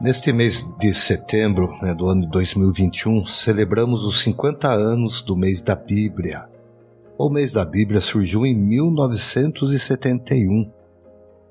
Neste 0.00 0.32
mês 0.32 0.64
de 0.78 0.94
setembro 0.94 1.76
né, 1.82 1.92
do 1.92 2.06
ano 2.06 2.24
2021, 2.28 3.26
celebramos 3.26 4.04
os 4.04 4.22
50 4.22 4.68
anos 4.68 5.22
do 5.22 5.34
mês 5.34 5.60
da 5.60 5.74
Bíblia. 5.74 6.48
O 7.18 7.28
mês 7.28 7.52
da 7.52 7.64
Bíblia 7.64 8.00
surgiu 8.00 8.46
em 8.46 8.54
1971, 8.54 10.70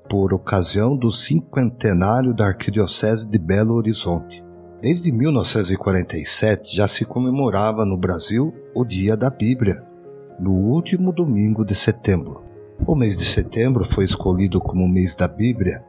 por 0.08 0.32
ocasião 0.32 0.96
do 0.96 1.12
cinquentenário 1.12 2.32
da 2.32 2.46
Arquidiocese 2.46 3.28
de 3.28 3.38
Belo 3.38 3.74
Horizonte. 3.74 4.42
Desde 4.80 5.12
1947 5.12 6.74
já 6.74 6.88
se 6.88 7.04
comemorava 7.04 7.84
no 7.84 7.98
Brasil 7.98 8.54
o 8.74 8.82
Dia 8.82 9.14
da 9.14 9.28
Bíblia, 9.28 9.84
no 10.40 10.52
último 10.52 11.12
domingo 11.12 11.66
de 11.66 11.74
setembro. 11.74 12.42
O 12.86 12.94
mês 12.94 13.14
de 13.14 13.26
setembro 13.26 13.84
foi 13.84 14.04
escolhido 14.04 14.58
como 14.58 14.88
mês 14.88 15.14
da 15.14 15.28
Bíblia 15.28 15.84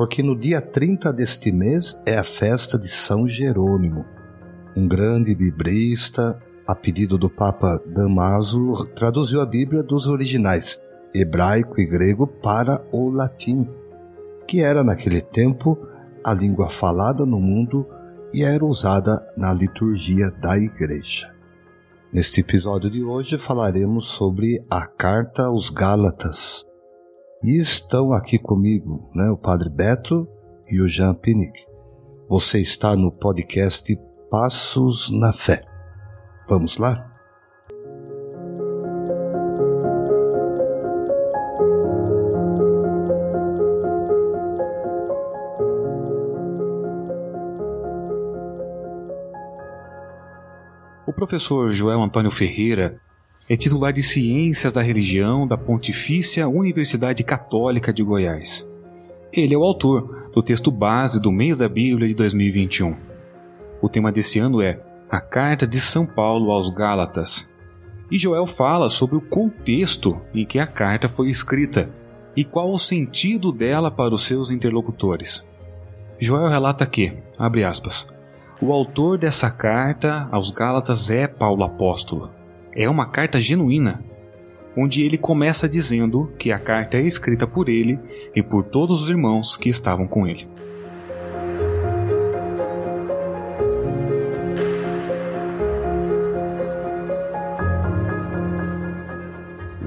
porque 0.00 0.22
no 0.22 0.34
dia 0.34 0.62
30 0.62 1.12
deste 1.12 1.52
mês 1.52 2.00
é 2.06 2.16
a 2.16 2.24
festa 2.24 2.78
de 2.78 2.88
São 2.88 3.28
Jerônimo, 3.28 4.06
um 4.74 4.88
grande 4.88 5.34
biblista, 5.34 6.40
a 6.66 6.74
pedido 6.74 7.18
do 7.18 7.28
Papa 7.28 7.78
Damaso, 7.84 8.86
traduziu 8.94 9.42
a 9.42 9.44
Bíblia 9.44 9.82
dos 9.82 10.06
originais 10.06 10.80
hebraico 11.14 11.78
e 11.78 11.84
grego 11.84 12.26
para 12.26 12.82
o 12.90 13.10
latim, 13.10 13.68
que 14.48 14.62
era 14.62 14.82
naquele 14.82 15.20
tempo 15.20 15.76
a 16.24 16.32
língua 16.32 16.70
falada 16.70 17.26
no 17.26 17.38
mundo 17.38 17.86
e 18.32 18.42
era 18.42 18.64
usada 18.64 19.22
na 19.36 19.52
liturgia 19.52 20.30
da 20.30 20.56
igreja. 20.56 21.30
Neste 22.10 22.40
episódio 22.40 22.90
de 22.90 23.04
hoje 23.04 23.36
falaremos 23.36 24.08
sobre 24.08 24.64
a 24.70 24.86
carta 24.86 25.44
aos 25.44 25.68
Gálatas, 25.68 26.64
e 27.42 27.56
estão 27.56 28.12
aqui 28.12 28.38
comigo 28.38 29.10
né, 29.14 29.30
o 29.30 29.36
Padre 29.36 29.70
Beto 29.70 30.28
e 30.68 30.80
o 30.80 30.88
Jean 30.88 31.14
Pinic. 31.14 31.64
Você 32.28 32.60
está 32.60 32.94
no 32.94 33.10
podcast 33.10 33.98
Passos 34.30 35.10
na 35.10 35.32
Fé. 35.32 35.62
Vamos 36.48 36.76
lá? 36.76 37.06
O 51.06 51.12
professor 51.12 51.70
Joel 51.70 52.02
Antônio 52.02 52.30
Ferreira 52.30 53.00
é 53.50 53.56
titular 53.56 53.92
de 53.92 54.00
Ciências 54.00 54.72
da 54.72 54.80
Religião 54.80 55.44
da 55.44 55.58
Pontifícia 55.58 56.46
Universidade 56.48 57.24
Católica 57.24 57.92
de 57.92 58.00
Goiás. 58.00 58.64
Ele 59.32 59.52
é 59.52 59.58
o 59.58 59.64
autor 59.64 60.30
do 60.32 60.40
texto 60.40 60.70
base 60.70 61.20
do 61.20 61.32
mês 61.32 61.58
da 61.58 61.68
Bíblia 61.68 62.06
de 62.06 62.14
2021. 62.14 62.94
O 63.82 63.88
tema 63.88 64.12
desse 64.12 64.38
ano 64.38 64.62
é 64.62 64.80
A 65.10 65.20
Carta 65.20 65.66
de 65.66 65.80
São 65.80 66.06
Paulo 66.06 66.52
aos 66.52 66.70
Gálatas. 66.70 67.50
E 68.08 68.16
Joel 68.16 68.46
fala 68.46 68.88
sobre 68.88 69.16
o 69.16 69.20
contexto 69.20 70.20
em 70.32 70.46
que 70.46 70.60
a 70.60 70.66
carta 70.66 71.08
foi 71.08 71.28
escrita 71.28 71.90
e 72.36 72.44
qual 72.44 72.70
o 72.70 72.78
sentido 72.78 73.50
dela 73.50 73.90
para 73.90 74.14
os 74.14 74.22
seus 74.22 74.52
interlocutores. 74.52 75.44
Joel 76.20 76.46
relata 76.46 76.86
que, 76.86 77.14
abre 77.36 77.64
aspas, 77.64 78.06
o 78.62 78.72
autor 78.72 79.18
dessa 79.18 79.50
carta 79.50 80.28
aos 80.30 80.52
Gálatas 80.52 81.10
é 81.10 81.26
Paulo 81.26 81.64
Apóstolo 81.64 82.38
é 82.74 82.88
uma 82.88 83.06
carta 83.06 83.40
genuína, 83.40 84.02
onde 84.76 85.02
ele 85.02 85.18
começa 85.18 85.68
dizendo 85.68 86.32
que 86.38 86.52
a 86.52 86.58
carta 86.58 86.96
é 86.96 87.02
escrita 87.02 87.46
por 87.46 87.68
ele 87.68 87.98
e 88.34 88.42
por 88.42 88.64
todos 88.64 89.02
os 89.02 89.10
irmãos 89.10 89.56
que 89.56 89.68
estavam 89.68 90.06
com 90.06 90.26
ele. 90.26 90.48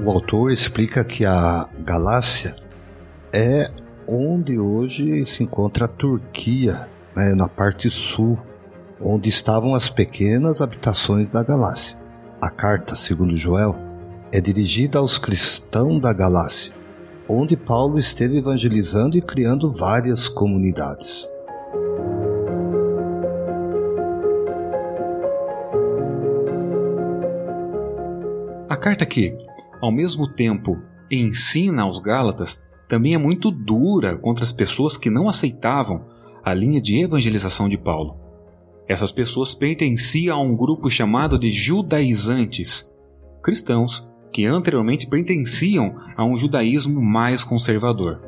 O 0.04 0.10
autor 0.10 0.50
explica 0.50 1.02
que 1.02 1.24
a 1.24 1.66
Galácia 1.78 2.56
é 3.32 3.70
onde 4.06 4.58
hoje 4.58 5.24
se 5.24 5.42
encontra 5.42 5.86
a 5.86 5.88
Turquia, 5.88 6.86
né, 7.16 7.34
na 7.34 7.48
parte 7.48 7.88
sul, 7.88 8.38
onde 9.00 9.30
estavam 9.30 9.74
as 9.74 9.88
pequenas 9.88 10.60
habitações 10.60 11.30
da 11.30 11.42
Galácia. 11.42 12.03
A 12.44 12.50
carta, 12.50 12.94
segundo 12.94 13.38
Joel, 13.38 13.74
é 14.30 14.38
dirigida 14.38 14.98
aos 14.98 15.16
cristãos 15.16 15.98
da 15.98 16.12
Galácia, 16.12 16.74
onde 17.26 17.56
Paulo 17.56 17.98
esteve 17.98 18.36
evangelizando 18.36 19.16
e 19.16 19.22
criando 19.22 19.72
várias 19.72 20.28
comunidades. 20.28 21.26
A 28.68 28.76
carta 28.76 29.06
que, 29.06 29.34
ao 29.80 29.90
mesmo 29.90 30.30
tempo, 30.30 30.78
ensina 31.10 31.84
aos 31.84 31.98
Gálatas 31.98 32.62
também 32.86 33.14
é 33.14 33.18
muito 33.18 33.50
dura 33.50 34.18
contra 34.18 34.44
as 34.44 34.52
pessoas 34.52 34.98
que 34.98 35.08
não 35.08 35.30
aceitavam 35.30 36.04
a 36.44 36.52
linha 36.52 36.78
de 36.78 37.02
evangelização 37.02 37.70
de 37.70 37.78
Paulo. 37.78 38.23
Essas 38.86 39.10
pessoas 39.10 39.54
pertenciam 39.54 40.38
a 40.38 40.42
um 40.42 40.54
grupo 40.54 40.90
chamado 40.90 41.38
de 41.38 41.50
judaizantes, 41.50 42.90
cristãos 43.42 44.06
que 44.30 44.44
anteriormente 44.44 45.06
pertenciam 45.06 45.96
a 46.16 46.24
um 46.24 46.36
judaísmo 46.36 47.00
mais 47.00 47.42
conservador. 47.44 48.20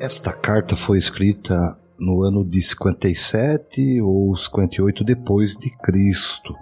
Esta 0.00 0.32
carta 0.32 0.74
foi 0.74 0.98
escrita 0.98 1.78
no 1.98 2.22
ano 2.22 2.44
de 2.44 2.62
57 2.62 4.00
ou 4.00 4.36
58 4.36 5.04
depois 5.04 5.56
de 5.56 5.70
Cristo. 5.70 6.54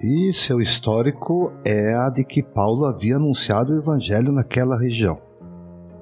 E 0.00 0.32
seu 0.32 0.60
histórico 0.60 1.52
é 1.64 1.94
a 1.94 2.08
de 2.08 2.24
que 2.24 2.42
Paulo 2.42 2.86
havia 2.86 3.16
anunciado 3.16 3.72
o 3.72 3.78
evangelho 3.78 4.32
naquela 4.32 4.78
região. 4.78 5.20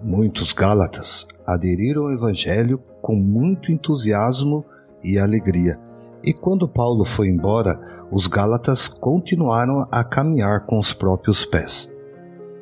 Muitos 0.03 0.53
gálatas 0.53 1.27
aderiram 1.53 2.05
ao 2.05 2.13
Evangelho 2.13 2.81
com 3.03 3.17
muito 3.17 3.73
entusiasmo 3.73 4.65
e 5.03 5.19
alegria. 5.19 5.79
E 6.23 6.33
quando 6.33 6.69
Paulo 6.69 7.05
foi 7.05 7.29
embora, 7.29 7.81
os 8.11 8.27
Gálatas 8.27 8.89
continuaram 8.89 9.87
a 9.91 10.05
caminhar 10.05 10.67
com 10.67 10.79
os 10.79 10.93
próprios 10.93 11.45
pés. 11.45 11.91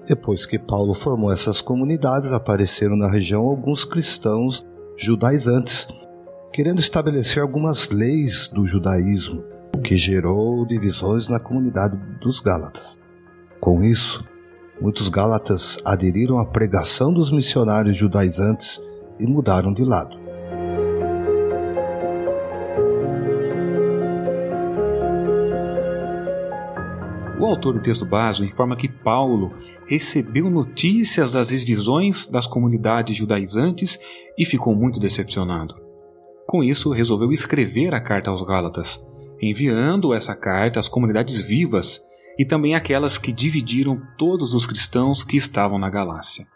Depois 0.06 0.46
que 0.46 0.58
Paulo 0.58 0.94
formou 0.94 1.32
essas 1.32 1.60
comunidades, 1.60 2.32
apareceram 2.32 2.96
na 2.96 3.08
região 3.08 3.46
alguns 3.46 3.84
cristãos 3.84 4.64
judaizantes, 4.96 5.86
querendo 6.52 6.80
estabelecer 6.80 7.42
algumas 7.42 7.90
leis 7.90 8.48
do 8.48 8.66
judaísmo, 8.66 9.44
o 9.76 9.82
que 9.82 9.96
gerou 9.96 10.64
divisões 10.66 11.28
na 11.28 11.38
comunidade 11.38 11.96
dos 12.20 12.40
Gálatas. 12.40 12.98
Com 13.60 13.84
isso, 13.84 14.24
muitos 14.80 15.08
gálatas 15.08 15.78
aderiram 15.84 16.38
à 16.38 16.46
pregação 16.46 17.12
dos 17.12 17.30
missionários 17.30 17.96
judaizantes 17.96 18.80
e 19.18 19.26
mudaram 19.26 19.72
de 19.72 19.84
lado. 19.84 20.16
O 27.40 27.46
autor 27.46 27.74
do 27.74 27.80
texto 27.80 28.04
básico 28.04 28.44
informa 28.44 28.74
que 28.74 28.88
Paulo 28.88 29.52
recebeu 29.86 30.50
notícias 30.50 31.32
das 31.32 31.50
visões 31.50 32.26
das 32.26 32.48
comunidades 32.48 33.16
judaizantes 33.16 33.98
e 34.36 34.44
ficou 34.44 34.74
muito 34.74 34.98
decepcionado. 34.98 35.74
Com 36.48 36.64
isso, 36.64 36.90
resolveu 36.90 37.30
escrever 37.30 37.94
a 37.94 38.00
carta 38.00 38.30
aos 38.30 38.42
Gálatas, 38.42 39.00
enviando 39.40 40.12
essa 40.12 40.34
carta 40.34 40.80
às 40.80 40.88
comunidades 40.88 41.40
vivas 41.40 42.07
e 42.38 42.44
também 42.44 42.74
aquelas 42.74 43.18
que 43.18 43.32
dividiram 43.32 44.00
todos 44.16 44.54
os 44.54 44.64
cristãos 44.64 45.24
que 45.24 45.36
estavam 45.36 45.78
na 45.78 45.90
Galácia. 45.90 46.46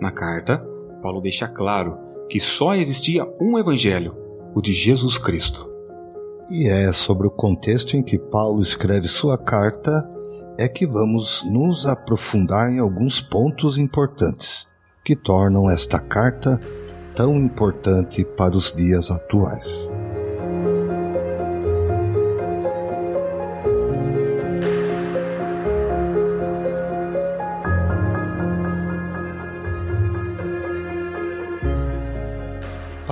Na 0.00 0.12
carta, 0.12 0.64
Paulo 1.02 1.20
deixa 1.20 1.48
claro 1.48 1.98
que 2.28 2.38
só 2.38 2.74
existia 2.74 3.26
um 3.40 3.58
evangelho, 3.58 4.16
o 4.54 4.60
de 4.60 4.72
Jesus 4.72 5.18
Cristo. 5.18 5.68
E 6.50 6.68
é 6.68 6.92
sobre 6.92 7.26
o 7.26 7.30
contexto 7.30 7.96
em 7.96 8.02
que 8.02 8.18
Paulo 8.18 8.62
escreve 8.62 9.08
sua 9.08 9.36
carta 9.36 10.08
é 10.56 10.68
que 10.68 10.86
vamos 10.86 11.42
nos 11.44 11.86
aprofundar 11.86 12.70
em 12.70 12.78
alguns 12.78 13.20
pontos 13.20 13.76
importantes 13.76 14.66
que 15.04 15.14
tornam 15.14 15.70
esta 15.70 15.98
carta 15.98 16.60
tão 17.14 17.36
importante 17.36 18.24
para 18.24 18.56
os 18.56 18.72
dias 18.72 19.10
atuais. 19.10 19.90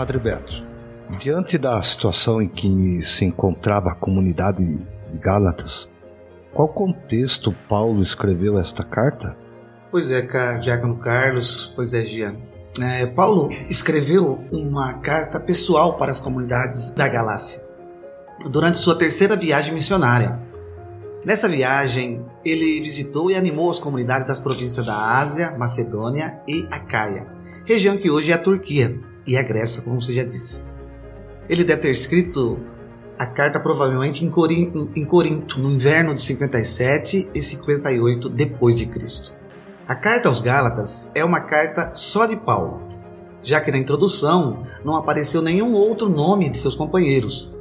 Padre 0.05 0.19
Beto, 0.19 0.63
diante 1.19 1.57
da 1.57 1.81
situação 1.81 2.43
em 2.43 2.47
que 2.47 3.01
se 3.01 3.25
encontrava 3.25 3.89
a 3.89 3.95
comunidade 3.95 4.63
de 4.63 5.19
Gálatas, 5.19 5.91
qual 6.53 6.69
contexto 6.69 7.57
Paulo 7.67 8.03
escreveu 8.03 8.59
esta 8.59 8.85
carta? 8.85 9.35
Pois 9.91 10.13
é, 10.13 10.21
Diácono 10.59 10.99
Carlos, 10.99 11.73
pois 11.75 11.95
é, 11.95 12.03
Gia. 12.03 12.35
É, 12.83 13.07
Paulo 13.07 13.49
escreveu 13.71 14.45
uma 14.53 14.93
carta 14.99 15.41
pessoal 15.41 15.97
para 15.97 16.11
as 16.11 16.21
comunidades 16.21 16.91
da 16.91 17.09
Galácia 17.09 17.63
durante 18.51 18.79
sua 18.81 18.99
terceira 18.99 19.35
viagem 19.35 19.73
missionária. 19.73 20.39
Nessa 21.25 21.49
viagem, 21.49 22.23
ele 22.45 22.79
visitou 22.83 23.31
e 23.31 23.37
animou 23.37 23.71
as 23.71 23.79
comunidades 23.79 24.29
das 24.29 24.39
províncias 24.39 24.85
da 24.85 25.19
Ásia, 25.19 25.57
Macedônia 25.57 26.43
e 26.47 26.69
Acaia, 26.71 27.27
região 27.65 27.97
que 27.97 28.11
hoje 28.11 28.33
é 28.33 28.35
a 28.35 28.39
Turquia 28.39 29.01
e 29.27 29.37
a 29.37 29.43
Grécia, 29.43 29.83
como 29.83 30.01
você 30.01 30.13
já 30.13 30.25
disse. 30.25 30.63
Ele 31.49 31.65
deve 31.65 31.83
ter 31.83 31.91
escrito 31.91 32.59
a 33.19 33.27
carta 33.27 33.61
provavelmente 33.61 34.25
em 34.25 34.31
Corinto, 34.31 34.91
em 34.95 35.05
Corinto, 35.05 35.61
no 35.61 35.71
inverno 35.71 36.15
de 36.15 36.23
57 36.23 37.31
e 37.35 37.43
58 37.43 38.29
depois 38.29 38.75
de 38.75 38.87
Cristo. 38.87 39.33
A 39.87 39.95
carta 39.95 40.29
aos 40.29 40.41
Gálatas 40.41 41.11
é 41.15 41.25
uma 41.25 41.41
carta 41.41 41.93
só 41.95 42.27
de 42.27 42.37
Paulo, 42.37 42.83
já 43.43 43.61
que 43.61 43.71
na 43.71 43.79
introdução 43.79 44.67
não 44.85 44.97
apareceu 44.97 45.43
nenhum 45.43 45.75
outro 45.75 46.09
nome 46.09 46.49
de 46.49 46.57
seus 46.57 46.75
companheiros. 46.75 47.53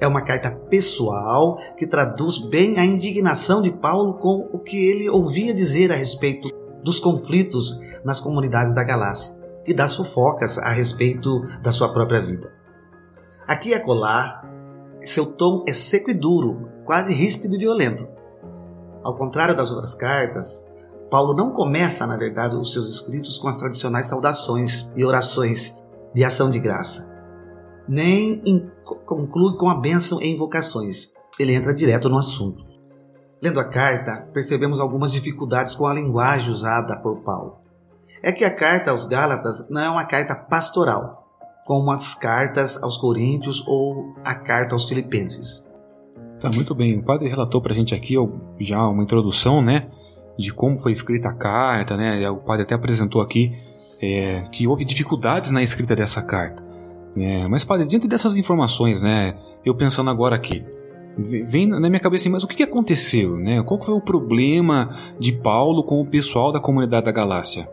É 0.00 0.06
uma 0.06 0.22
carta 0.22 0.50
pessoal 0.50 1.58
que 1.76 1.86
traduz 1.86 2.38
bem 2.38 2.78
a 2.78 2.84
indignação 2.84 3.60
de 3.60 3.70
Paulo 3.70 4.14
com 4.14 4.48
o 4.52 4.58
que 4.58 4.76
ele 4.76 5.08
ouvia 5.08 5.52
dizer 5.52 5.92
a 5.92 5.96
respeito 5.96 6.48
dos 6.82 6.98
conflitos 6.98 7.80
nas 8.04 8.20
comunidades 8.20 8.74
da 8.74 8.84
Galácia 8.84 9.43
e 9.66 9.74
das 9.74 9.96
fofocas 9.96 10.58
a 10.58 10.70
respeito 10.70 11.40
da 11.60 11.72
sua 11.72 11.92
própria 11.92 12.20
vida. 12.20 12.54
Aqui 13.46 13.70
e 13.70 13.74
acolá, 13.74 14.42
seu 15.00 15.36
tom 15.36 15.64
é 15.68 15.72
seco 15.72 16.10
e 16.10 16.14
duro, 16.14 16.68
quase 16.84 17.12
ríspido 17.12 17.54
e 17.54 17.58
violento. 17.58 18.06
Ao 19.02 19.16
contrário 19.16 19.54
das 19.54 19.70
outras 19.70 19.94
cartas, 19.94 20.64
Paulo 21.10 21.34
não 21.34 21.52
começa, 21.52 22.06
na 22.06 22.16
verdade, 22.16 22.56
os 22.56 22.72
seus 22.72 22.88
escritos 22.88 23.38
com 23.38 23.48
as 23.48 23.58
tradicionais 23.58 24.06
saudações 24.06 24.92
e 24.96 25.04
orações 25.04 25.82
de 26.14 26.24
ação 26.24 26.48
de 26.48 26.58
graça, 26.58 27.14
nem 27.86 28.42
conclui 29.04 29.56
com 29.56 29.68
a 29.68 29.80
bênção 29.80 30.20
e 30.22 30.28
invocações. 30.28 31.12
Ele 31.38 31.54
entra 31.54 31.74
direto 31.74 32.08
no 32.08 32.18
assunto. 32.18 32.64
Lendo 33.42 33.60
a 33.60 33.64
carta, 33.64 34.28
percebemos 34.32 34.80
algumas 34.80 35.12
dificuldades 35.12 35.74
com 35.74 35.86
a 35.86 35.92
linguagem 35.92 36.50
usada 36.50 36.96
por 36.96 37.20
Paulo. 37.22 37.63
É 38.24 38.32
que 38.32 38.44
a 38.44 38.50
carta 38.50 38.90
aos 38.90 39.06
Gálatas 39.06 39.68
não 39.68 39.82
é 39.82 39.90
uma 39.90 40.04
carta 40.04 40.34
pastoral, 40.34 41.28
como 41.66 41.90
as 41.90 42.14
cartas 42.14 42.82
aos 42.82 42.96
Coríntios 42.96 43.62
ou 43.66 44.14
a 44.24 44.34
carta 44.34 44.74
aos 44.74 44.88
Filipenses. 44.88 45.70
Tá 46.40 46.50
muito 46.50 46.74
bem. 46.74 46.98
O 46.98 47.04
padre 47.04 47.28
relatou 47.28 47.60
para 47.60 47.72
a 47.72 47.74
gente 47.74 47.94
aqui 47.94 48.14
já 48.58 48.80
uma 48.88 49.02
introdução, 49.02 49.60
né? 49.62 49.88
de 50.38 50.52
como 50.52 50.76
foi 50.76 50.92
escrita 50.92 51.28
a 51.28 51.32
carta, 51.32 51.96
né? 51.96 52.28
O 52.30 52.36
padre 52.36 52.62
até 52.62 52.74
apresentou 52.74 53.20
aqui 53.20 53.52
é, 54.02 54.42
que 54.50 54.66
houve 54.66 54.84
dificuldades 54.84 55.50
na 55.50 55.62
escrita 55.62 55.94
dessa 55.94 56.22
carta. 56.22 56.62
Né? 57.14 57.46
Mas, 57.48 57.64
padre, 57.64 57.86
diante 57.86 58.08
dessas 58.08 58.36
informações, 58.36 59.02
né? 59.02 59.34
Eu 59.64 59.74
pensando 59.74 60.10
agora 60.10 60.34
aqui, 60.34 60.64
vem 61.16 61.66
na 61.66 61.88
minha 61.88 62.00
cabeça 62.00 62.22
assim, 62.22 62.28
mas 62.28 62.42
o 62.42 62.48
que 62.48 62.62
aconteceu, 62.62 63.36
né? 63.36 63.62
Qual 63.62 63.80
foi 63.80 63.94
o 63.94 64.00
problema 64.00 65.14
de 65.18 65.32
Paulo 65.32 65.84
com 65.84 66.00
o 66.00 66.06
pessoal 66.06 66.52
da 66.52 66.60
comunidade 66.60 67.06
da 67.06 67.12
Galácia? 67.12 67.68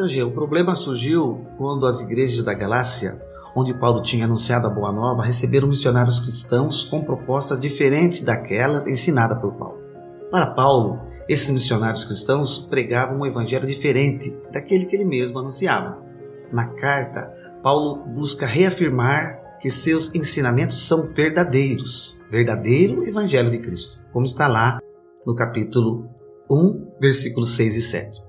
O 0.00 0.30
problema 0.30 0.76
surgiu 0.76 1.44
quando 1.56 1.84
as 1.84 2.00
igrejas 2.00 2.44
da 2.44 2.54
Galácia, 2.54 3.18
onde 3.52 3.74
Paulo 3.74 4.00
tinha 4.00 4.26
anunciado 4.26 4.68
a 4.68 4.70
Boa 4.70 4.92
Nova, 4.92 5.24
receberam 5.24 5.66
missionários 5.66 6.20
cristãos 6.20 6.84
com 6.84 7.02
propostas 7.02 7.60
diferentes 7.60 8.20
daquelas 8.20 8.86
ensinadas 8.86 9.40
por 9.40 9.54
Paulo. 9.54 9.82
Para 10.30 10.46
Paulo, 10.46 11.00
esses 11.28 11.50
missionários 11.50 12.04
cristãos 12.04 12.58
pregavam 12.70 13.18
um 13.18 13.26
evangelho 13.26 13.66
diferente 13.66 14.38
daquele 14.52 14.84
que 14.84 14.94
ele 14.94 15.04
mesmo 15.04 15.40
anunciava. 15.40 15.98
Na 16.52 16.68
carta, 16.68 17.28
Paulo 17.60 17.96
busca 18.06 18.46
reafirmar 18.46 19.58
que 19.60 19.68
seus 19.68 20.14
ensinamentos 20.14 20.86
são 20.86 21.12
verdadeiros, 21.12 22.16
verdadeiro 22.30 23.04
evangelho 23.04 23.50
de 23.50 23.58
Cristo, 23.58 23.98
como 24.12 24.24
está 24.24 24.46
lá 24.46 24.78
no 25.26 25.34
capítulo 25.34 26.08
1, 26.48 26.98
versículos 27.00 27.50
6 27.56 27.74
e 27.74 27.82
7. 27.82 28.27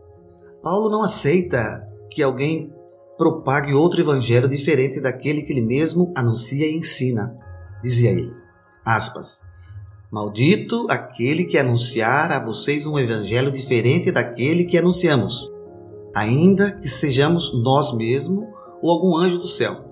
Paulo 0.62 0.90
não 0.90 1.04
aceita 1.04 1.88
que 2.12 2.22
alguém 2.22 2.74
propague 3.18 3.74
outro 3.74 4.02
evangelho 4.02 4.48
diferente 4.48 5.02
daquele 5.02 5.42
que 5.42 5.54
ele 5.54 5.62
mesmo 5.62 6.12
anuncia 6.16 6.68
e 6.68 6.76
ensina. 6.76 7.36
Dizia 7.82 8.12
ele, 8.12 8.32
aspas, 8.84 9.50
Maldito 10.12 10.88
aquele 10.90 11.46
que 11.46 11.56
anunciar 11.56 12.32
a 12.32 12.44
vocês 12.44 12.88
um 12.88 12.98
evangelho 12.98 13.52
diferente 13.52 14.12
daquele 14.12 14.66
que 14.66 14.76
anunciamos, 14.76 15.52
ainda 16.16 16.72
que 16.72 16.88
sejamos 16.88 17.54
nós 17.64 17.96
mesmos 17.96 18.44
ou 18.82 18.90
algum 18.90 19.16
anjo 19.16 19.38
do 19.38 19.48
céu. 19.48 19.86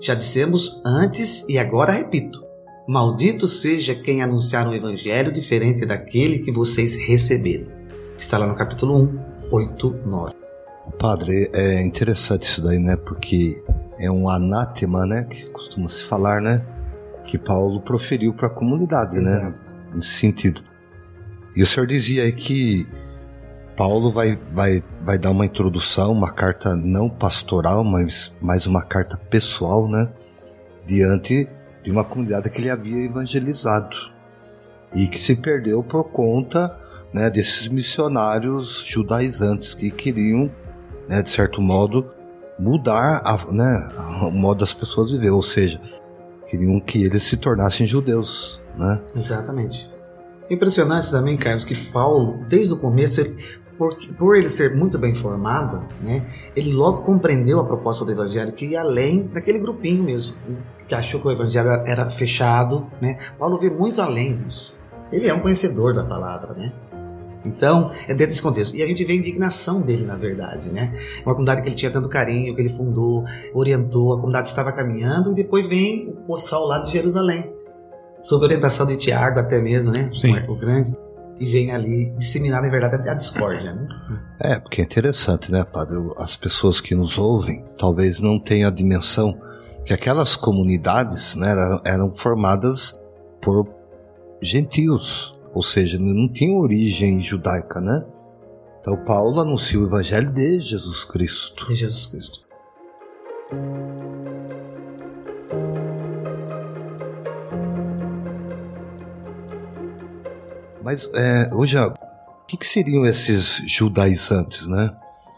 Já 0.00 0.14
dissemos 0.14 0.82
antes 0.86 1.46
e 1.46 1.58
agora 1.58 1.92
repito: 1.92 2.42
Maldito 2.88 3.46
seja 3.46 3.94
quem 3.94 4.22
anunciar 4.22 4.66
um 4.66 4.74
evangelho 4.74 5.30
diferente 5.30 5.84
daquele 5.84 6.38
que 6.38 6.50
vocês 6.50 6.96
receberam. 6.96 7.70
Está 8.18 8.38
lá 8.38 8.46
no 8.46 8.54
capítulo 8.54 8.96
1, 8.96 9.29
8, 9.50 10.00
9. 10.06 10.34
Padre, 10.98 11.50
é 11.52 11.82
interessante 11.82 12.42
isso 12.42 12.62
daí, 12.62 12.78
né? 12.78 12.96
Porque 12.96 13.62
é 13.98 14.10
um 14.10 14.28
anátema, 14.28 15.06
né? 15.06 15.24
Que 15.24 15.48
costuma 15.50 15.88
se 15.88 16.02
falar, 16.04 16.40
né? 16.40 16.64
que 17.30 17.38
Paulo 17.38 17.80
proferiu 17.80 18.34
para 18.34 18.48
a 18.48 18.50
comunidade, 18.50 19.16
né? 19.20 19.30
Exato. 19.30 19.44
né? 19.44 19.54
Nesse 19.94 20.14
sentido. 20.14 20.62
E 21.54 21.62
o 21.62 21.66
senhor 21.66 21.86
dizia 21.86 22.24
aí 22.24 22.32
que 22.32 22.86
Paulo 23.76 24.12
vai, 24.12 24.38
vai, 24.52 24.82
vai 25.02 25.16
dar 25.16 25.30
uma 25.30 25.46
introdução, 25.46 26.12
uma 26.12 26.32
carta 26.32 26.74
não 26.74 27.08
pastoral, 27.08 27.84
mas 27.84 28.34
mais 28.40 28.66
uma 28.66 28.82
carta 28.82 29.16
pessoal, 29.16 29.88
né? 29.88 30.08
Diante 30.86 31.48
de 31.84 31.90
uma 31.90 32.02
comunidade 32.02 32.50
que 32.50 32.60
ele 32.60 32.68
havia 32.68 33.04
evangelizado 33.04 33.96
e 34.92 35.06
que 35.06 35.18
se 35.18 35.36
perdeu 35.36 35.82
por 35.84 36.04
conta 36.10 36.76
né, 37.12 37.28
desses 37.30 37.68
missionários 37.68 38.84
judaizantes 38.86 39.74
que 39.74 39.90
queriam, 39.90 40.50
né, 41.08 41.22
de 41.22 41.30
certo 41.30 41.60
modo, 41.60 42.10
mudar 42.58 43.22
a, 43.24 43.52
né, 43.52 43.88
o 44.22 44.30
modo 44.30 44.60
das 44.60 44.72
pessoas 44.72 45.10
viver, 45.10 45.30
ou 45.30 45.42
seja, 45.42 45.80
queriam 46.46 46.78
que 46.80 47.02
eles 47.02 47.22
se 47.22 47.36
tornassem 47.36 47.86
judeus, 47.86 48.60
né? 48.76 49.00
Exatamente. 49.16 49.90
Impressionante 50.50 51.10
também, 51.10 51.36
Carlos, 51.36 51.64
que 51.64 51.74
Paulo, 51.90 52.44
desde 52.48 52.74
o 52.74 52.76
começo, 52.76 53.20
ele, 53.20 53.36
por, 53.78 53.96
por 54.18 54.36
ele 54.36 54.48
ser 54.48 54.76
muito 54.76 54.98
bem 54.98 55.14
formado, 55.14 55.82
né, 56.02 56.26
ele 56.54 56.72
logo 56.72 57.02
compreendeu 57.02 57.60
a 57.60 57.64
proposta 57.64 58.04
do 58.04 58.12
evangelho 58.12 58.52
que 58.52 58.66
ia 58.66 58.80
além 58.80 59.26
daquele 59.28 59.58
grupinho 59.58 60.02
mesmo, 60.02 60.36
né, 60.48 60.62
que 60.86 60.94
achou 60.94 61.20
que 61.20 61.28
o 61.28 61.30
evangelho 61.30 61.70
era 61.86 62.10
fechado, 62.10 62.86
né? 63.00 63.16
Paulo 63.38 63.56
vê 63.56 63.70
muito 63.70 64.02
além 64.02 64.36
disso. 64.36 64.74
Ele 65.12 65.28
é 65.28 65.34
um 65.34 65.40
conhecedor 65.40 65.94
da 65.94 66.04
palavra, 66.04 66.52
né? 66.52 66.72
Então, 67.44 67.90
é 68.04 68.08
dentro 68.08 68.28
desse 68.28 68.42
contexto. 68.42 68.76
E 68.76 68.82
a 68.82 68.86
gente 68.86 69.04
vê 69.04 69.14
a 69.14 69.16
indignação 69.16 69.80
dele, 69.80 70.04
na 70.04 70.16
verdade, 70.16 70.70
né? 70.70 70.92
Uma 71.24 71.34
comunidade 71.34 71.62
que 71.62 71.68
ele 71.68 71.76
tinha 71.76 71.90
tanto 71.90 72.08
carinho, 72.08 72.54
que 72.54 72.60
ele 72.60 72.68
fundou, 72.68 73.24
orientou, 73.54 74.12
a 74.12 74.16
comunidade 74.16 74.48
estava 74.48 74.72
caminhando, 74.72 75.32
e 75.32 75.34
depois 75.34 75.66
vem 75.66 76.08
o 76.08 76.12
poçal 76.26 76.66
lá 76.66 76.78
de 76.80 76.92
Jerusalém, 76.92 77.50
sob 78.22 78.44
orientação 78.44 78.86
de 78.86 78.96
Tiago 78.96 79.40
até 79.40 79.60
mesmo, 79.60 79.90
né? 79.90 80.10
Sim. 80.12 80.36
O 80.48 80.54
Grande. 80.54 80.94
E 81.38 81.50
vem 81.50 81.72
ali 81.72 82.10
disseminar, 82.18 82.60
na 82.60 82.68
verdade, 82.68 83.08
a 83.08 83.14
discórdia, 83.14 83.72
né? 83.72 83.88
É, 84.38 84.58
porque 84.58 84.82
é 84.82 84.84
interessante, 84.84 85.50
né, 85.50 85.64
padre? 85.64 85.96
As 86.18 86.36
pessoas 86.36 86.82
que 86.82 86.94
nos 86.94 87.16
ouvem 87.16 87.64
talvez 87.78 88.20
não 88.20 88.38
tenham 88.38 88.68
a 88.68 88.70
dimensão 88.70 89.40
que 89.84 89.94
aquelas 89.94 90.36
comunidades 90.36 91.34
né, 91.34 91.50
eram, 91.50 91.80
eram 91.84 92.12
formadas 92.12 92.98
por 93.40 93.66
gentios, 94.42 95.34
ou 95.54 95.62
seja, 95.62 95.98
não 95.98 96.28
tinha 96.28 96.56
origem 96.56 97.20
judaica, 97.20 97.80
né? 97.80 98.04
Então 98.80 98.96
Paulo 99.04 99.40
anuncia 99.40 99.78
o 99.78 99.84
evangelho 99.84 100.32
de 100.32 100.60
Jesus 100.60 101.04
Cristo. 101.04 101.66
De 101.66 101.74
Jesus 101.74 102.06
Cristo. 102.06 102.40
Mas 110.82 111.10
é, 111.14 111.50
hoje, 111.52 111.78
o 111.78 111.92
que, 112.46 112.56
que 112.56 112.66
seriam 112.66 113.04
esses 113.04 113.62
judaizantes, 113.66 114.66
né? 114.66 114.90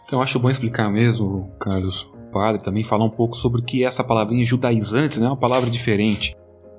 Então 0.06 0.22
acho 0.22 0.38
bom 0.38 0.50
explicar 0.50 0.90
mesmo, 0.90 1.50
Carlos, 1.58 2.08
padre, 2.32 2.62
também 2.62 2.84
falar 2.84 3.04
um 3.04 3.10
pouco 3.10 3.36
sobre 3.36 3.60
o 3.60 3.64
que 3.64 3.82
é 3.82 3.86
essa 3.86 4.04
palavrinha 4.04 4.44
judaizantes, 4.44 5.18
né? 5.18 5.26
É 5.26 5.30
uma 5.30 5.36
palavra 5.36 5.68
diferente. 5.68 6.36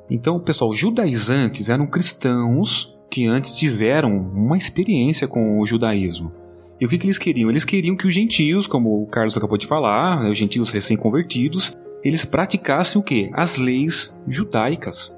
Então, 0.10 0.40
pessoal, 0.40 0.74
judaizantes 0.74 1.70
eram 1.70 1.88
cristãos 1.88 2.93
que 3.14 3.28
antes 3.28 3.54
tiveram 3.54 4.18
uma 4.34 4.58
experiência 4.58 5.28
com 5.28 5.60
o 5.60 5.66
judaísmo. 5.68 6.32
E 6.82 6.86
o 6.88 6.90
que, 6.90 6.98
que 6.98 7.06
eles 7.06 7.20
queriam? 7.20 7.48
Eles 7.48 7.64
queriam 7.64 7.96
que 7.96 8.08
os 8.08 8.14
gentios, 8.14 8.66
como 8.66 9.04
o 9.04 9.06
Carlos 9.06 9.38
acabou 9.38 9.56
de 9.56 9.68
falar, 9.68 10.24
né, 10.24 10.32
os 10.32 10.38
gentios 10.38 10.72
recém-convertidos, 10.72 11.78
eles 12.04 12.26
praticassem 12.26 13.00
o 13.00 13.04
que? 13.04 13.30
As 13.32 13.58
leis 13.60 14.20
judaicas. 14.28 15.16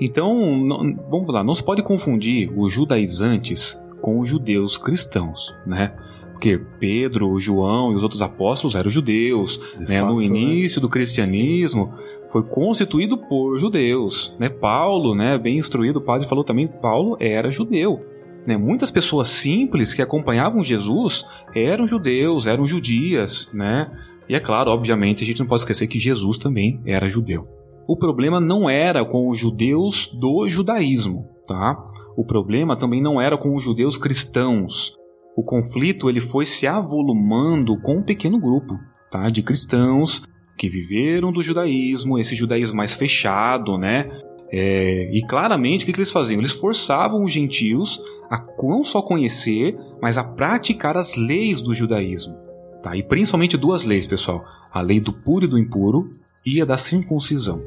Então, 0.00 0.56
não, 0.56 0.94
vamos 1.10 1.26
lá, 1.26 1.42
não 1.42 1.52
se 1.52 1.64
pode 1.64 1.82
confundir 1.82 2.48
os 2.56 2.72
judaizantes 2.72 3.76
com 4.00 4.20
os 4.20 4.28
judeus 4.28 4.78
cristãos, 4.78 5.52
né? 5.66 5.94
Porque 6.36 6.60
Pedro, 6.78 7.38
João 7.38 7.92
e 7.92 7.94
os 7.94 8.02
outros 8.02 8.20
apóstolos 8.20 8.74
eram 8.76 8.90
judeus. 8.90 9.58
Né? 9.78 10.00
Fato, 10.00 10.12
no 10.12 10.18
né? 10.18 10.26
início 10.26 10.80
né? 10.80 10.82
do 10.82 10.88
cristianismo 10.90 11.94
foi 12.30 12.42
constituído 12.42 13.16
por 13.16 13.58
judeus. 13.58 14.36
Né? 14.38 14.50
Paulo, 14.50 15.14
né, 15.14 15.38
bem 15.38 15.56
instruído, 15.56 15.98
o 15.98 16.02
padre 16.02 16.28
falou 16.28 16.44
também, 16.44 16.66
Paulo 16.68 17.16
era 17.18 17.50
judeu. 17.50 18.04
Né? 18.46 18.54
Muitas 18.54 18.90
pessoas 18.90 19.28
simples 19.28 19.94
que 19.94 20.02
acompanhavam 20.02 20.62
Jesus 20.62 21.24
eram 21.54 21.86
judeus, 21.86 22.46
eram 22.46 22.66
judias, 22.66 23.48
né? 23.52 23.90
E 24.28 24.34
é 24.34 24.40
claro, 24.40 24.70
obviamente, 24.70 25.24
a 25.24 25.26
gente 25.26 25.40
não 25.40 25.46
pode 25.46 25.62
esquecer 25.62 25.86
que 25.86 25.98
Jesus 25.98 26.36
também 26.36 26.80
era 26.84 27.08
judeu. 27.08 27.48
O 27.88 27.96
problema 27.96 28.40
não 28.40 28.68
era 28.68 29.04
com 29.04 29.28
os 29.28 29.38
judeus 29.38 30.08
do 30.08 30.46
judaísmo, 30.48 31.26
tá? 31.48 31.80
O 32.14 32.24
problema 32.24 32.76
também 32.76 33.00
não 33.00 33.20
era 33.20 33.38
com 33.38 33.54
os 33.54 33.62
judeus 33.62 33.96
cristãos. 33.96 34.96
O 35.36 35.42
conflito 35.42 36.08
ele 36.08 36.20
foi 36.20 36.46
se 36.46 36.66
avolumando 36.66 37.78
com 37.78 37.98
um 37.98 38.02
pequeno 38.02 38.38
grupo, 38.38 38.80
tá? 39.10 39.28
De 39.28 39.42
cristãos 39.42 40.22
que 40.56 40.68
viveram 40.68 41.30
do 41.30 41.42
judaísmo, 41.42 42.18
esse 42.18 42.34
judaísmo 42.34 42.78
mais 42.78 42.94
fechado, 42.94 43.76
né? 43.76 44.08
É, 44.50 45.10
e 45.12 45.20
claramente 45.26 45.82
o 45.82 45.86
que, 45.86 45.92
que 45.92 45.98
eles 45.98 46.10
faziam? 46.10 46.40
Eles 46.40 46.52
forçavam 46.52 47.22
os 47.22 47.32
gentios 47.32 48.00
a 48.30 48.42
não 48.62 48.82
só 48.82 49.02
conhecer, 49.02 49.76
mas 50.00 50.16
a 50.16 50.24
praticar 50.24 50.96
as 50.96 51.16
leis 51.16 51.60
do 51.60 51.74
judaísmo. 51.74 52.36
Tá? 52.82 52.96
E 52.96 53.02
principalmente 53.02 53.56
duas 53.56 53.84
leis, 53.84 54.06
pessoal: 54.06 54.44
a 54.72 54.80
lei 54.80 55.00
do 55.00 55.12
puro 55.12 55.44
e 55.44 55.48
do 55.48 55.58
impuro 55.58 56.10
e 56.44 56.62
a 56.62 56.64
da 56.64 56.78
circuncisão. 56.78 57.62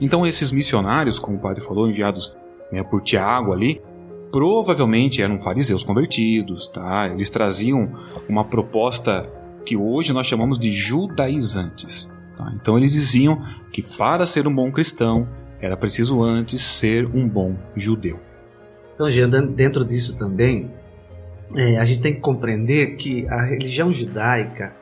Então, 0.00 0.26
esses 0.26 0.50
missionários, 0.52 1.18
como 1.18 1.36
o 1.36 1.40
padre 1.40 1.62
falou, 1.62 1.88
enviados 1.88 2.36
né, 2.72 2.82
por 2.82 3.02
Tiago 3.02 3.52
ali, 3.52 3.80
provavelmente 4.30 5.22
eram 5.22 5.38
fariseus 5.38 5.82
convertidos, 5.82 6.66
tá? 6.66 7.08
Eles 7.08 7.30
traziam 7.30 7.92
uma 8.28 8.44
proposta 8.44 9.28
que 9.64 9.76
hoje 9.76 10.12
nós 10.12 10.26
chamamos 10.26 10.58
de 10.58 10.70
judaizantes. 10.70 12.10
Tá? 12.36 12.52
Então 12.54 12.78
eles 12.78 12.92
diziam 12.92 13.42
que 13.72 13.82
para 13.82 14.24
ser 14.24 14.46
um 14.46 14.54
bom 14.54 14.70
cristão 14.70 15.28
era 15.60 15.76
preciso 15.76 16.22
antes 16.22 16.60
ser 16.62 17.08
um 17.14 17.28
bom 17.28 17.56
judeu. 17.74 18.20
Então, 18.94 19.10
Jean, 19.10 19.28
dentro 19.28 19.84
disso 19.84 20.18
também, 20.18 20.70
é, 21.54 21.78
a 21.78 21.84
gente 21.84 22.00
tem 22.00 22.14
que 22.14 22.20
compreender 22.20 22.96
que 22.96 23.26
a 23.28 23.44
religião 23.44 23.92
judaica, 23.92 24.74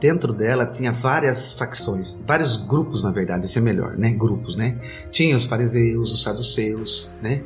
dentro 0.00 0.32
dela, 0.32 0.66
tinha 0.66 0.92
várias 0.92 1.52
facções, 1.52 2.22
vários 2.26 2.56
grupos, 2.56 3.04
na 3.04 3.10
verdade, 3.10 3.44
esse 3.44 3.58
é 3.58 3.60
melhor, 3.60 3.96
né? 3.96 4.10
Grupos, 4.10 4.56
né? 4.56 4.78
Tinha 5.10 5.36
os 5.36 5.46
fariseus, 5.46 6.12
os 6.12 6.22
saduceus, 6.22 7.12
né? 7.22 7.42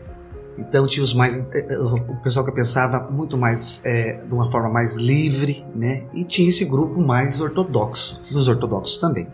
Então 0.59 0.87
tinha 0.87 1.03
os 1.03 1.15
mais 1.15 1.41
é, 1.53 1.75
é, 1.75 1.79
o 1.79 2.17
pessoal 2.23 2.45
que 2.45 2.53
pensava 2.53 3.11
muito 3.11 3.39
mais 3.39 3.85
é, 3.85 4.23
de 4.25 4.35
uma 4.35 4.51
forma 4.51 4.69
mais 4.69 4.97
livre, 4.97 5.65
né? 5.75 6.07
E 6.13 6.25
tinha 6.25 6.49
esse 6.49 6.65
grupo 6.65 7.01
mais 7.01 7.41
ortodoxo, 7.41 8.21
tinha 8.23 8.39
os 8.39 8.49
ortodoxos 8.49 8.99
também. 8.99 9.27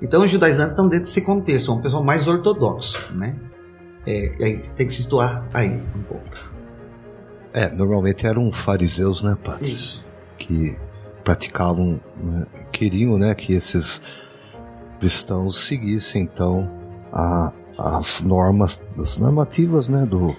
Então 0.00 0.24
os 0.24 0.30
judaizantes 0.30 0.72
estão 0.72 0.88
dentro 0.88 1.04
desse 1.04 1.20
contexto, 1.20 1.70
é 1.70 1.74
um 1.74 1.80
pessoal 1.80 2.02
mais 2.02 2.26
ortodoxo, 2.26 3.12
né? 3.14 3.36
É, 4.06 4.32
aí 4.40 4.58
tem 4.76 4.86
que 4.86 4.92
se 4.92 5.02
situar 5.02 5.48
aí 5.52 5.80
um 5.94 6.02
pouco. 6.02 6.52
É, 7.52 7.70
normalmente 7.70 8.26
eram 8.26 8.50
fariseus, 8.50 9.22
né, 9.22 9.36
padre? 9.42 9.70
Isso. 9.70 10.10
Que 10.38 10.76
praticavam, 11.22 12.00
né, 12.16 12.46
queriam, 12.72 13.16
né, 13.16 13.34
que 13.34 13.52
esses 13.52 14.00
cristãos 14.98 15.66
seguissem 15.66 16.22
então 16.22 16.68
a, 17.12 17.52
as 17.78 18.20
normas, 18.22 18.82
as 18.98 19.18
normativas, 19.18 19.88
né, 19.88 20.04
do 20.04 20.34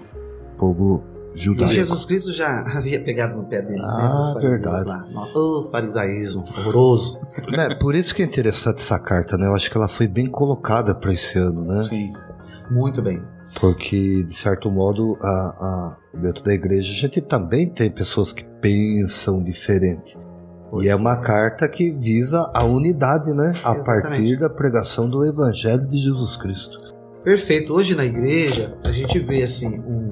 povo 0.54 1.04
judaico. 1.36 1.72
E 1.72 1.76
Jesus 1.76 2.06
Cristo 2.06 2.32
já 2.32 2.62
havia 2.78 3.02
pegado 3.04 3.36
no 3.36 3.46
pé 3.46 3.62
dele, 3.62 3.80
né, 3.80 3.88
ah, 3.88 4.34
né, 4.36 4.42
verdade. 4.42 4.86
Lá. 4.86 5.06
O 5.36 5.70
farisaísmo 5.72 6.44
horroroso. 6.44 7.22
É, 7.54 7.76
por 7.76 7.96
isso 7.96 8.16
que 8.16 8.22
é 8.22 8.26
interessante 8.26 8.80
essa 8.80 9.00
carta, 9.00 9.38
né? 9.38 9.48
Eu 9.48 9.56
acho 9.56 9.70
que 9.70 9.78
ela 9.78 9.88
foi 9.88 10.08
bem 10.08 10.28
colocada 10.28 10.96
para 10.96 11.14
esse 11.14 11.38
ano, 11.38 11.64
né? 11.64 11.84
Sim. 11.84 12.12
Muito 12.72 13.02
bem. 13.02 13.22
Porque, 13.60 14.24
de 14.24 14.36
certo 14.36 14.72
modo, 14.72 15.18
a, 15.22 15.28
a, 15.28 15.98
dentro 16.14 16.44
da 16.44 16.54
igreja 16.54 16.92
a 16.92 16.96
gente 16.96 17.22
também 17.22 17.68
tem 17.68 17.90
pessoas 17.90 18.32
que 18.32 18.44
pensam 18.62 19.44
diferente. 19.44 20.18
Pois 20.72 20.86
e 20.86 20.90
é 20.90 20.96
uma 20.96 21.14
é. 21.14 21.22
carta 21.22 21.68
que 21.68 21.92
visa 21.92 22.50
a 22.54 22.64
unidade, 22.64 23.32
né? 23.34 23.54
A 23.64 23.74
Exatamente. 23.74 23.84
partir 23.84 24.40
da 24.40 24.50
pregação 24.50 25.08
do 25.08 25.24
Evangelho 25.24 25.88
de 25.88 25.98
Jesus 25.98 26.36
Cristo. 26.38 26.94
Perfeito. 27.24 27.74
Hoje 27.74 27.96
na 27.96 28.06
igreja 28.06 28.76
a 28.84 28.92
gente 28.92 29.20
vê 29.20 29.44
assim 29.44 29.80
um, 29.82 30.10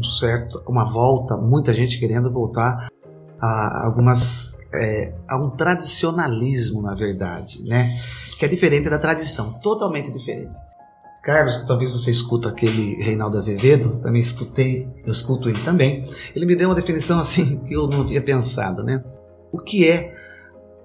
um, 0.00 0.04
certo, 0.04 0.62
uma 0.66 0.84
volta, 0.84 1.36
muita 1.36 1.72
gente 1.72 1.98
querendo 1.98 2.32
voltar 2.32 2.88
a 3.40 3.86
algumas 3.86 4.58
é, 4.72 5.14
a 5.28 5.38
um 5.38 5.50
tradicionalismo, 5.50 6.82
na 6.82 6.94
verdade, 6.94 7.62
né? 7.64 7.98
Que 8.38 8.44
é 8.44 8.48
diferente 8.48 8.88
da 8.88 8.98
tradição, 8.98 9.52
totalmente 9.60 10.10
diferente. 10.10 10.58
Carlos, 11.22 11.64
talvez 11.66 11.92
você 11.92 12.10
escuta 12.10 12.48
aquele 12.48 13.02
Reinaldo 13.02 13.36
Azevedo, 13.36 14.00
também 14.00 14.20
escutei, 14.20 14.88
eu 15.04 15.12
escuto 15.12 15.48
ele 15.50 15.60
também. 15.62 16.02
Ele 16.34 16.46
me 16.46 16.56
deu 16.56 16.68
uma 16.68 16.74
definição 16.74 17.18
assim 17.18 17.58
que 17.64 17.74
eu 17.74 17.86
não 17.86 18.00
havia 18.00 18.22
pensado, 18.22 18.82
né? 18.82 19.04
O 19.52 19.58
que 19.58 19.86
é 19.86 20.14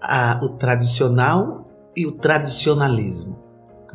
a, 0.02 0.40
o 0.44 0.50
tradicional 0.50 1.66
e 1.96 2.06
o 2.06 2.12
tradicionalismo? 2.12 3.45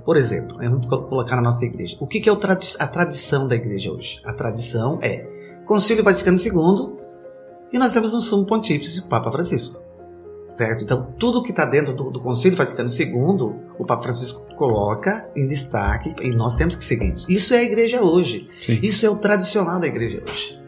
Por 0.05 0.17
exemplo, 0.17 0.57
vamos 0.59 0.87
colocar 0.87 1.37
na 1.37 1.43
nossa 1.43 1.65
igreja. 1.65 1.97
O 2.01 2.07
que, 2.07 2.21
que 2.21 2.29
é 2.29 2.37
tradi 2.37 2.75
a 2.79 2.87
tradição 2.87 3.47
da 3.47 3.55
igreja 3.55 3.93
hoje? 3.93 4.21
A 4.25 4.33
tradição 4.33 4.99
é 5.03 5.27
Concílio 5.67 6.03
Vaticano 6.03 6.39
II 6.39 6.97
e 7.73 7.79
nós 7.79 7.93
temos 7.93 8.13
um 8.15 8.21
sumo 8.21 8.47
pontífice, 8.47 9.01
o 9.01 9.09
Papa 9.09 9.31
Francisco 9.31 9.91
certo? 10.61 10.85
Então, 10.85 11.15
tudo 11.19 11.43
que 11.43 11.51
está 11.51 11.65
dentro 11.65 11.95
do, 11.95 12.11
do 12.11 12.21
Concílio 12.21 12.57
Vaticano 12.57 12.89
II, 12.89 13.73
o 13.79 13.85
Papa 13.87 14.03
Francisco 14.03 14.47
coloca 14.57 15.27
em 15.35 15.47
destaque 15.47 16.15
e 16.21 16.31
nós 16.33 16.55
temos 16.55 16.77
que 16.77 16.85
seguir 16.85 17.15
isso. 17.15 17.33
Isso 17.33 17.55
é 17.55 17.59
a 17.59 17.63
igreja 17.63 18.03
hoje. 18.03 18.47
Sim. 18.61 18.79
Isso 18.83 19.07
é 19.07 19.09
o 19.09 19.17
tradicional 19.17 19.81
da 19.81 19.87
igreja 19.87 20.23
hoje. 20.29 20.61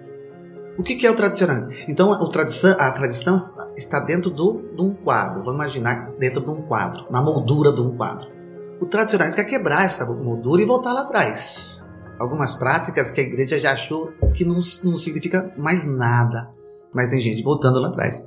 O 0.79 0.83
que, 0.83 0.97
que 0.97 1.07
é 1.07 1.11
o 1.11 1.15
tradicional? 1.15 1.69
Então, 1.87 2.11
o 2.11 2.29
tradição, 2.29 2.75
a 2.79 2.91
tradição 2.91 3.37
está 3.77 4.01
dentro 4.01 4.31
do, 4.31 4.63
de 4.75 4.81
um 4.81 4.95
quadro. 4.95 5.43
Vamos 5.43 5.57
imaginar 5.57 6.11
dentro 6.19 6.41
de 6.43 6.51
um 6.51 6.63
quadro, 6.63 7.05
na 7.11 7.21
moldura 7.21 7.71
de 7.71 7.83
um 7.83 7.95
quadro. 7.95 8.27
O 8.83 8.87
tradicional 8.87 9.31
quer 9.31 9.45
quebrar 9.45 9.85
essa 9.85 10.05
moldura 10.05 10.61
e 10.61 10.65
voltar 10.65 10.93
lá 10.93 11.03
atrás. 11.03 11.85
Algumas 12.19 12.57
práticas 12.57 13.13
que 13.13 13.21
a 13.21 13.23
igreja 13.23 13.57
já 13.57 13.71
achou 13.71 14.09
que 14.35 14.45
não, 14.45 14.57
não 14.83 14.99
significa 14.99 15.55
mais 15.57 15.85
nada. 15.85 16.49
Mas 16.93 17.09
tem 17.09 17.21
gente 17.21 17.45
voltando 17.45 17.79
lá 17.79 17.91
atrás. 17.91 18.27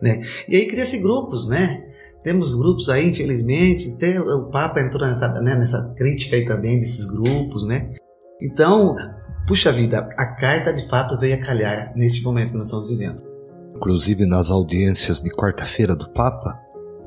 Né? 0.00 0.22
E 0.48 0.56
aí 0.56 0.66
cria-se 0.66 0.96
grupos, 0.96 1.46
né? 1.46 1.86
Temos 2.24 2.54
grupos 2.54 2.88
aí, 2.88 3.10
infelizmente, 3.10 3.92
até 3.92 4.18
o 4.18 4.46
Papa 4.46 4.80
entrou 4.80 5.06
nessa, 5.06 5.28
né, 5.42 5.54
nessa 5.54 5.94
crítica 5.98 6.34
aí 6.34 6.46
também 6.46 6.78
desses 6.78 7.04
grupos, 7.04 7.66
né? 7.66 7.90
Então, 8.40 8.96
puxa 9.46 9.70
vida, 9.70 10.08
a 10.16 10.26
carta 10.34 10.72
de 10.72 10.88
fato 10.88 11.18
veio 11.18 11.34
a 11.34 11.44
calhar 11.44 11.92
neste 11.94 12.22
momento 12.22 12.52
que 12.52 12.56
nós 12.56 12.68
estamos 12.68 12.88
vivendo. 12.88 13.22
Inclusive 13.76 14.24
nas 14.24 14.50
audiências 14.50 15.20
de 15.20 15.28
quarta-feira 15.28 15.94
do 15.94 16.08
Papa, 16.10 16.58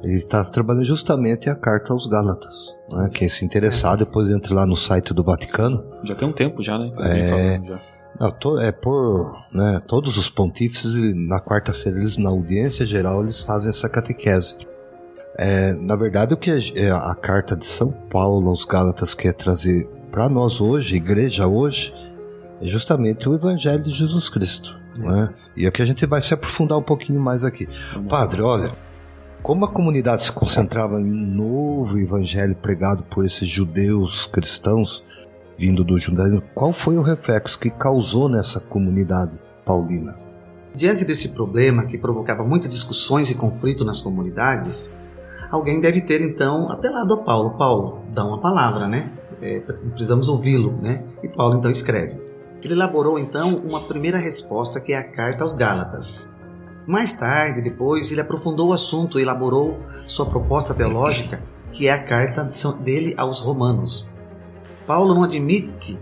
ele 0.04 0.18
está 0.18 0.44
trabalhando 0.44 0.84
justamente 0.84 1.50
a 1.50 1.56
carta 1.56 1.94
aos 1.94 2.06
Gálatas. 2.08 2.76
Né? 2.92 3.10
Quem 3.14 3.30
se 3.30 3.46
interessar, 3.46 3.98
depois 3.98 4.30
entre 4.30 4.54
lá 4.54 4.66
no 4.66 4.76
site 4.76 5.14
do 5.14 5.24
Vaticano. 5.24 5.84
Já 6.04 6.14
tem 6.14 6.28
um 6.28 6.34
tempo 6.34 6.62
já, 6.62 6.78
né? 6.78 6.92
É, 7.00 7.60
não, 8.20 8.32
to, 8.32 8.60
é 8.60 8.72
por 8.72 9.34
né, 9.52 9.82
todos 9.88 10.18
os 10.18 10.30
pontífices 10.30 10.94
na 11.16 11.40
quarta-feira 11.40 12.00
eles 12.00 12.18
na 12.18 12.30
audiência 12.30 12.86
geral 12.86 13.24
eles 13.24 13.42
fazem 13.42 13.70
essa 13.70 13.88
catequese. 13.88 14.58
É, 15.36 15.74
na 15.74 15.96
verdade 15.96 16.34
o 16.34 16.38
que 16.38 16.52
a, 16.52 16.60
é 16.76 16.92
a 16.92 17.16
carta 17.16 17.56
de 17.56 17.66
São 17.66 17.92
Paulo 17.92 18.50
aos 18.50 18.66
Gálatas 18.66 19.14
quer 19.14 19.34
trazer 19.34 19.88
para 20.12 20.30
nós 20.30 20.62
hoje, 20.62 20.96
igreja 20.96 21.48
hoje, 21.48 21.94
é 22.62 22.66
justamente 22.66 23.28
o 23.28 23.34
Evangelho 23.34 23.82
de 23.82 23.90
Jesus 23.90 24.30
Cristo. 24.30 24.78
Né? 25.00 25.34
E 25.58 25.66
é 25.66 25.72
que 25.72 25.82
a 25.82 25.86
gente 25.86 26.06
vai 26.06 26.22
se 26.22 26.34
aprofundar 26.36 26.78
um 26.78 26.84
pouquinho 26.84 27.20
mais 27.20 27.44
aqui. 27.44 27.68
Padre, 28.08 28.42
olha, 28.42 28.76
como 29.44 29.66
a 29.66 29.68
comunidade 29.68 30.24
se 30.24 30.32
concentrava 30.32 31.02
em 31.02 31.12
um 31.12 31.26
novo 31.28 32.00
evangelho 32.00 32.56
pregado 32.56 33.04
por 33.04 33.26
esses 33.26 33.48
judeus 33.48 34.26
cristãos, 34.26 35.04
vindo 35.58 35.84
do 35.84 36.00
judaísmo, 36.00 36.42
qual 36.56 36.72
foi 36.72 36.98
o 36.98 37.02
reflexo 37.02 37.60
que 37.60 37.70
causou 37.70 38.30
nessa 38.30 38.62
comunidade 38.62 39.38
paulina? 39.66 40.18
Diante 40.74 41.04
desse 41.04 41.28
problema 41.30 41.86
que 41.86 41.98
provocava 41.98 42.42
muitas 42.42 42.70
discussões 42.70 43.30
e 43.30 43.36
conflito 43.36 43.84
nas 43.84 44.00
comunidades, 44.00 44.92
alguém 45.52 45.82
deve 45.82 46.00
ter 46.00 46.22
então 46.22 46.72
apelado 46.72 47.14
a 47.14 47.18
Paulo. 47.18 47.58
Paulo, 47.58 48.00
dá 48.14 48.26
uma 48.26 48.40
palavra, 48.40 48.88
né? 48.88 49.12
É, 49.42 49.60
precisamos 49.60 50.30
ouvi-lo, 50.30 50.72
né? 50.82 51.04
E 51.22 51.28
Paulo 51.28 51.58
então 51.58 51.70
escreve. 51.70 52.18
Ele 52.62 52.74
elaborou 52.74 53.20
então 53.20 53.58
uma 53.58 53.82
primeira 53.82 54.18
resposta 54.18 54.80
que 54.80 54.94
é 54.94 54.98
a 54.98 55.04
carta 55.04 55.44
aos 55.44 55.54
Gálatas. 55.54 56.28
Mais 56.86 57.14
tarde, 57.14 57.62
depois, 57.62 58.12
ele 58.12 58.22
aprofundou 58.22 58.70
o 58.70 58.74
assunto 58.74 59.20
e 59.20 59.22
elaborou 59.22 59.80
sua 60.06 60.26
proposta 60.26 60.74
teológica, 60.74 61.42
que 61.72 61.88
é 61.88 61.94
a 61.94 62.04
carta 62.04 62.50
dele 62.82 63.14
aos 63.18 63.40
Romanos. 63.40 64.08
Paulo 64.86 65.16
não 65.16 65.24
admite 65.24 65.98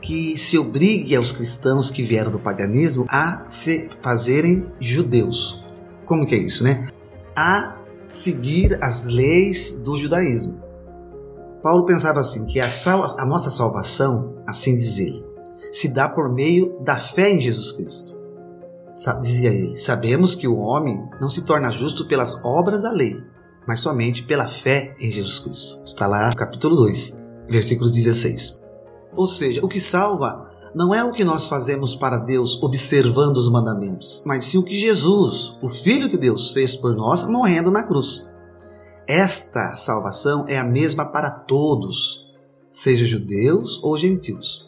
que 0.00 0.36
se 0.36 0.58
obrigue 0.58 1.16
aos 1.16 1.32
cristãos 1.32 1.90
que 1.90 2.02
vieram 2.02 2.30
do 2.30 2.38
paganismo 2.38 3.06
a 3.08 3.44
se 3.48 3.88
fazerem 4.02 4.66
judeus. 4.80 5.64
como 6.04 6.26
que 6.26 6.34
é 6.34 6.38
isso, 6.38 6.64
né? 6.64 6.88
A 7.36 7.76
seguir 8.10 8.82
as 8.82 9.04
leis 9.04 9.82
do 9.82 9.96
judaísmo. 9.96 10.58
Paulo 11.62 11.84
pensava 11.84 12.20
assim 12.20 12.46
que 12.46 12.60
a, 12.60 12.68
a 13.18 13.26
nossa 13.26 13.50
salvação, 13.50 14.42
assim 14.46 14.76
diz 14.76 14.98
ele, 14.98 15.24
se 15.72 15.88
dá 15.88 16.08
por 16.08 16.32
meio 16.32 16.78
da 16.80 16.96
fé 16.96 17.30
em 17.30 17.40
Jesus 17.40 17.72
Cristo. 17.72 18.17
Dizia 19.20 19.50
ele: 19.50 19.76
Sabemos 19.76 20.34
que 20.34 20.48
o 20.48 20.58
homem 20.58 21.08
não 21.20 21.30
se 21.30 21.42
torna 21.42 21.70
justo 21.70 22.06
pelas 22.06 22.34
obras 22.44 22.82
da 22.82 22.90
lei, 22.90 23.22
mas 23.66 23.80
somente 23.80 24.22
pela 24.22 24.48
fé 24.48 24.96
em 24.98 25.12
Jesus 25.12 25.38
Cristo. 25.38 25.84
Está 25.84 26.06
lá 26.06 26.28
no 26.28 26.36
capítulo 26.36 26.74
2, 26.76 27.20
versículos 27.48 27.92
16. 27.92 28.60
Ou 29.14 29.26
seja, 29.26 29.64
o 29.64 29.68
que 29.68 29.80
salva 29.80 30.48
não 30.74 30.94
é 30.94 31.02
o 31.02 31.12
que 31.12 31.24
nós 31.24 31.48
fazemos 31.48 31.94
para 31.94 32.18
Deus 32.18 32.62
observando 32.62 33.36
os 33.36 33.50
mandamentos, 33.50 34.22
mas 34.26 34.44
sim 34.44 34.58
o 34.58 34.62
que 34.62 34.78
Jesus, 34.78 35.56
o 35.62 35.68
Filho 35.68 36.08
de 36.08 36.18
Deus, 36.18 36.52
fez 36.52 36.76
por 36.76 36.94
nós 36.94 37.26
morrendo 37.26 37.70
na 37.70 37.82
cruz. 37.82 38.28
Esta 39.06 39.74
salvação 39.74 40.44
é 40.46 40.58
a 40.58 40.64
mesma 40.64 41.06
para 41.06 41.30
todos, 41.30 42.26
seja 42.70 43.04
judeus 43.04 43.82
ou 43.82 43.96
gentios. 43.96 44.67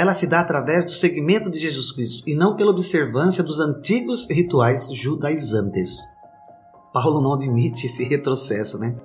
Ela 0.00 0.14
se 0.14 0.26
dá 0.26 0.40
através 0.40 0.86
do 0.86 0.92
seguimento 0.92 1.50
de 1.50 1.58
Jesus 1.58 1.92
Cristo 1.92 2.22
e 2.26 2.34
não 2.34 2.56
pela 2.56 2.70
observância 2.70 3.44
dos 3.44 3.60
antigos 3.60 4.26
rituais 4.30 4.90
judaizantes. 4.90 5.98
Paulo 6.90 7.20
não 7.20 7.34
admite 7.34 7.84
esse 7.84 8.04
retrocesso, 8.04 8.78
né? 8.78 8.96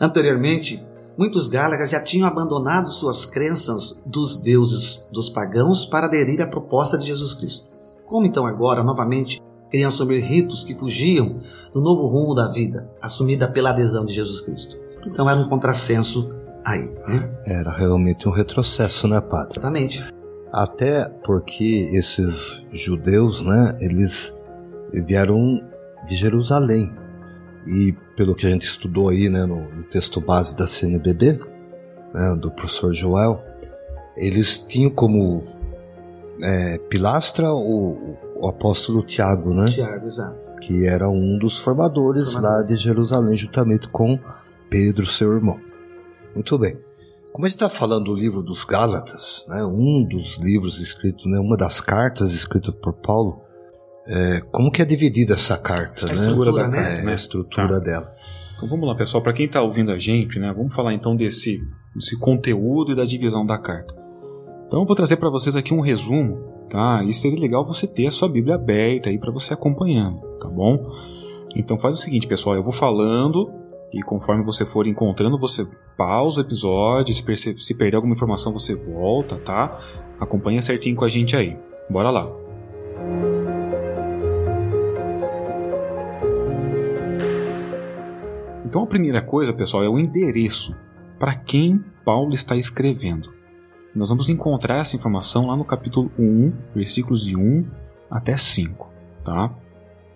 Anteriormente, 0.00 0.82
muitos 1.18 1.46
Gálatas 1.46 1.90
já 1.90 2.00
tinham 2.00 2.26
abandonado 2.26 2.90
suas 2.90 3.26
crenças 3.26 4.02
dos 4.06 4.40
deuses 4.40 5.10
dos 5.12 5.28
pagãos 5.28 5.84
para 5.84 6.06
aderir 6.06 6.40
à 6.40 6.46
proposta 6.46 6.96
de 6.96 7.04
Jesus 7.04 7.34
Cristo. 7.34 7.68
Como 8.06 8.24
então 8.24 8.46
agora, 8.46 8.82
novamente, 8.82 9.42
queriam 9.70 9.88
assumir 9.88 10.20
ritos 10.22 10.64
que 10.64 10.74
fugiam 10.74 11.34
do 11.70 11.82
novo 11.82 12.06
rumo 12.06 12.34
da 12.34 12.48
vida, 12.48 12.90
assumida 12.98 13.46
pela 13.46 13.72
adesão 13.72 14.06
de 14.06 14.14
Jesus 14.14 14.40
Cristo? 14.40 14.74
Então 15.06 15.28
era 15.28 15.38
um 15.38 15.50
contrassenso 15.50 16.34
aí, 16.64 16.90
né? 17.06 17.42
Era 17.44 17.70
realmente 17.70 18.26
um 18.26 18.32
retrocesso, 18.32 19.06
né, 19.06 19.20
padre? 19.20 19.58
Exatamente. 19.58 20.13
Até 20.54 21.08
porque 21.24 21.90
esses 21.94 22.64
judeus, 22.72 23.44
né, 23.44 23.76
eles 23.80 24.32
vieram 24.92 25.60
de 26.06 26.14
Jerusalém, 26.14 26.94
e 27.66 27.92
pelo 28.14 28.36
que 28.36 28.46
a 28.46 28.50
gente 28.50 28.64
estudou 28.64 29.08
aí 29.08 29.28
né, 29.28 29.44
no, 29.46 29.82
texto 29.90 30.20
base 30.20 30.56
da 30.56 30.68
CNBB, 30.68 31.40
né, 32.12 32.36
do 32.40 32.52
professor 32.52 32.94
Joel, 32.94 33.42
eles 34.16 34.56
tinham 34.58 34.90
como 34.90 35.42
é, 36.40 36.78
pilastra 36.78 37.52
o, 37.52 38.16
o, 38.36 38.46
apóstolo 38.46 39.02
Tiago, 39.02 39.52
né? 39.52 39.66
Tiago, 39.66 40.06
exato. 40.06 40.38
Que 40.60 40.86
era 40.86 41.08
um 41.08 41.36
dos 41.36 41.58
formadores, 41.58 42.32
formadores. 42.32 42.68
lá 42.68 42.74
de 42.76 42.80
Jerusalém, 42.80 43.36
juntamente 43.36 43.88
com 43.88 44.20
Pedro, 44.70 45.04
seu 45.04 45.32
irmão. 45.32 45.58
Muito 46.32 46.56
bem. 46.56 46.78
Como 47.34 47.46
a 47.46 47.48
gente 47.48 47.56
está 47.56 47.68
falando 47.68 48.04
do 48.04 48.14
livro 48.14 48.44
dos 48.44 48.62
Gálatas, 48.62 49.44
né, 49.48 49.64
um 49.64 50.04
dos 50.04 50.36
livros 50.36 50.80
escritos, 50.80 51.26
né, 51.26 51.36
uma 51.40 51.56
das 51.56 51.80
cartas 51.80 52.32
escritas 52.32 52.72
por 52.72 52.92
Paulo, 52.92 53.40
é, 54.06 54.40
como 54.52 54.70
que 54.70 54.80
é 54.80 54.84
dividida 54.84 55.34
essa 55.34 55.58
carta, 55.58 56.06
a 56.06 56.08
né? 56.10 56.14
Estrutura 56.14 56.52
da 56.52 56.68
carta, 56.68 56.90
é, 56.90 57.02
né? 57.02 57.10
A 57.10 57.14
estrutura 57.16 57.66
tá. 57.66 57.78
dela. 57.80 58.06
Então 58.54 58.68
vamos 58.68 58.86
lá, 58.86 58.94
pessoal. 58.94 59.20
Para 59.20 59.32
quem 59.32 59.46
está 59.46 59.60
ouvindo 59.60 59.90
a 59.90 59.98
gente, 59.98 60.38
né, 60.38 60.52
vamos 60.56 60.72
falar 60.72 60.94
então 60.94 61.16
desse, 61.16 61.60
desse 61.92 62.16
conteúdo 62.20 62.92
e 62.92 62.94
da 62.94 63.04
divisão 63.04 63.44
da 63.44 63.58
carta. 63.58 63.92
Então 64.68 64.82
eu 64.82 64.86
vou 64.86 64.94
trazer 64.94 65.16
para 65.16 65.28
vocês 65.28 65.56
aqui 65.56 65.74
um 65.74 65.80
resumo, 65.80 66.38
tá? 66.70 67.02
E 67.02 67.12
seria 67.12 67.40
legal 67.40 67.66
você 67.66 67.88
ter 67.88 68.06
a 68.06 68.12
sua 68.12 68.28
Bíblia 68.28 68.54
aberta 68.54 69.10
aí 69.10 69.18
para 69.18 69.32
você 69.32 69.52
acompanhando, 69.52 70.20
tá 70.38 70.48
bom? 70.48 70.78
Então 71.56 71.76
faz 71.80 71.96
o 71.96 72.00
seguinte, 72.00 72.28
pessoal, 72.28 72.54
eu 72.54 72.62
vou 72.62 72.72
falando 72.72 73.50
e 73.94 74.02
conforme 74.02 74.42
você 74.42 74.66
for 74.66 74.88
encontrando, 74.88 75.38
você 75.38 75.64
pausa 75.96 76.40
o 76.40 76.44
episódio, 76.44 77.14
se, 77.14 77.56
se 77.56 77.74
perder 77.74 77.94
alguma 77.94 78.14
informação 78.14 78.52
você 78.52 78.74
volta, 78.74 79.36
tá? 79.38 79.78
Acompanha 80.18 80.60
certinho 80.60 80.96
com 80.96 81.04
a 81.04 81.08
gente 81.08 81.36
aí. 81.36 81.56
Bora 81.88 82.10
lá. 82.10 82.26
Então 88.64 88.82
a 88.82 88.86
primeira 88.88 89.22
coisa, 89.22 89.52
pessoal, 89.52 89.84
é 89.84 89.88
o 89.88 89.96
endereço 89.96 90.74
para 91.16 91.36
quem 91.36 91.84
Paulo 92.04 92.34
está 92.34 92.56
escrevendo. 92.56 93.32
Nós 93.94 94.08
vamos 94.08 94.28
encontrar 94.28 94.78
essa 94.78 94.96
informação 94.96 95.46
lá 95.46 95.56
no 95.56 95.64
capítulo 95.64 96.10
1, 96.18 96.52
versículos 96.74 97.24
de 97.24 97.38
1 97.38 97.64
até 98.10 98.36
5, 98.36 98.90
tá? 99.24 99.54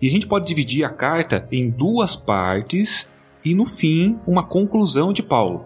E 0.03 0.09
a 0.09 0.11
gente 0.11 0.27
pode 0.27 0.49
dividir 0.49 0.85
a 0.85 0.91
carta 0.91 1.47
em 1.53 1.71
duas 1.71 2.17
partes 2.17 3.09
e 3.49 3.55
no 3.55 3.65
fim 3.65 4.21
uma 4.27 4.45
conclusão 4.45 5.11
de 5.11 5.23
Paulo. 5.23 5.65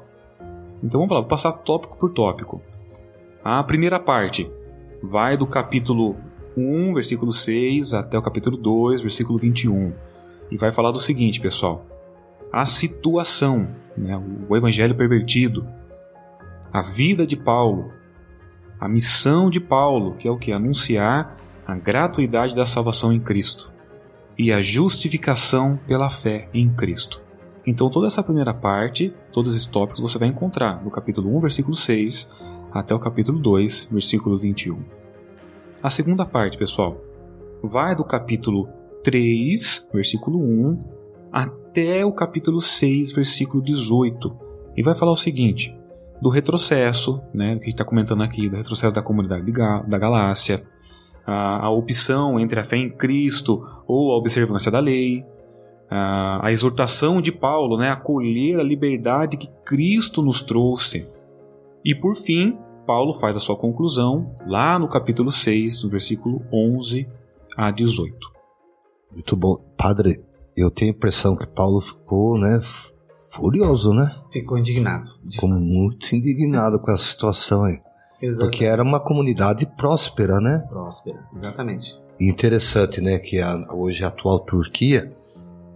Então 0.83 1.01
vamos 1.01 1.13
lá, 1.15 1.21
vou 1.21 1.29
passar 1.29 1.53
tópico 1.53 1.99
por 1.99 2.13
tópico. 2.13 2.63
A 3.43 3.63
primeira 3.65 3.99
parte 3.99 4.49
vai 5.03 5.37
do 5.37 5.49
capítulo 5.49 6.17
1, 6.57 6.95
versículo 6.95 7.33
6 7.33 7.93
até 7.93 8.17
o 8.17 8.23
capítulo 8.23 8.57
2, 8.57 9.01
versículo 9.01 9.37
21. 9.37 9.93
E 10.49 10.57
vai 10.57 10.71
falar 10.71 10.93
do 10.93 11.01
seguinte, 11.01 11.41
pessoal: 11.41 11.85
a 12.53 12.65
situação, 12.67 13.69
né, 13.97 14.21
o 14.49 14.57
evangelho 14.57 14.95
pervertido, 14.95 15.67
a 16.73 16.83
vida 16.83 17.27
de 17.27 17.37
Paulo, 17.37 17.93
a 18.79 18.89
missão 18.89 19.51
de 19.51 19.59
Paulo, 19.59 20.15
que 20.15 20.29
é 20.29 20.31
o 20.31 20.39
que? 20.39 20.53
Anunciar 20.53 21.37
a 21.67 21.75
gratuidade 21.75 22.55
da 22.55 22.65
salvação 22.65 23.13
em 23.13 23.19
Cristo 23.19 23.73
e 24.39 24.53
a 24.53 24.63
justificação 24.63 25.81
pela 25.85 26.09
fé 26.09 26.49
em 26.55 26.69
Cristo. 26.69 27.21
Então, 27.67 27.89
toda 27.89 28.07
essa 28.07 28.23
primeira 28.23 28.53
parte, 28.53 29.15
todos 29.33 29.55
esses 29.55 29.67
tópicos, 29.67 30.01
você 30.01 30.19
vai 30.19 30.29
encontrar 30.29 30.83
no 30.83 30.91
capítulo 30.91 31.35
1, 31.37 31.41
versículo 31.41 31.75
6, 31.75 32.31
até 32.73 32.95
o 32.95 32.99
capítulo 32.99 33.39
2, 33.39 33.89
versículo 33.91 34.37
21. 34.37 34.83
A 35.83 35.91
segunda 35.91 36.25
parte, 36.25 36.59
pessoal, 36.59 37.01
vai 37.63 37.95
do 37.95 38.05
capítulo 38.05 38.69
3, 39.05 39.89
versículo 39.93 40.39
1, 40.41 40.79
até 41.31 42.05
o 42.05 42.13
capítulo 42.13 42.61
6, 42.61 43.13
versículo 43.13 43.63
18. 43.63 44.37
E 44.77 44.83
vai 44.83 44.95
falar 44.95 45.13
o 45.13 45.17
seguinte: 45.17 45.75
do 46.21 46.29
retrocesso, 46.29 47.21
né, 47.35 47.57
que 47.57 47.65
a 47.65 47.65
gente 47.65 47.69
está 47.69 47.85
comentando 47.85 48.23
aqui, 48.23 48.49
do 48.49 48.57
retrocesso 48.57 48.95
da 48.95 49.03
comunidade 49.03 49.51
da 49.53 49.99
Galácia, 49.99 50.65
a, 51.27 51.67
a, 51.67 51.71
opção 51.71 52.39
entre 52.39 52.61
a 52.61 52.65
fé 52.65 52.77
em 52.77 52.91
Cristo 52.91 53.65
ou 53.87 54.13
a 54.13 54.17
observância 54.17 54.71
da 54.71 54.79
lei, 54.79 55.25
a, 55.95 56.47
a 56.47 56.51
exortação 56.51 57.21
de 57.21 57.31
Paulo, 57.31 57.77
né, 57.77 57.91
a 57.91 57.93
acolher 57.93 58.59
a 58.59 58.63
liberdade 58.63 59.37
que 59.37 59.51
Cristo 59.63 60.23
nos 60.23 60.43
trouxe. 60.43 61.07
E 61.85 61.95
por 61.95 62.17
fim, 62.17 62.57
Paulo 62.87 63.13
faz 63.13 63.37
a 63.37 63.39
sua 63.39 63.57
conclusão 63.57 64.35
lá 64.47 64.79
no 64.79 64.89
capítulo 64.89 65.31
6, 65.31 65.85
no 65.85 65.91
versículo 65.91 66.43
11 66.51 67.07
a 67.55 67.71
18. 67.71 68.17
Muito 69.13 69.37
bom. 69.37 69.57
Padre, 69.77 70.25
eu 70.57 70.71
tenho 70.71 70.93
a 70.93 70.97
impressão 70.97 71.37
que 71.37 71.47
Paulo 71.47 71.83
ficou, 71.83 72.39
né, 72.39 72.59
furioso, 73.31 73.93
né? 73.93 74.17
Ficou 74.33 74.57
indignado. 74.57 75.11
Ficou 75.31 75.51
muito 75.51 76.17
indignado 76.17 76.79
com 76.79 76.91
essa 76.91 77.05
situação 77.05 77.65
aí. 77.65 77.79
Exatamente. 78.23 78.51
Porque 78.51 78.65
era 78.65 78.83
uma 78.83 79.01
comunidade 79.01 79.67
próspera, 79.77 80.41
né? 80.41 80.65
Próspera, 80.69 81.19
exatamente. 81.35 81.93
E 82.21 82.29
interessante, 82.29 83.01
né, 83.01 83.19
que 83.19 83.41
a, 83.41 83.67
hoje 83.75 84.05
a 84.05 84.09
atual 84.09 84.39
Turquia, 84.39 85.13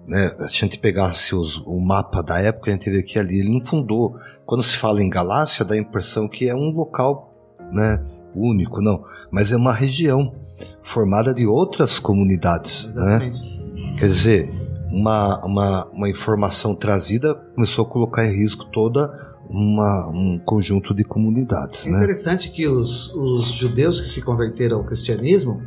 né, 0.06 0.34
a 0.38 0.46
gente 0.46 0.78
pegasse 0.78 1.34
os, 1.34 1.58
o 1.58 1.80
mapa 1.80 2.22
da 2.22 2.38
época, 2.40 2.70
a 2.70 2.74
gente 2.74 2.90
vê 2.90 3.02
que 3.02 3.18
ali 3.18 3.40
ele 3.40 3.52
não 3.52 3.64
fundou. 3.64 4.16
Quando 4.44 4.62
se 4.62 4.76
fala 4.76 5.02
em 5.02 5.10
Galácia, 5.10 5.64
dá 5.64 5.74
a 5.74 5.78
impressão 5.78 6.28
que 6.28 6.48
é 6.48 6.54
um 6.54 6.70
local, 6.70 7.34
né, 7.72 8.02
único, 8.34 8.80
não. 8.80 9.04
Mas 9.30 9.50
é 9.50 9.56
uma 9.56 9.72
região 9.72 10.34
formada 10.82 11.34
de 11.34 11.46
outras 11.46 11.98
comunidades, 11.98 12.84
exatamente. 12.84 13.38
né? 13.40 13.96
Quer 13.98 14.08
dizer, 14.08 14.50
uma, 14.90 15.44
uma, 15.44 15.86
uma 15.86 16.08
informação 16.08 16.74
trazida 16.74 17.34
começou 17.34 17.84
a 17.84 17.88
colocar 17.88 18.26
em 18.26 18.34
risco 18.34 18.64
toda 18.66 19.26
uma, 19.48 20.08
um 20.08 20.38
conjunto 20.38 20.94
de 20.94 21.04
comunidades. 21.04 21.86
É 21.86 21.90
né? 21.90 21.98
interessante 21.98 22.50
que 22.50 22.66
os, 22.66 23.12
os 23.14 23.52
judeus 23.52 24.00
que 24.00 24.08
se 24.08 24.22
converteram 24.22 24.78
ao 24.78 24.84
cristianismo 24.84 25.62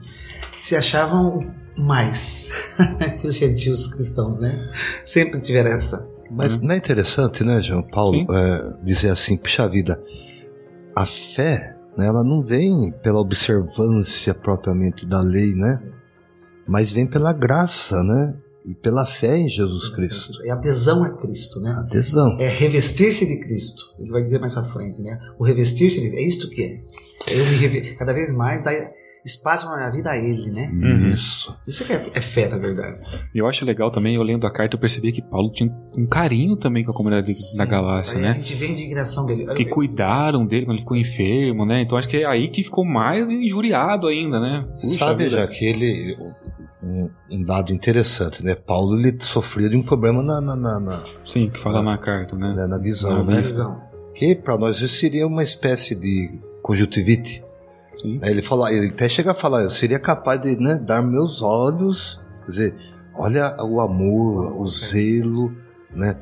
se 0.56 0.76
achavam 0.76 1.52
mais 1.80 2.52
que 3.20 3.28
os 3.28 3.36
gentios 3.36 3.88
cristãos, 3.88 4.40
né? 4.40 4.70
Sempre 5.06 5.40
tiveram 5.40 5.72
essa. 5.72 6.08
Mas 6.30 6.56
uhum. 6.56 6.64
não 6.64 6.76
é 6.76 6.78
interessante, 6.78 7.44
né, 7.44 7.62
João 7.62 7.82
Paulo, 7.82 8.26
é, 8.32 8.78
dizer 8.84 9.10
assim, 9.10 9.36
puxa 9.36 9.68
vida, 9.68 10.00
a 10.96 11.06
fé, 11.06 11.76
né, 11.98 12.06
ela 12.06 12.24
não 12.24 12.44
vem 12.44 12.92
pela 13.02 13.20
observância 13.20 14.34
propriamente 14.34 15.06
da 15.06 15.22
lei, 15.22 15.56
né? 15.56 15.82
Mas 16.68 16.92
vem 16.92 17.08
pela 17.08 17.34
graça, 17.34 18.04
né? 18.04 18.36
e 18.66 18.76
pela 18.76 19.06
fé 19.06 19.38
em 19.38 19.50
Jesus 19.50 19.90
Cristo. 19.90 20.46
É 20.46 20.52
adesão 20.52 21.04
a 21.04 21.18
Cristo, 21.18 21.60
né? 21.60 21.72
Adesão. 21.72 22.38
É 22.40 22.48
revestir-se 22.48 23.26
de 23.26 23.40
Cristo. 23.40 23.84
Ele 23.98 24.12
vai 24.12 24.22
dizer 24.22 24.40
mais 24.40 24.56
à 24.56 24.64
frente, 24.64 25.02
né? 25.02 25.20
O 25.40 25.44
revestir-se 25.44 26.00
de 26.00 26.16
é 26.16 26.22
isto 26.22 26.48
que 26.50 26.62
é. 26.62 27.34
Eu 27.34 27.46
me 27.48 27.56
reve... 27.56 27.96
cada 27.96 28.14
vez 28.14 28.32
mais 28.32 28.62
espaço 29.26 29.66
na 29.68 29.76
minha 29.78 29.90
vida 29.90 30.12
a 30.12 30.18
Ele, 30.18 30.50
né? 30.52 30.70
Uhum. 30.74 31.14
Isso. 31.14 31.56
Isso 31.68 31.86
que 31.86 31.94
é, 31.94 32.04
é 32.14 32.22
fé, 32.22 32.48
na 32.48 32.58
verdade. 32.58 33.00
E 33.34 33.38
eu 33.40 33.48
acho 33.48 33.66
legal 33.66 33.92
também, 33.92 34.16
eu 34.16 34.24
lendo 34.24 34.48
a 34.48 34.52
carta, 34.52 34.76
eu 34.76 34.80
percebi 34.80 35.12
que 35.12 35.22
Paulo 35.22 35.52
tinha 35.52 35.70
um 35.98 36.06
carinho 36.08 36.56
também 36.56 36.84
com 36.84 36.92
a 36.92 36.94
comunidade 36.94 37.32
da 37.58 37.66
Galácia, 37.66 38.20
né? 38.20 38.30
A 38.32 38.34
gente 38.34 38.56
vê 38.56 38.66
a 38.68 38.70
indignação 38.70 39.26
dele. 39.26 39.46
Que 39.54 39.66
cuidaram 39.66 40.46
dele 40.46 40.66
quando 40.66 40.76
ele 40.76 40.82
ficou 40.82 40.98
enfermo, 40.98 41.66
né? 41.66 41.82
Então 41.82 41.98
acho 41.98 42.08
que 42.10 42.18
é 42.18 42.26
aí 42.26 42.48
que 42.48 42.64
ficou 42.64 42.86
mais 42.86 43.30
injuriado 43.30 44.08
ainda, 44.08 44.40
né? 44.40 44.66
Você 44.74 44.88
Puxa 44.88 45.00
sabe 45.00 45.30
já 45.30 45.46
que 45.48 45.66
ele. 45.66 46.18
Um, 46.82 47.10
um 47.30 47.44
dado 47.44 47.74
interessante, 47.74 48.42
né? 48.42 48.56
Paulo 48.56 48.98
ele 48.98 49.18
sofria 49.22 49.70
de 49.70 49.76
um 49.76 49.84
problema 49.84 50.24
na, 50.24 50.40
na, 50.40 50.56
na, 50.56 50.80
na, 50.80 51.04
Sim, 51.26 51.50
que 51.50 51.60
fala 51.60 51.84
na 51.84 51.98
carta, 51.98 52.38
né? 52.38 52.54
na- 52.54 52.70
na 52.70 52.78
visão, 52.78 53.18
Na 53.26 53.34
né? 53.36 53.42
Visão. 53.42 53.82
Que 54.16 54.34
para 54.34 54.58
nós 54.58 54.78
isso 54.80 54.96
seria 54.96 55.28
uma 55.28 55.44
espécie 55.44 55.94
de 55.94 56.40
conjuntivite. 56.64 57.44
Sim. 58.02 58.20
Ele 58.24 58.42
fala, 58.42 58.72
ele 58.72 58.88
até 58.88 59.10
chega 59.10 59.32
a 59.32 59.36
falar, 59.36 59.64
eu 59.64 59.70
seria 59.70 60.00
capaz 60.00 60.40
de 60.42 60.56
né, 60.58 60.76
dar 60.76 61.02
meus 61.02 61.42
olhos, 61.42 62.20
quer 62.42 62.46
dizer, 62.46 62.76
olha 63.14 63.56
o 63.62 63.82
amor, 63.82 64.60
o 64.60 64.68
zelo, 64.68 65.54
né, 65.94 66.16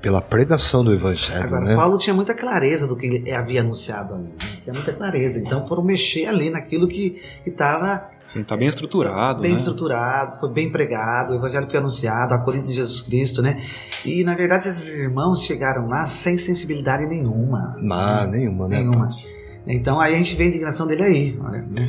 pela 0.00 0.20
pregação 0.20 0.82
do 0.82 0.92
evangelho, 0.92 1.44
Agora, 1.44 1.60
né? 1.60 1.74
Paulo 1.76 1.98
tinha 1.98 2.14
muita 2.14 2.34
clareza 2.34 2.86
do 2.86 2.96
que 2.96 3.06
ele 3.06 3.32
havia 3.32 3.60
anunciado 3.60 4.14
ali. 4.14 4.24
né? 4.24 4.58
Tinha 4.60 4.72
muita 4.74 4.92
clareza. 4.92 5.38
Então 5.38 5.66
foram 5.66 5.84
mexer 5.84 6.26
ali 6.26 6.48
naquilo 6.50 6.88
que 6.88 7.20
estava 7.46 8.08
Sim, 8.26 8.42
tá 8.44 8.56
bem 8.56 8.68
estruturado, 8.68 9.42
bem 9.42 9.50
né? 9.50 9.56
estruturado, 9.56 10.38
foi 10.38 10.50
bem 10.52 10.70
pregado, 10.70 11.32
o 11.32 11.36
evangelho 11.36 11.68
foi 11.68 11.80
anunciado, 11.80 12.32
acolhido 12.32 12.66
de 12.66 12.72
Jesus 12.72 13.02
Cristo, 13.02 13.42
né? 13.42 13.60
E 14.04 14.24
na 14.24 14.34
verdade 14.34 14.68
esses 14.68 14.98
irmãos 15.00 15.42
chegaram 15.42 15.86
lá 15.88 16.06
sem 16.06 16.38
sensibilidade 16.38 17.06
nenhuma. 17.06 17.76
Ah, 17.90 18.26
nenhuma, 18.26 18.68
né? 18.68 18.78
nenhuma. 18.78 19.08
padre? 19.08 19.29
Então 19.66 20.00
aí 20.00 20.14
a 20.14 20.18
gente 20.18 20.34
vê 20.34 20.44
a 20.44 20.46
indignação 20.46 20.86
dele 20.86 21.02
aí, 21.02 21.36
né? 21.36 21.88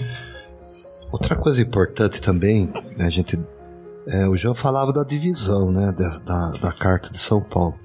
Outra 1.11 1.35
coisa 1.35 1.61
importante 1.61 2.21
também, 2.21 2.71
né, 2.97 3.05
a 3.05 3.09
gente, 3.09 3.37
é, 4.07 4.25
o 4.27 4.35
João 4.35 4.55
falava 4.55 4.93
da 4.93 5.03
divisão, 5.03 5.69
né, 5.69 5.91
da, 5.91 6.17
da, 6.19 6.51
da 6.51 6.71
carta 6.71 7.09
de 7.09 7.17
São 7.17 7.41
Paulo, 7.41 7.77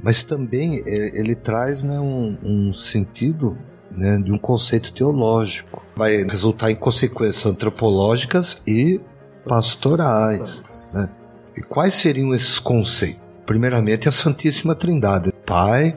mas 0.00 0.22
também 0.22 0.80
é, 0.86 1.18
ele 1.18 1.34
traz, 1.34 1.82
né, 1.82 1.98
um, 1.98 2.38
um 2.44 2.72
sentido, 2.72 3.58
né, 3.90 4.18
de 4.18 4.30
um 4.30 4.38
conceito 4.38 4.92
teológico, 4.92 5.82
vai 5.96 6.22
resultar 6.22 6.70
em 6.70 6.76
consequências 6.76 7.44
antropológicas 7.46 8.62
e 8.64 9.00
pastorais. 9.48 10.92
né? 10.94 11.10
E 11.56 11.62
quais 11.62 11.94
seriam 11.94 12.34
esses 12.34 12.58
conceitos? 12.60 13.20
Primeiramente, 13.44 14.08
a 14.08 14.12
Santíssima 14.12 14.74
Trindade, 14.74 15.32
Pai, 15.46 15.96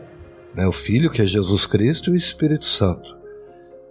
né, 0.60 0.68
o 0.68 0.74
Filho, 0.74 1.10
que 1.10 1.22
é 1.22 1.26
Jesus 1.26 1.66
Cristo, 1.66 2.10
e 2.10 2.14
o 2.14 2.18
Espírito 2.18 2.66
Santo. 2.66 3.18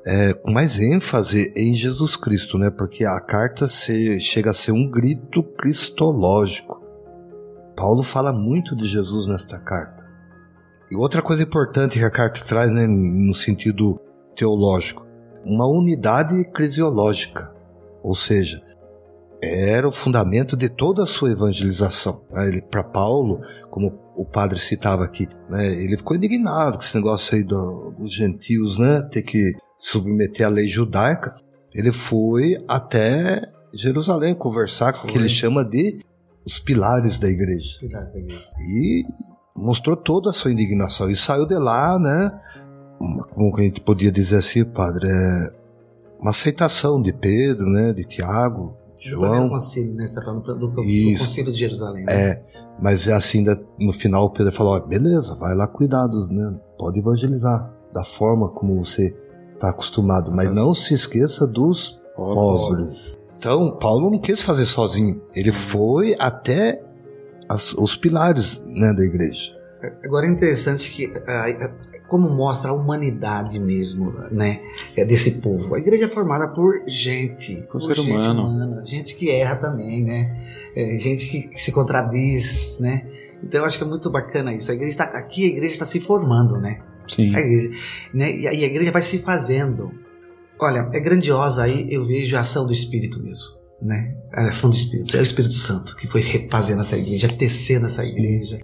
É, 0.04 0.34
com 0.34 0.52
mais 0.52 0.78
ênfase 0.78 1.50
em 1.56 1.74
Jesus 1.74 2.14
Cristo, 2.14 2.58
né? 2.58 2.70
Porque 2.70 3.04
a 3.04 3.18
carta 3.20 3.66
se- 3.66 4.20
chega 4.20 4.50
a 4.50 4.54
ser 4.54 4.72
um 4.72 4.88
grito 4.88 5.42
cristológico. 5.42 6.78
Paulo 7.74 8.02
fala 8.02 8.32
muito 8.32 8.76
de 8.76 8.86
Jesus 8.86 9.26
nesta 9.28 9.58
carta. 9.58 10.06
E 10.90 10.96
outra 10.96 11.22
coisa 11.22 11.42
importante 11.42 11.98
que 11.98 12.04
a 12.04 12.10
carta 12.10 12.40
traz, 12.44 12.72
né, 12.72 12.86
no 12.86 13.34
sentido 13.34 13.98
teológico, 14.36 15.06
uma 15.44 15.66
unidade 15.66 16.38
eclesiológica, 16.38 17.50
ou 18.02 18.14
seja, 18.14 18.62
era 19.42 19.86
o 19.86 19.92
fundamento 19.92 20.56
de 20.56 20.68
toda 20.68 21.02
a 21.02 21.06
sua 21.06 21.30
evangelização. 21.30 22.22
Para 22.70 22.82
Paulo, 22.82 23.40
como 23.70 23.90
o 24.20 24.24
padre 24.24 24.58
citava 24.58 25.04
aqui, 25.04 25.28
né, 25.48 25.66
ele 25.68 25.96
ficou 25.96 26.16
indignado 26.16 26.76
com 26.76 26.82
esse 26.82 26.96
negócio 26.96 27.36
aí 27.36 27.44
do- 27.44 27.94
dos 27.98 28.12
gentios, 28.12 28.78
né, 28.78 29.00
ter 29.10 29.22
que 29.22 29.52
submeter 29.78 30.44
à 30.46 30.50
lei 30.50 30.66
judaica. 30.68 31.36
Ele 31.72 31.92
foi 31.92 32.56
até 32.66 33.42
Jerusalém 33.72 34.34
conversar 34.34 34.92
com 34.92 35.06
o 35.06 35.10
que 35.10 35.16
ele 35.16 35.28
chama 35.28 35.64
de 35.64 36.00
os 36.44 36.58
pilares 36.58 37.18
da 37.18 37.28
igreja 37.28 37.78
Cuidado 37.78 38.10
com 38.10 38.18
isso. 38.26 38.48
e 38.60 39.04
mostrou 39.56 39.96
toda 39.96 40.30
a 40.30 40.32
sua 40.32 40.50
indignação 40.50 41.08
e 41.10 41.14
saiu 41.16 41.46
de 41.46 41.54
lá, 41.56 41.98
né? 41.98 42.32
Como 43.34 43.54
que 43.54 43.60
a 43.60 43.64
gente 43.64 43.80
podia 43.80 44.10
dizer 44.10 44.38
assim, 44.38 44.64
padre, 44.64 45.06
é 45.08 45.52
uma 46.20 46.30
aceitação 46.30 47.00
de 47.00 47.12
Pedro, 47.12 47.66
né? 47.70 47.92
De 47.92 48.04
Tiago, 48.04 48.76
Do 49.04 49.10
João. 49.10 49.48
concílio, 49.48 49.94
né? 49.94 50.06
Você 50.06 50.14
tá 50.16 50.22
falando 50.22 50.42
do, 50.54 50.68
do 50.68 50.84
Isso. 50.84 51.22
concílio 51.24 51.52
de 51.52 51.58
Jerusalém. 51.58 52.04
né? 52.04 52.12
É, 52.30 52.42
mas 52.80 53.06
é 53.08 53.12
assim, 53.12 53.44
no 53.78 53.92
final 53.92 54.30
Pedro 54.30 54.52
falou, 54.52 54.74
ó, 54.74 54.80
beleza, 54.80 55.34
vai 55.34 55.54
lá 55.54 55.66
cuidar 55.66 56.06
dos, 56.06 56.28
né? 56.28 56.54
Pode 56.78 56.98
evangelizar 56.98 57.72
da 57.92 58.04
forma 58.04 58.48
como 58.48 58.84
você 58.84 59.14
está 59.54 59.70
acostumado, 59.70 60.30
mas 60.30 60.50
não 60.54 60.72
se 60.74 60.94
esqueça 60.94 61.46
dos 61.46 62.00
pobres. 62.14 63.18
Então, 63.38 63.76
Paulo 63.78 64.10
não 64.10 64.18
quis 64.18 64.42
fazer 64.42 64.64
sozinho. 64.66 65.20
Ele 65.34 65.52
foi 65.52 66.16
até 66.18 66.82
as- 67.48 67.72
os 67.74 67.96
pilares 67.96 68.62
né, 68.66 68.92
da 68.92 69.04
igreja. 69.04 69.56
Agora 70.04 70.26
é 70.26 70.30
interessante 70.30 70.90
que 70.90 71.06
ah, 71.26 71.44
ah, 71.48 71.70
como 72.08 72.28
mostra 72.30 72.70
a 72.70 72.72
humanidade 72.72 73.58
mesmo, 73.60 74.12
né, 74.30 74.60
é 74.96 75.04
desse 75.04 75.42
povo. 75.42 75.74
A 75.74 75.78
igreja 75.78 76.06
é 76.06 76.08
formada 76.08 76.48
por 76.48 76.82
gente, 76.86 77.62
Por 77.70 77.82
ser 77.82 77.96
gente 77.96 78.10
humano. 78.10 78.46
humana, 78.46 78.82
gente 78.84 79.14
que 79.14 79.30
erra 79.30 79.56
também, 79.56 80.02
né, 80.02 80.34
É, 80.74 80.98
gente 80.98 81.26
que, 81.28 81.60
se 81.60 81.70
contradiz, 81.70 82.78
né. 82.80 83.06
Então 83.42 83.60
eu 83.60 83.66
acho 83.66 83.76
que 83.78 83.84
é 83.84 83.86
muito 83.86 84.10
bacana 84.10 84.54
isso. 84.54 84.70
A 84.70 84.74
igreja 84.74 84.90
está 84.92 85.04
aqui, 85.04 85.44
a 85.44 85.48
igreja 85.48 85.72
está 85.74 85.84
se 85.84 86.00
formando, 86.00 86.58
né. 86.60 86.80
Sim. 87.06 87.34
A 87.34 87.40
igreja, 87.40 87.70
né, 88.12 88.36
e 88.36 88.48
a, 88.48 88.54
e 88.54 88.64
a 88.64 88.66
igreja 88.66 88.90
vai 88.90 89.02
se 89.02 89.18
fazendo. 89.18 89.92
Olha, 90.60 90.88
é 90.92 91.00
grandiosa 91.00 91.62
aí. 91.62 91.86
Eu 91.90 92.04
vejo 92.04 92.36
a 92.36 92.40
ação 92.40 92.66
do 92.66 92.72
Espírito 92.72 93.22
mesmo, 93.22 93.46
né. 93.82 94.14
A 94.32 94.48
ação 94.48 94.70
do 94.70 94.76
Espírito 94.76 95.16
é 95.16 95.20
o 95.20 95.22
Espírito 95.22 95.54
Santo 95.54 95.94
que 95.96 96.06
foi 96.06 96.20
refazendo 96.22 96.80
essa 96.80 96.96
igreja, 96.96 97.28
tecendo 97.28 97.86
essa 97.86 98.04
igreja 98.04 98.60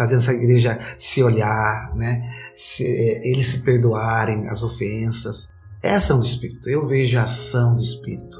fazendo 0.00 0.20
essa 0.20 0.32
igreja 0.32 0.78
se 0.96 1.22
olhar, 1.22 1.94
né? 1.94 2.22
Se, 2.54 2.86
eh, 2.86 3.20
eles 3.22 3.48
se 3.48 3.62
perdoarem 3.62 4.48
as 4.48 4.62
ofensas. 4.62 5.52
É 5.82 5.92
a 5.92 5.98
ação 5.98 6.18
do 6.18 6.24
Espírito. 6.24 6.70
Eu 6.70 6.86
vejo 6.86 7.18
a 7.18 7.24
ação 7.24 7.76
do 7.76 7.82
Espírito. 7.82 8.38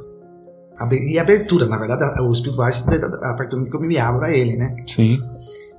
E 0.91 1.19
abertura, 1.19 1.67
na 1.67 1.77
verdade, 1.77 2.19
o 2.23 2.33
Espírito 2.33 2.63
age 2.63 2.83
a 2.83 3.35
partir 3.35 3.51
do 3.51 3.57
momento 3.59 3.71
que 3.71 3.77
eu 3.77 3.81
me 3.81 3.99
abro 3.99 4.25
a 4.25 4.31
ele, 4.31 4.57
né? 4.57 4.75
Sim. 4.87 5.19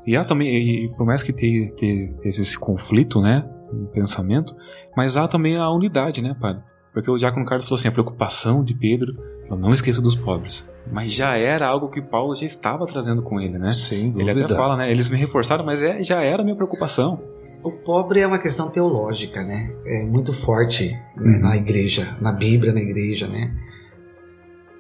E 0.06 0.16
há 0.16 0.24
também, 0.24 0.86
e 0.86 0.90
por 0.96 1.08
mais 1.08 1.24
que 1.24 1.34
tenha, 1.34 1.66
tenha 1.76 2.14
esse 2.24 2.58
conflito, 2.60 3.20
né, 3.20 3.44
no 3.74 3.88
pensamento, 3.88 4.56
mas 4.96 5.18
há 5.18 5.28
também 5.28 5.58
a 5.58 5.68
unidade, 5.72 6.22
né, 6.22 6.36
padre? 6.40 6.62
Porque 6.94 7.10
o 7.10 7.18
Diácono 7.18 7.46
Carlos 7.46 7.66
falou 7.66 7.80
assim, 7.80 7.88
a 7.88 7.92
preocupação 7.92 8.64
de 8.64 8.76
Pedro, 8.76 9.16
eu 9.52 9.58
não 9.58 9.74
esqueça 9.74 10.02
dos 10.02 10.16
pobres. 10.16 10.70
Mas 10.94 11.12
já 11.12 11.38
era 11.38 11.68
algo 11.68 11.90
que 11.90 12.02
Paulo 12.02 12.36
já 12.36 12.46
estava 12.46 12.86
trazendo 12.88 13.22
com 13.22 13.40
ele, 13.40 13.58
né? 13.60 13.72
Sem 13.74 14.08
Ele 14.08 14.12
dúvida. 14.26 14.46
até 14.46 14.56
fala, 14.56 14.76
né? 14.78 14.90
Eles 14.92 15.10
me 15.10 15.18
reforçaram, 15.18 15.64
mas 15.66 15.82
é, 15.82 16.02
já 16.04 16.22
era 16.24 16.42
a 16.42 16.44
minha 16.46 16.56
preocupação. 16.56 17.22
O 17.64 17.72
pobre 17.72 18.20
é 18.22 18.26
uma 18.28 18.40
questão 18.40 18.70
teológica, 18.70 19.44
né? 19.44 19.72
É 19.86 20.04
muito 20.04 20.34
forte 20.34 20.90
né, 21.16 21.36
Uhum. 21.36 21.40
na 21.42 21.56
igreja, 21.58 22.18
na 22.20 22.32
Bíblia, 22.32 22.74
na 22.74 22.80
igreja, 22.82 23.28
né? 23.28 23.54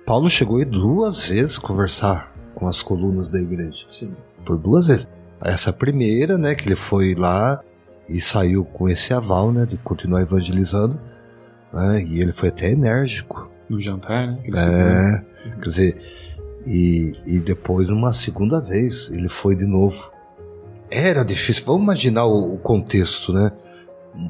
Paulo 0.05 0.29
chegou 0.29 0.57
aí 0.57 0.65
duas 0.65 1.27
vezes 1.27 1.57
conversar 1.57 2.33
com 2.55 2.67
as 2.67 2.81
colunas 2.81 3.29
da 3.29 3.39
igreja. 3.39 3.85
Sim. 3.89 4.15
Por 4.45 4.57
duas 4.57 4.87
vezes. 4.87 5.07
Essa 5.43 5.71
primeira, 5.73 6.37
né, 6.37 6.53
que 6.55 6.67
ele 6.67 6.75
foi 6.75 7.13
lá 7.15 7.61
e 8.09 8.19
saiu 8.19 8.63
com 8.65 8.89
esse 8.89 9.13
aval, 9.13 9.51
né, 9.51 9.65
de 9.65 9.77
continuar 9.77 10.21
evangelizando. 10.21 10.99
Né, 11.73 12.03
e 12.03 12.21
ele 12.21 12.33
foi 12.33 12.49
até 12.49 12.71
enérgico. 12.71 13.49
No 13.71 13.81
jantar, 13.81 14.27
né? 14.27 14.39
É, 14.45 15.23
quer 15.61 15.69
dizer, 15.69 15.97
e, 16.65 17.13
e 17.25 17.39
depois, 17.39 17.89
uma 17.89 18.13
segunda 18.13 18.59
vez, 18.59 19.09
ele 19.11 19.29
foi 19.29 19.55
de 19.55 19.65
novo. 19.65 20.11
Era 20.89 21.23
difícil. 21.23 21.63
Vamos 21.65 21.83
imaginar 21.83 22.25
o, 22.25 22.55
o 22.55 22.57
contexto, 22.57 23.31
né? 23.31 23.51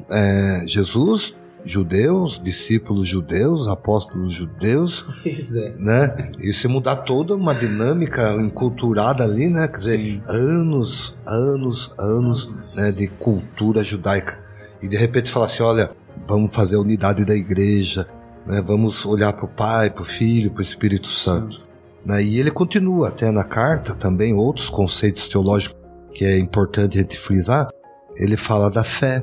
É, 0.08 0.62
Jesus, 0.66 1.34
judeus, 1.64 2.40
discípulos 2.42 3.08
judeus, 3.08 3.66
apóstolos 3.66 4.32
judeus, 4.32 5.04
Pois 5.22 5.54
é. 5.56 5.74
né? 5.76 6.30
E 6.38 6.52
se 6.52 6.68
mudar 6.68 6.96
toda 6.96 7.34
uma 7.34 7.54
dinâmica 7.54 8.32
enculturada 8.40 9.24
ali, 9.24 9.48
né? 9.48 9.68
Quer 9.68 9.78
dizer, 9.78 10.04
Sim. 10.04 10.22
anos, 10.28 11.18
anos, 11.26 11.92
anos 11.98 12.76
né, 12.76 12.92
de 12.92 13.08
cultura 13.08 13.82
judaica. 13.82 14.40
E 14.80 14.88
de 14.88 14.96
repente 14.96 15.30
falar 15.30 15.46
assim, 15.46 15.62
olha, 15.62 15.90
vamos 16.26 16.54
fazer 16.54 16.76
a 16.76 16.80
unidade 16.80 17.24
da 17.24 17.34
igreja, 17.34 18.06
né, 18.46 18.62
vamos 18.62 19.04
olhar 19.06 19.32
para 19.32 19.44
o 19.44 19.48
Pai, 19.48 19.90
para 19.90 20.02
o 20.02 20.06
Filho, 20.06 20.50
para 20.50 20.60
o 20.60 20.62
Espírito 20.62 21.08
Santo. 21.08 21.58
Né, 22.04 22.22
e 22.22 22.38
ele 22.38 22.50
continua 22.50 23.08
até 23.08 23.30
na 23.30 23.44
carta 23.44 23.94
também 23.94 24.34
outros 24.34 24.68
conceitos 24.68 25.28
teológicos 25.28 25.80
que 26.12 26.24
é 26.24 26.38
importante 26.38 26.98
a 26.98 27.02
gente 27.02 27.18
frisar. 27.18 27.68
Ele 28.16 28.36
fala 28.36 28.70
da 28.70 28.84
fé 28.84 29.22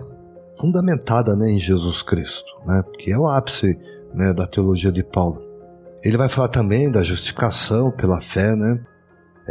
fundamentada 0.60 1.36
né, 1.36 1.52
em 1.52 1.60
Jesus 1.60 2.02
Cristo, 2.02 2.52
né, 2.66 2.84
que 2.98 3.12
é 3.12 3.18
o 3.18 3.28
ápice 3.28 3.78
né, 4.14 4.34
da 4.34 4.48
teologia 4.48 4.92
de 4.92 5.04
Paulo. 5.04 5.42
Ele 6.04 6.18
vai 6.18 6.30
falar 6.30 6.48
também 6.48 6.90
da 6.90 7.04
justificação 7.04 7.92
pela 7.92 8.22
fé, 8.22 8.56
né? 8.56 8.80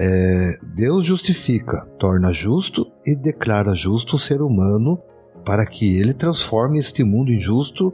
É, 0.01 0.59
Deus 0.63 1.05
justifica, 1.05 1.85
torna 1.99 2.33
justo 2.33 2.87
e 3.05 3.17
declara 3.17 3.75
justo 3.75 4.17
o 4.17 4.19
ser 4.19 4.41
humano 4.41 4.99
para 5.45 5.67
que 5.67 5.99
ele 5.99 6.15
transforme 6.15 6.79
este 6.79 7.03
mundo 7.03 7.33
injusto 7.33 7.93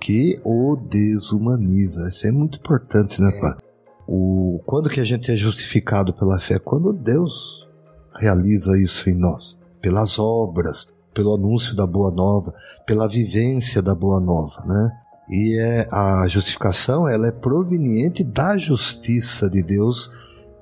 que 0.00 0.40
o 0.44 0.76
desumaniza. 0.76 2.08
Isso 2.08 2.26
é 2.26 2.32
muito 2.32 2.58
importante, 2.58 3.20
né, 3.20 3.30
é. 3.34 3.40
pai? 3.40 3.54
O, 4.06 4.60
quando 4.66 4.90
que 4.90 5.00
a 5.00 5.04
gente 5.04 5.30
é 5.30 5.36
justificado 5.36 6.12
pela 6.12 6.38
fé? 6.38 6.58
Quando 6.58 6.92
Deus 6.92 7.66
realiza 8.16 8.78
isso 8.78 9.08
em 9.08 9.14
nós, 9.14 9.58
pelas 9.80 10.18
obras, 10.18 10.86
pelo 11.14 11.34
anúncio 11.34 11.74
da 11.74 11.86
boa 11.86 12.10
nova, 12.10 12.52
pela 12.86 13.08
vivência 13.08 13.80
da 13.80 13.94
boa 13.94 14.20
nova, 14.20 14.62
né? 14.66 14.90
E 15.30 15.58
é, 15.58 15.88
a 15.90 16.26
justificação 16.28 17.08
ela 17.08 17.28
é 17.28 17.32
proveniente 17.32 18.22
da 18.22 18.58
justiça 18.58 19.48
de 19.48 19.62
Deus 19.62 20.12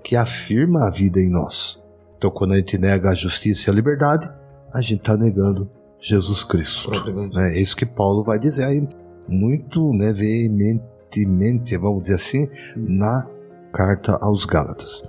que 0.04 0.14
afirma 0.14 0.86
a 0.86 0.90
vida 0.90 1.18
em 1.18 1.28
nós. 1.28 1.80
Então, 2.16 2.30
quando 2.30 2.52
a 2.52 2.56
gente 2.56 2.78
nega 2.78 3.10
a 3.10 3.14
justiça 3.14 3.68
e 3.68 3.72
a 3.72 3.74
liberdade, 3.74 4.30
a 4.72 4.80
gente 4.80 5.00
está 5.00 5.16
negando 5.16 5.68
Jesus 6.00 6.44
Cristo. 6.44 6.90
Né? 7.34 7.56
É 7.56 7.60
isso 7.60 7.76
que 7.76 7.86
Paulo 7.86 8.22
vai 8.22 8.38
dizer 8.38 8.64
aí 8.64 8.88
muito 9.28 9.92
né, 9.92 10.12
veementemente, 10.12 11.76
vamos 11.76 12.02
dizer 12.02 12.14
assim, 12.14 12.48
na 12.76 13.26
carta 13.72 14.18
aos 14.20 14.44
Gálatas. 14.44 15.02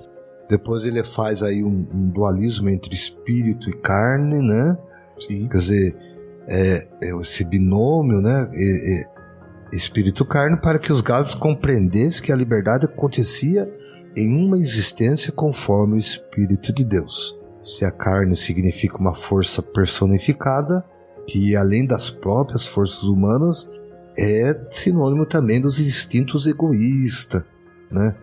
Depois 0.49 0.85
ele 0.85 1.03
faz 1.03 1.41
aí 1.41 1.63
um, 1.63 1.87
um 1.93 2.09
dualismo 2.09 2.69
entre 2.69 2.93
espírito 2.93 3.69
e 3.69 3.73
carne, 3.73 4.41
né? 4.41 4.77
Sim. 5.17 5.47
Quer 5.47 5.57
dizer, 5.57 5.95
é, 6.47 6.87
é 7.01 7.21
esse 7.21 7.43
binômio, 7.43 8.21
né? 8.21 8.49
Espírito-carne, 9.71 10.57
para 10.57 10.77
que 10.77 10.91
os 10.91 11.01
Gálatas 11.01 11.33
compreendessem 11.33 12.21
que 12.21 12.31
a 12.31 12.35
liberdade 12.35 12.85
acontecia 12.85 13.71
em 14.15 14.45
uma 14.45 14.57
existência 14.57 15.31
conforme 15.31 15.95
o 15.95 15.97
Espírito 15.97 16.71
de 16.71 16.83
Deus. 16.83 17.39
Se 17.63 17.85
a 17.85 17.91
carne 17.91 18.35
significa 18.35 18.97
uma 18.97 19.15
força 19.15 19.61
personificada, 19.61 20.83
que 21.25 21.55
além 21.55 21.85
das 21.85 22.09
próprias 22.09 22.67
forças 22.67 23.03
humanas, 23.03 23.69
é 24.17 24.53
sinônimo 24.71 25.25
também 25.25 25.59
dos 25.59 25.79
instintos 25.79 26.47
egoístas, 26.47 27.43
né? 27.91 28.15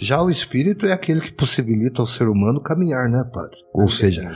Já 0.00 0.22
o 0.22 0.30
espírito 0.30 0.86
é 0.86 0.92
aquele 0.92 1.20
que 1.20 1.32
possibilita 1.32 2.00
ao 2.00 2.06
ser 2.06 2.28
humano 2.28 2.60
caminhar, 2.60 3.08
né, 3.08 3.24
padre? 3.24 3.58
Ou 3.74 3.88
seja, 3.88 4.30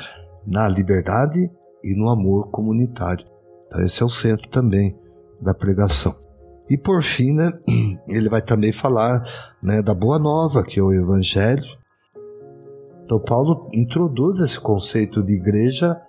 na 0.44 0.68
liberdade 0.68 1.50
e 1.84 1.94
no 1.96 2.10
amor 2.10 2.50
comunitário. 2.50 3.24
Então 3.66 3.80
esse 3.80 4.02
é 4.02 4.06
o 4.06 4.10
centro 4.10 4.48
também 4.48 4.98
da 5.40 5.54
pregação. 5.54 6.16
E 6.68 6.76
por 6.76 7.02
fim, 7.02 7.32
né, 7.32 7.52
ele 8.08 8.28
vai 8.28 8.42
também 8.42 8.72
falar 8.72 9.22
né, 9.62 9.80
da 9.82 9.94
boa 9.94 10.18
nova, 10.18 10.64
que 10.64 10.80
é 10.80 10.82
o 10.82 10.92
evangelho. 10.92 11.64
Então 13.04 13.20
Paulo 13.20 13.68
introduz 13.72 14.40
esse 14.40 14.58
conceito 14.58 15.22
de 15.22 15.34
igreja 15.34 16.00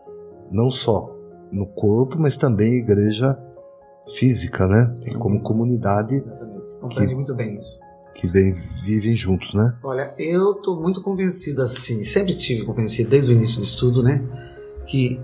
não 0.51 0.71
só 0.71 1.13
no 1.51 1.67
corpo, 1.67 2.17
mas 2.19 2.37
também 2.37 2.75
igreja 2.75 3.37
física, 4.17 4.67
né? 4.67 4.93
Como 5.19 5.41
comunidade. 5.41 6.15
Exatamente. 6.15 6.75
Compreende 6.79 7.09
que, 7.09 7.15
muito 7.15 7.35
bem 7.35 7.55
isso. 7.57 7.79
Que 8.13 8.27
vem, 8.27 8.55
vivem 8.83 9.15
juntos, 9.15 9.53
né? 9.53 9.75
Olha, 9.83 10.13
eu 10.17 10.53
estou 10.53 10.79
muito 10.81 11.01
convencido 11.01 11.61
assim, 11.61 12.03
sempre 12.03 12.35
tive 12.35 12.65
convencido 12.65 13.09
desde 13.09 13.31
o 13.31 13.33
início 13.33 13.57
do 13.57 13.63
estudo, 13.63 14.03
né? 14.03 14.23
Que 14.85 15.19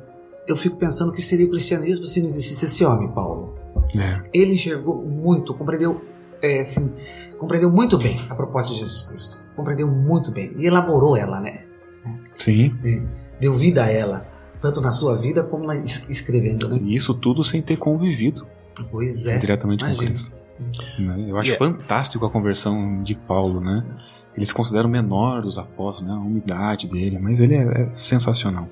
eu 0.47 0.55
fico 0.55 0.77
pensando 0.77 1.11
que 1.11 1.21
seria 1.21 1.45
o 1.45 1.49
cristianismo 1.49 2.05
se 2.05 2.19
não 2.19 2.27
existisse 2.27 2.65
esse 2.65 2.83
homem, 2.83 3.09
Paulo. 3.09 3.55
É. 3.97 4.21
Ele 4.33 4.53
enxergou 4.53 5.03
muito, 5.05 5.53
compreendeu, 5.53 6.01
é, 6.41 6.61
assim, 6.61 6.91
compreendeu 7.37 7.69
muito 7.69 7.97
bem 7.97 8.19
a 8.29 8.35
proposta 8.35 8.73
de 8.73 8.79
Jesus 8.79 9.03
Cristo. 9.03 9.37
Compreendeu 9.55 9.87
muito 9.87 10.31
bem 10.31 10.53
e 10.57 10.65
elaborou 10.65 11.15
ela, 11.15 11.39
né? 11.39 11.65
Sim. 12.37 12.73
É, 12.83 13.03
deu 13.39 13.53
vida 13.53 13.83
a 13.83 13.91
ela, 13.91 14.25
tanto 14.61 14.81
na 14.81 14.91
sua 14.91 15.15
vida 15.15 15.43
como 15.43 15.65
na, 15.65 15.75
escrevendo, 15.77 16.69
né? 16.69 16.79
E 16.81 16.95
isso 16.95 17.13
tudo 17.13 17.43
sem 17.43 17.61
ter 17.61 17.77
convivido. 17.77 18.47
Pois 18.89 19.25
é. 19.25 19.37
Diretamente 19.37 19.81
Imagina. 19.81 19.99
com 19.99 20.05
Cristo. 20.05 20.39
Né? 20.99 21.25
Eu 21.29 21.37
acho 21.37 21.51
yeah. 21.51 21.57
fantástico 21.57 22.25
a 22.25 22.29
conversão 22.29 23.01
de 23.01 23.15
Paulo, 23.15 23.61
né? 23.61 23.75
Ele 24.35 24.45
se 24.45 24.53
considera 24.53 24.87
o 24.87 24.89
menor 24.89 25.41
dos 25.41 25.57
apóstolos, 25.57 26.11
né? 26.11 26.17
A 26.17 26.21
umidade 26.21 26.87
dele, 26.87 27.17
mas 27.19 27.39
ele 27.39 27.55
é, 27.55 27.63
é 27.63 27.89
sensacional. 27.93 28.67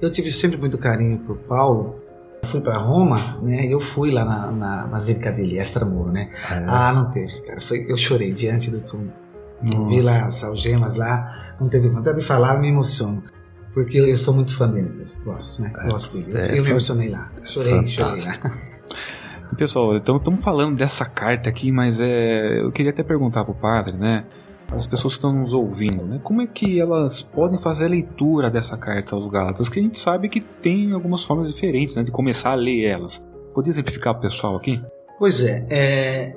Eu 0.00 0.10
tive 0.10 0.32
sempre 0.32 0.56
muito 0.56 0.78
carinho 0.78 1.18
por 1.18 1.36
Paulo. 1.38 1.96
Eu 2.42 2.48
fui 2.48 2.60
para 2.60 2.80
Roma, 2.80 3.38
né? 3.42 3.66
Eu 3.66 3.80
fui 3.80 4.10
lá 4.10 4.24
na, 4.24 4.50
na 4.50 4.86
Basílica 4.86 5.30
dele, 5.30 5.58
Extramuro, 5.58 6.10
né? 6.10 6.30
É. 6.50 6.64
Ah, 6.66 6.92
não 6.92 7.10
teve, 7.10 7.40
cara. 7.42 7.60
Foi, 7.60 7.84
eu 7.88 7.96
chorei 7.96 8.32
diante 8.32 8.70
do 8.70 8.80
túmulo. 8.80 9.12
Vi 9.88 10.00
lá 10.00 10.24
as 10.24 10.42
algemas 10.42 10.94
lá, 10.94 11.54
não 11.60 11.68
teve 11.68 11.88
vontade 11.88 12.18
de 12.18 12.24
falar, 12.24 12.58
me 12.58 12.68
emociono. 12.68 13.22
Porque 13.74 14.00
eu, 14.00 14.06
eu 14.06 14.16
sou 14.16 14.34
muito 14.34 14.56
fã 14.56 14.68
dele, 14.68 14.90
gosto, 15.22 15.62
né? 15.62 15.72
É, 15.76 15.88
gosto 15.88 16.16
dele. 16.16 16.38
É, 16.38 16.58
eu 16.58 16.64
me 16.64 16.70
emocionei 16.70 17.10
lá. 17.10 17.30
Chorei, 17.44 17.72
fantástico. 17.94 18.32
chorei 18.32 18.40
lá. 18.42 18.69
Pessoal, 19.56 19.96
então 19.96 20.16
estamos 20.16 20.42
falando 20.42 20.76
dessa 20.76 21.04
carta 21.04 21.48
aqui, 21.48 21.70
mas 21.70 22.00
é, 22.00 22.60
eu 22.60 22.70
queria 22.72 22.92
até 22.92 23.02
perguntar 23.02 23.44
para 23.44 23.52
o 23.52 23.54
padre, 23.54 23.96
né? 23.96 24.24
as 24.76 24.86
pessoas 24.86 25.14
que 25.14 25.18
estão 25.18 25.32
nos 25.32 25.52
ouvindo, 25.52 26.04
né? 26.04 26.20
Como 26.22 26.40
é 26.40 26.46
que 26.46 26.80
elas 26.80 27.22
podem 27.22 27.58
fazer 27.58 27.86
a 27.86 27.88
leitura 27.88 28.48
dessa 28.48 28.76
carta 28.76 29.16
aos 29.16 29.26
Gálatas? 29.26 29.68
Que 29.68 29.80
a 29.80 29.82
gente 29.82 29.98
sabe 29.98 30.28
que 30.28 30.40
tem 30.40 30.92
algumas 30.92 31.24
formas 31.24 31.52
diferentes, 31.52 31.96
né? 31.96 32.04
De 32.04 32.12
começar 32.12 32.52
a 32.52 32.54
ler 32.54 32.84
elas. 32.84 33.26
Podia 33.52 33.70
exemplificar 33.70 34.14
o 34.14 34.20
pessoal 34.20 34.56
aqui? 34.56 34.80
Pois 35.18 35.42
é, 35.42 35.66
é, 35.70 36.32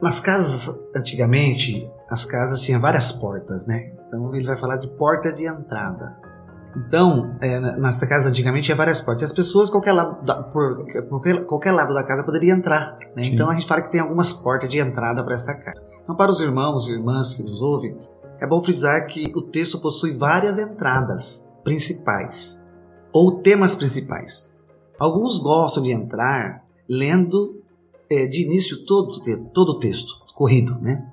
nas 0.00 0.20
casas 0.20 0.74
antigamente, 0.96 1.86
as 2.08 2.24
casas 2.24 2.60
tinham 2.62 2.80
várias 2.80 3.12
portas, 3.12 3.66
né? 3.66 3.92
Então 4.06 4.34
ele 4.34 4.46
vai 4.46 4.56
falar 4.56 4.76
de 4.76 4.88
portas 4.88 5.34
de 5.34 5.46
entrada. 5.46 6.29
Então, 6.76 7.34
é, 7.40 7.60
nessa 7.78 8.06
casa 8.06 8.28
antigamente 8.28 8.66
tinha 8.66 8.76
várias 8.76 9.00
portas. 9.00 9.24
As 9.24 9.32
pessoas, 9.32 9.68
qualquer 9.68 9.92
lado 9.92 10.24
da, 10.24 10.42
por, 10.42 10.84
por 11.08 11.44
qualquer 11.46 11.72
lado 11.72 11.92
da 11.92 12.02
casa 12.02 12.22
poderia 12.22 12.52
entrar. 12.52 12.96
Né? 13.16 13.24
Então 13.26 13.50
a 13.50 13.54
gente 13.54 13.66
fala 13.66 13.82
que 13.82 13.90
tem 13.90 14.00
algumas 14.00 14.32
portas 14.32 14.68
de 14.68 14.78
entrada 14.78 15.24
para 15.24 15.34
esta 15.34 15.54
casa. 15.54 15.82
Então, 16.02 16.14
para 16.14 16.30
os 16.30 16.40
irmãos 16.40 16.88
e 16.88 16.92
irmãs 16.92 17.34
que 17.34 17.42
nos 17.42 17.60
ouvem, 17.60 17.96
é 18.40 18.46
bom 18.46 18.62
frisar 18.62 19.06
que 19.06 19.32
o 19.34 19.42
texto 19.42 19.80
possui 19.80 20.12
várias 20.12 20.58
entradas 20.58 21.44
principais 21.64 22.64
ou 23.12 23.40
temas 23.40 23.74
principais. 23.74 24.56
Alguns 24.98 25.38
gostam 25.38 25.82
de 25.82 25.90
entrar 25.90 26.64
lendo 26.88 27.62
é, 28.10 28.26
de 28.26 28.44
início 28.44 28.84
todo, 28.84 29.20
todo 29.52 29.70
o 29.70 29.78
texto 29.78 30.20
corrido, 30.34 30.78
né? 30.80 31.06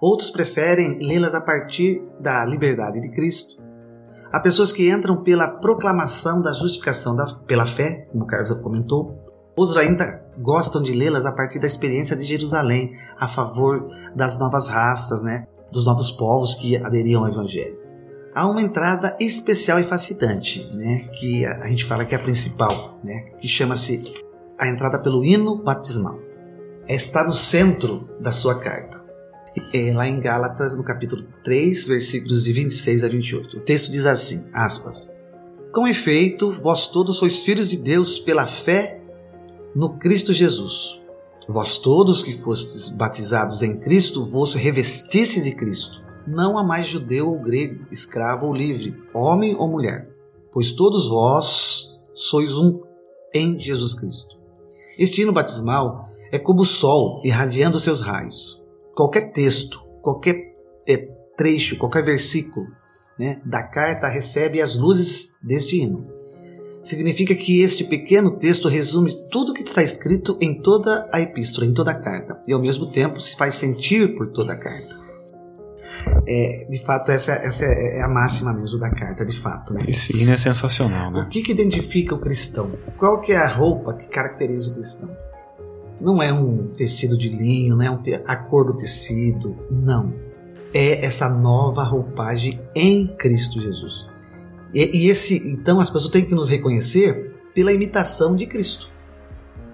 Outros 0.00 0.30
preferem 0.30 0.98
lê-las 1.00 1.34
a 1.34 1.40
partir 1.40 2.02
da 2.20 2.44
liberdade 2.44 3.00
de 3.00 3.10
Cristo 3.10 3.60
Há 4.30 4.40
pessoas 4.40 4.70
que 4.70 4.90
entram 4.90 5.22
pela 5.22 5.48
proclamação 5.48 6.42
da 6.42 6.52
justificação 6.52 7.16
da, 7.16 7.24
pela 7.46 7.64
fé, 7.64 8.06
como 8.12 8.24
o 8.24 8.26
Carlos 8.26 8.50
comentou. 8.60 9.18
Outros 9.56 9.76
ainda 9.76 10.22
gostam 10.38 10.82
de 10.82 10.92
lê-las 10.92 11.24
a 11.24 11.32
partir 11.32 11.58
da 11.58 11.66
experiência 11.66 12.14
de 12.14 12.24
Jerusalém, 12.24 12.92
a 13.18 13.26
favor 13.26 13.90
das 14.14 14.38
novas 14.38 14.68
raças, 14.68 15.22
né, 15.22 15.46
dos 15.72 15.86
novos 15.86 16.10
povos 16.10 16.54
que 16.54 16.76
aderiam 16.76 17.24
ao 17.24 17.30
Evangelho. 17.30 17.78
Há 18.34 18.46
uma 18.46 18.60
entrada 18.60 19.16
especial 19.18 19.80
e 19.80 19.84
fascinante, 19.84 20.70
né, 20.74 21.08
que 21.18 21.46
a 21.46 21.66
gente 21.66 21.84
fala 21.84 22.04
que 22.04 22.14
é 22.14 22.18
a 22.18 22.20
principal, 22.20 22.98
né, 23.02 23.30
que 23.40 23.48
chama-se 23.48 24.14
a 24.58 24.68
entrada 24.68 24.98
pelo 24.98 25.24
hino 25.24 25.56
batismal. 25.62 26.18
Está 26.86 27.24
no 27.24 27.32
centro 27.32 28.08
da 28.20 28.30
sua 28.30 28.60
carta 28.60 29.07
é, 29.72 29.92
lá 29.92 30.08
em 30.08 30.20
Gálatas, 30.20 30.76
no 30.76 30.82
capítulo 30.82 31.22
3, 31.44 31.86
versículos 31.86 32.44
de 32.44 32.52
26 32.52 33.04
a 33.04 33.08
28. 33.08 33.56
O 33.56 33.60
texto 33.60 33.90
diz 33.90 34.06
assim, 34.06 34.48
aspas, 34.52 35.14
Com 35.72 35.86
efeito, 35.86 36.52
vós 36.62 36.86
todos 36.86 37.18
sois 37.18 37.44
filhos 37.44 37.70
de 37.70 37.76
Deus 37.76 38.18
pela 38.18 38.46
fé 38.46 39.02
no 39.74 39.98
Cristo 39.98 40.32
Jesus. 40.32 40.98
Vós 41.48 41.78
todos 41.78 42.22
que 42.22 42.32
fostes 42.42 42.88
batizados 42.88 43.62
em 43.62 43.78
Cristo, 43.78 44.24
vos 44.24 44.54
revestisse 44.54 45.42
de 45.42 45.54
Cristo. 45.54 46.02
Não 46.26 46.58
há 46.58 46.64
mais 46.64 46.86
judeu 46.86 47.28
ou 47.28 47.40
grego, 47.40 47.86
escravo 47.90 48.46
ou 48.46 48.54
livre, 48.54 48.94
homem 49.14 49.56
ou 49.56 49.66
mulher, 49.66 50.10
pois 50.52 50.72
todos 50.72 51.08
vós 51.08 51.98
sois 52.12 52.54
um 52.54 52.82
em 53.32 53.58
Jesus 53.58 53.94
Cristo. 53.94 54.36
Este 54.98 55.22
hino 55.22 55.32
batismal 55.32 56.10
é 56.30 56.38
como 56.38 56.62
o 56.62 56.66
sol 56.66 57.22
irradiando 57.24 57.80
seus 57.80 58.00
raios 58.00 58.57
qualquer 58.98 59.30
texto, 59.30 59.78
qualquer 60.02 60.34
é, 60.84 61.08
trecho, 61.36 61.78
qualquer 61.78 62.04
versículo 62.04 62.66
né, 63.16 63.40
da 63.44 63.62
carta 63.62 64.08
recebe 64.08 64.60
as 64.60 64.74
luzes 64.74 65.36
deste 65.40 65.80
hino. 65.80 66.04
Significa 66.82 67.32
que 67.32 67.62
este 67.62 67.84
pequeno 67.84 68.38
texto 68.38 68.66
resume 68.66 69.14
tudo 69.30 69.52
o 69.52 69.54
que 69.54 69.62
está 69.62 69.84
escrito 69.84 70.36
em 70.40 70.60
toda 70.60 71.08
a 71.12 71.20
epístola, 71.20 71.64
em 71.64 71.72
toda 71.72 71.92
a 71.92 71.94
carta, 71.94 72.42
e 72.48 72.52
ao 72.52 72.60
mesmo 72.60 72.90
tempo 72.90 73.20
se 73.20 73.36
faz 73.36 73.54
sentir 73.54 74.16
por 74.16 74.32
toda 74.32 74.54
a 74.54 74.56
carta. 74.56 74.96
É, 76.26 76.66
de 76.68 76.78
fato, 76.84 77.12
essa, 77.12 77.32
essa 77.34 77.66
é 77.66 78.02
a 78.02 78.08
máxima 78.08 78.52
mesmo 78.52 78.80
da 78.80 78.90
carta, 78.90 79.24
de 79.24 79.38
fato. 79.38 79.74
Né? 79.74 79.82
Esse 79.86 80.16
hino 80.16 80.32
é 80.32 80.36
sensacional, 80.36 81.10
né? 81.10 81.20
O 81.20 81.28
que, 81.28 81.42
que 81.42 81.52
identifica 81.52 82.16
o 82.16 82.18
cristão? 82.18 82.72
Qual 82.96 83.20
que 83.20 83.32
é 83.32 83.36
a 83.36 83.46
roupa 83.46 83.94
que 83.94 84.08
caracteriza 84.08 84.70
o 84.70 84.74
cristão? 84.74 85.27
Não 86.00 86.22
é 86.22 86.32
um 86.32 86.68
tecido 86.68 87.16
de 87.16 87.28
linho, 87.28 87.76
não 87.76 87.84
é 87.84 87.90
um 87.90 87.98
a 88.26 88.36
cor 88.36 88.66
do 88.66 88.76
tecido, 88.76 89.56
não. 89.70 90.12
É 90.72 91.04
essa 91.04 91.28
nova 91.28 91.82
roupagem 91.82 92.60
em 92.74 93.06
Cristo 93.06 93.60
Jesus. 93.60 94.06
E, 94.72 95.04
e 95.04 95.10
esse, 95.10 95.36
então 95.48 95.80
as 95.80 95.90
pessoas 95.90 96.10
têm 96.10 96.24
que 96.24 96.34
nos 96.34 96.48
reconhecer 96.48 97.34
pela 97.54 97.72
imitação 97.72 98.36
de 98.36 98.46
Cristo. 98.46 98.88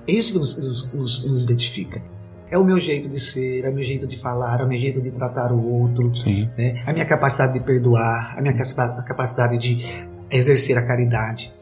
É 0.07 0.13
isso 0.13 0.33
que 0.33 0.39
nos, 0.39 0.57
nos, 0.95 1.25
nos 1.25 1.45
identifica. 1.45 2.03
É 2.51 2.59
o 2.59 2.65
meu 2.65 2.79
jeito 2.79 3.09
de 3.09 3.19
ser, 3.19 3.65
é 3.65 3.71
o 3.71 3.75
meu 3.75 3.83
jeito 3.83 4.07
de 4.07 4.17
falar, 4.17 4.61
é 4.61 4.65
o 4.65 4.69
meu 4.69 4.79
jeito 4.79 5.01
de 5.01 5.11
tratar 5.11 5.51
o 5.51 5.67
outro, 5.67 6.13
né? 6.57 6.83
a 6.87 6.93
minha 6.93 7.05
capacidade 7.05 7.55
de 7.55 7.61
perdoar, 7.61 8.35
a 8.39 8.41
minha 8.41 8.55
capacidade 8.55 9.59
de 9.59 9.85
exercer 10.31 10.79
a 10.79 10.83
caridade. 10.83 11.53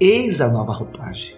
Eis 0.00 0.40
a 0.40 0.48
nova 0.48 0.72
roupagem. 0.72 1.36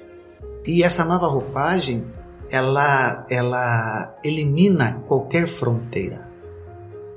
E 0.64 0.82
essa 0.82 1.04
nova 1.04 1.26
roupagem, 1.26 2.04
ela, 2.52 3.24
ela 3.30 4.14
elimina 4.22 5.02
qualquer 5.08 5.48
fronteira. 5.48 6.28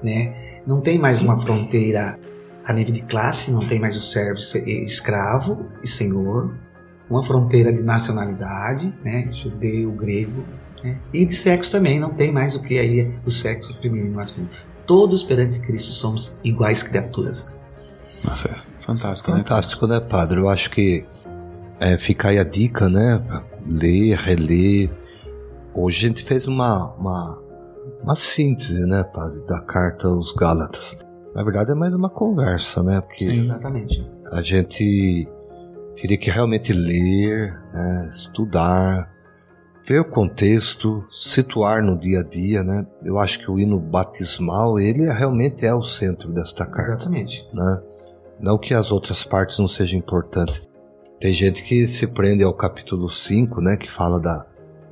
Né? 0.01 0.61
Não 0.65 0.79
tem 0.79 0.97
mais 0.97 1.21
uma 1.21 1.37
fronteira 1.37 2.17
a 2.63 2.71
nível 2.71 2.93
de 2.93 3.01
classe, 3.01 3.51
não 3.51 3.59
tem 3.59 3.77
mais 3.77 3.97
o 3.97 4.01
servo 4.01 4.39
escravo 4.65 5.65
e 5.83 5.87
senhor, 5.87 6.55
uma 7.09 7.21
fronteira 7.21 7.71
de 7.73 7.83
nacionalidade, 7.83 8.93
né? 9.03 9.29
judeu, 9.33 9.91
grego, 9.91 10.45
né? 10.81 10.99
e 11.13 11.25
de 11.25 11.35
sexo 11.35 11.69
também, 11.69 11.99
não 11.99 12.11
tem 12.11 12.31
mais 12.31 12.55
o 12.55 12.61
que 12.61 12.79
aí 12.79 13.13
o 13.25 13.29
sexo 13.29 13.73
feminino 13.81 14.13
e 14.13 14.15
masculino. 14.15 14.49
Todos 14.87 15.21
perante 15.21 15.59
Cristo 15.59 15.91
somos 15.91 16.39
iguais 16.43 16.81
criaturas. 16.81 17.59
Nossa, 18.23 18.47
é 18.47 18.53
fantástico, 18.53 19.31
fantástico 19.31 19.85
né? 19.85 19.99
né, 19.99 20.07
padre? 20.07 20.39
Eu 20.39 20.47
acho 20.47 20.69
que 20.69 21.05
é, 21.79 21.97
fica 21.97 22.29
aí 22.29 22.39
a 22.39 22.43
dica, 22.43 22.87
né? 22.87 23.21
Ler, 23.67 24.15
reler. 24.17 24.89
Hoje 25.75 26.05
a 26.05 26.07
gente 26.07 26.23
fez 26.23 26.47
uma, 26.47 26.93
uma, 26.93 27.43
uma 28.01 28.15
síntese, 28.15 28.79
né, 28.85 29.03
padre, 29.03 29.41
da 29.45 29.59
carta 29.59 30.07
aos 30.07 30.31
Gálatas. 30.31 30.97
Na 31.35 31.43
verdade 31.43 31.71
é 31.71 31.75
mais 31.75 31.93
uma 31.93 32.09
conversa, 32.09 32.81
né? 32.81 33.01
Porque 33.01 33.29
Sim, 33.29 33.41
exatamente. 33.41 34.09
A 34.31 34.41
gente 34.41 35.27
teria 35.97 36.17
que 36.17 36.29
realmente 36.31 36.71
ler, 36.71 37.61
né, 37.73 38.09
estudar, 38.09 39.11
ver 39.85 39.99
o 39.99 40.05
contexto, 40.05 41.05
situar 41.09 41.83
no 41.83 41.99
dia 41.99 42.21
a 42.21 42.23
dia, 42.23 42.63
né? 42.63 42.87
Eu 43.03 43.19
acho 43.19 43.37
que 43.39 43.51
o 43.51 43.59
hino 43.59 43.77
batismal, 43.77 44.79
ele 44.79 45.11
realmente 45.11 45.65
é 45.65 45.75
o 45.75 45.83
centro 45.83 46.31
desta 46.31 46.65
carta. 46.65 47.03
Exatamente. 47.03 47.45
Né? 47.53 47.81
Não 48.39 48.57
que 48.57 48.73
as 48.73 48.93
outras 48.93 49.25
partes 49.25 49.59
não 49.59 49.67
sejam 49.67 49.99
importantes. 49.99 50.61
Tem 51.19 51.33
gente 51.33 51.63
que 51.63 51.85
se 51.85 52.07
prende 52.07 52.43
ao 52.43 52.53
capítulo 52.53 53.09
5, 53.09 53.59
né, 53.59 53.75
que 53.75 53.91
fala 53.91 54.19
da, 54.21 54.45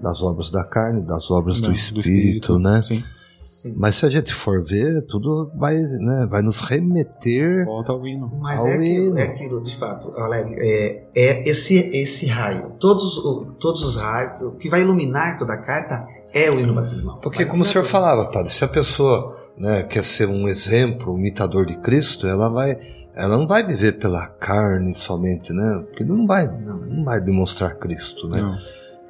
das 0.04 0.22
obras 0.22 0.52
da 0.52 0.66
carne, 0.66 1.02
das 1.02 1.32
obras 1.32 1.62
não, 1.62 1.70
do, 1.70 1.76
espírito, 1.76 1.94
do, 1.94 2.00
espírito, 2.00 2.60
né? 2.60 2.82
Sim. 2.84 3.04
Sim. 3.42 3.76
Mas 3.78 3.98
se 3.98 4.06
a 4.06 4.10
gente 4.10 4.34
for 4.34 4.64
ver, 4.64 5.06
tudo 5.06 5.52
vai, 5.54 5.76
né, 5.76 6.26
vai 6.30 6.42
nos 6.42 6.62
remeter 6.62 7.66
Volta 7.66 7.92
ao 7.92 8.08
hino. 8.08 8.32
Mas 8.40 8.62
ao 8.62 8.68
é, 8.68 8.76
aquilo, 8.76 9.08
hino. 9.08 9.18
é 9.18 9.24
aquilo, 9.24 9.62
de 9.62 9.76
fato, 9.76 10.16
Alegre, 10.18 10.56
é, 10.60 11.10
é 11.14 11.50
esse, 11.50 11.76
esse 11.94 12.26
raio. 12.28 12.72
Todos, 12.80 13.22
todos 13.60 13.84
os 13.84 13.98
raios, 13.98 14.42
o 14.44 14.52
que 14.52 14.70
vai 14.70 14.82
iluminar 14.82 15.38
toda 15.38 15.54
a 15.54 15.58
carta 15.58 16.08
é 16.34 16.50
o 16.50 16.58
hino 16.58 16.74
batismal. 16.74 17.20
Porque, 17.20 17.46
como 17.46 17.64
o 17.64 17.66
senhor 17.66 17.84
falava, 17.84 18.32
padre, 18.32 18.50
se 18.50 18.64
a 18.64 18.68
pessoa 18.68 19.36
né, 19.58 19.84
quer 19.84 20.06
ser 20.06 20.30
um 20.30 20.48
exemplo, 20.48 21.14
um 21.14 21.20
imitador 21.20 21.66
de 21.66 21.78
Cristo, 21.80 22.26
ela 22.26 22.48
vai 22.48 22.78
ela 23.16 23.38
não 23.38 23.46
vai 23.46 23.64
viver 23.64 24.00
pela 24.00 24.26
carne 24.28 24.96
somente, 24.96 25.54
né? 25.54 25.84
Porque 25.86 26.04
não 26.04 26.26
vai, 26.26 26.48
não, 26.48 26.78
não 26.78 27.04
vai 27.04 27.22
demonstrar 27.22 27.76
Cristo, 27.76 28.28
né? 28.28 28.42
Não. 28.42 28.58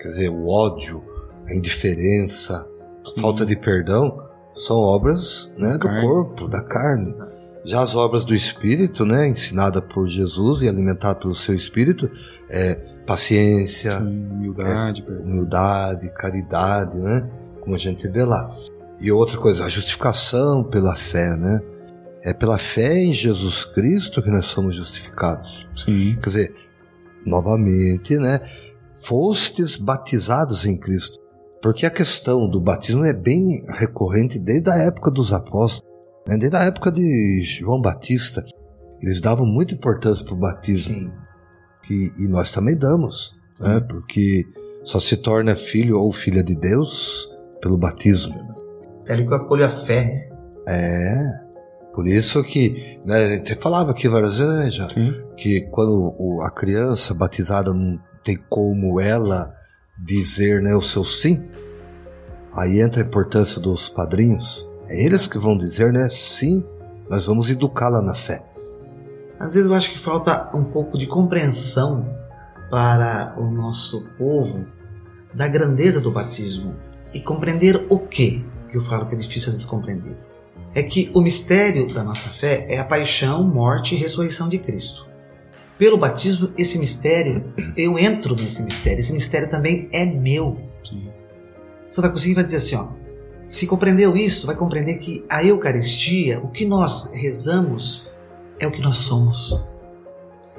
Quer 0.03 0.09
dizer, 0.09 0.29
o 0.29 0.49
ódio, 0.49 1.01
a 1.47 1.55
indiferença, 1.55 2.67
a 3.07 3.21
falta 3.21 3.45
de 3.45 3.55
perdão 3.55 4.21
são 4.53 4.75
obras 4.75 5.49
né, 5.57 5.77
do 5.77 5.87
corpo, 5.87 6.49
da 6.49 6.61
carne. 6.61 7.15
Já 7.63 7.81
as 7.81 7.95
obras 7.95 8.25
do 8.25 8.35
Espírito, 8.35 9.05
né, 9.05 9.29
ensinada 9.29 9.81
por 9.81 10.09
Jesus 10.09 10.61
e 10.61 10.67
alimentada 10.67 11.17
pelo 11.19 11.33
seu 11.33 11.55
Espírito, 11.55 12.11
é 12.49 12.73
paciência, 13.07 13.97
Sim, 13.97 14.27
humildade, 14.29 15.05
é, 15.07 15.11
humildade, 15.11 16.13
caridade, 16.13 16.97
né, 16.97 17.25
como 17.61 17.73
a 17.73 17.79
gente 17.79 18.05
vê 18.09 18.25
lá. 18.25 18.53
E 18.99 19.09
outra 19.09 19.37
coisa, 19.37 19.63
a 19.63 19.69
justificação 19.69 20.65
pela 20.65 20.97
fé, 20.97 21.37
né? 21.37 21.61
É 22.21 22.33
pela 22.33 22.57
fé 22.57 22.97
em 22.97 23.13
Jesus 23.13 23.63
Cristo 23.63 24.21
que 24.21 24.29
nós 24.29 24.45
somos 24.45 24.75
justificados. 24.75 25.65
Sim. 25.75 26.17
Quer 26.21 26.29
dizer, 26.29 26.55
novamente, 27.25 28.17
né? 28.17 28.41
Fostes 29.03 29.75
batizados 29.75 30.65
em 30.65 30.77
Cristo. 30.77 31.19
Porque 31.61 31.85
a 31.85 31.91
questão 31.91 32.49
do 32.49 32.59
batismo 32.59 33.05
é 33.05 33.13
bem 33.13 33.63
recorrente 33.69 34.37
desde 34.37 34.69
a 34.69 34.75
época 34.75 35.09
dos 35.09 35.31
apóstolos, 35.31 35.89
né? 36.27 36.37
desde 36.37 36.57
a 36.57 36.63
época 36.63 36.91
de 36.91 37.41
João 37.43 37.81
Batista. 37.81 38.45
Eles 39.01 39.21
davam 39.21 39.45
muita 39.45 39.73
importância 39.73 40.25
para 40.25 40.33
o 40.33 40.37
batismo. 40.37 40.95
Sim. 40.95 41.11
Que, 41.83 42.13
e 42.17 42.27
nós 42.27 42.51
também 42.51 42.77
damos, 42.77 43.35
né? 43.59 43.79
porque 43.81 44.45
só 44.83 44.99
se 44.99 45.17
torna 45.17 45.55
filho 45.55 45.99
ou 45.99 46.11
filha 46.11 46.43
de 46.43 46.55
Deus 46.55 47.29
pelo 47.61 47.77
batismo. 47.77 48.35
É 49.05 49.13
ali 49.13 49.25
que 49.25 49.33
eu 49.33 49.37
acolho 49.37 49.65
a 49.65 49.69
fé, 49.69 50.05
né? 50.05 50.29
É. 50.67 51.43
Por 51.93 52.07
isso 52.07 52.43
que 52.43 52.99
né, 53.05 53.17
a 53.17 53.29
gente 53.29 53.55
falava 53.55 53.91
aqui 53.91 54.07
várias 54.07 54.39
vezes 54.39 54.73
já, 54.73 54.87
que 55.37 55.61
quando 55.71 56.41
a 56.41 56.49
criança 56.49 57.13
batizada 57.13 57.71
não 57.73 57.99
tem 58.23 58.37
como 58.49 58.99
ela 58.99 59.55
dizer 59.97 60.61
né, 60.61 60.75
o 60.75 60.81
seu 60.81 61.03
sim, 61.03 61.47
aí 62.53 62.79
entra 62.79 63.01
a 63.01 63.05
importância 63.05 63.59
dos 63.59 63.89
padrinhos. 63.89 64.67
É 64.87 65.03
eles 65.03 65.27
que 65.27 65.37
vão 65.37 65.57
dizer, 65.57 65.91
né? 65.93 66.07
Sim, 66.09 66.63
nós 67.09 67.25
vamos 67.25 67.49
educá-la 67.49 68.01
na 68.01 68.13
fé. 68.15 68.43
Às 69.39 69.55
vezes 69.55 69.69
eu 69.69 69.75
acho 69.75 69.91
que 69.91 69.97
falta 69.97 70.49
um 70.53 70.63
pouco 70.63 70.97
de 70.97 71.07
compreensão 71.07 72.07
para 72.69 73.35
o 73.37 73.49
nosso 73.49 74.07
povo 74.17 74.65
da 75.33 75.47
grandeza 75.47 75.99
do 75.99 76.11
batismo 76.11 76.75
e 77.13 77.19
compreender 77.19 77.85
o 77.89 77.99
que, 77.99 78.45
que 78.69 78.77
eu 78.77 78.81
falo 78.81 79.05
que 79.05 79.15
é 79.15 79.17
difícil 79.17 79.49
às 79.49 79.55
vezes 79.55 79.65
compreender 79.65 80.15
é 80.75 80.81
que 80.81 81.11
o 81.13 81.21
mistério 81.21 81.93
da 81.93 82.03
nossa 82.03 82.29
fé 82.29 82.65
é 82.67 82.79
a 82.79 82.83
paixão, 82.83 83.43
morte 83.43 83.95
e 83.95 83.97
ressurreição 83.97 84.49
de 84.49 84.57
Cristo. 84.57 85.05
Pelo 85.77 85.97
batismo, 85.97 86.51
esse 86.57 86.77
mistério, 86.77 87.43
eu 87.75 87.97
entro 87.97 88.35
nesse 88.35 88.61
mistério, 88.61 88.99
esse 88.99 89.11
mistério 89.11 89.49
também 89.49 89.89
é 89.91 90.05
meu. 90.05 90.57
Sim. 90.87 91.09
Santa 91.87 92.09
Cristina 92.09 92.35
vai 92.35 92.43
dizer 92.43 92.57
assim, 92.57 92.75
ó, 92.75 92.89
se 93.47 93.67
compreendeu 93.67 94.15
isso, 94.15 94.47
vai 94.47 94.55
compreender 94.55 94.97
que 94.97 95.25
a 95.29 95.43
Eucaristia, 95.43 96.39
o 96.39 96.49
que 96.49 96.65
nós 96.65 97.11
rezamos, 97.13 98.09
é 98.59 98.67
o 98.67 98.71
que 98.71 98.81
nós 98.81 98.97
somos. 98.97 99.49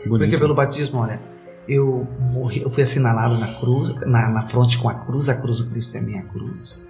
Bonito. 0.07 0.19
Porque 0.19 0.39
pelo 0.39 0.55
batismo, 0.55 1.01
olha, 1.01 1.23
eu 1.67 2.07
morri, 2.33 2.61
eu 2.61 2.71
fui 2.71 2.83
assinalado 2.83 3.39
na 3.39 3.55
cruz, 3.55 3.95
na, 4.07 4.29
na 4.29 4.43
fronte 4.43 4.77
com 4.79 4.89
a 4.89 4.95
cruz, 4.95 5.29
a 5.29 5.35
cruz 5.35 5.59
do 5.59 5.71
Cristo 5.71 5.97
é 5.97 6.01
minha 6.01 6.23
cruz. 6.25 6.89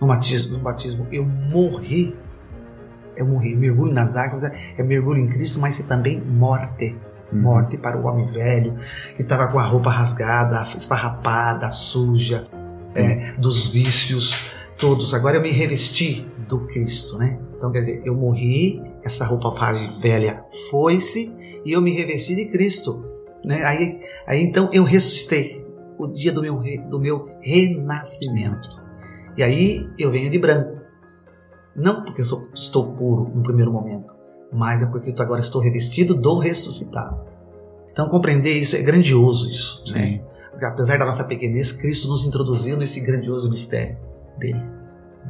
No 0.00 0.06
batismo, 0.06 0.58
no 0.58 0.62
batismo 0.62 1.06
eu 1.10 1.24
morri 1.24 2.14
é 3.16 3.22
morrer. 3.22 3.54
Mergulho 3.54 3.92
nas 3.92 4.16
águas 4.16 4.42
é, 4.42 4.52
é 4.76 4.82
mergulho 4.82 5.18
em 5.18 5.28
Cristo, 5.28 5.60
mas 5.60 5.78
é 5.78 5.82
também 5.82 6.20
morte. 6.20 6.96
Morte 7.32 7.76
para 7.76 7.98
o 7.98 8.06
homem 8.06 8.26
velho, 8.26 8.74
que 9.16 9.22
estava 9.22 9.48
com 9.48 9.58
a 9.58 9.64
roupa 9.64 9.90
rasgada, 9.90 10.66
esfarrapada, 10.76 11.70
suja, 11.70 12.42
é, 12.94 13.32
dos 13.38 13.68
vícios 13.68 14.50
todos. 14.76 15.14
Agora 15.14 15.36
eu 15.36 15.42
me 15.42 15.50
revesti 15.50 16.26
do 16.48 16.66
Cristo, 16.66 17.16
né? 17.16 17.38
Então 17.56 17.70
quer 17.70 17.80
dizer, 17.80 18.02
eu 18.04 18.14
morri, 18.14 18.82
essa 19.04 19.24
roupa 19.24 19.50
velha 20.00 20.44
foi-se 20.70 21.60
e 21.64 21.72
eu 21.72 21.80
me 21.80 21.92
revesti 21.92 22.34
de 22.34 22.46
Cristo. 22.46 23.02
Né? 23.44 23.64
Aí, 23.64 24.00
aí 24.26 24.42
então 24.42 24.68
eu 24.72 24.84
ressuscitei 24.84 25.64
o 25.98 26.08
dia 26.08 26.32
do 26.32 26.42
meu, 26.42 26.56
do 26.88 26.98
meu 26.98 27.26
renascimento. 27.40 28.68
E 29.36 29.42
aí 29.42 29.88
eu 29.98 30.10
venho 30.10 30.30
de 30.30 30.38
branco. 30.38 30.80
Não 31.76 32.02
porque 32.02 32.22
sou, 32.22 32.48
estou 32.52 32.94
puro 32.94 33.30
no 33.34 33.42
primeiro 33.42 33.72
momento, 33.72 34.14
mas 34.52 34.82
é 34.82 34.86
porque 34.86 35.14
agora 35.20 35.40
estou 35.40 35.60
revestido 35.60 36.14
do 36.14 36.38
ressuscitado. 36.38 37.24
Então 37.92 38.08
compreender 38.08 38.58
isso 38.58 38.76
é 38.76 38.82
grandioso 38.82 39.50
isso, 39.50 39.82
né? 39.92 40.22
Apesar 40.62 40.98
da 40.98 41.06
nossa 41.06 41.24
pequenez, 41.24 41.72
Cristo 41.72 42.08
nos 42.08 42.24
introduziu 42.24 42.76
nesse 42.76 43.00
grandioso 43.00 43.48
mistério 43.48 43.96
dele. 44.38 44.60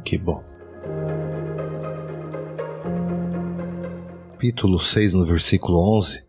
Que 0.03 0.17
bom. 0.17 0.43
Capítulo 4.31 4.79
6, 4.79 5.13
no 5.13 5.23
versículo 5.23 5.97
11, 5.97 6.23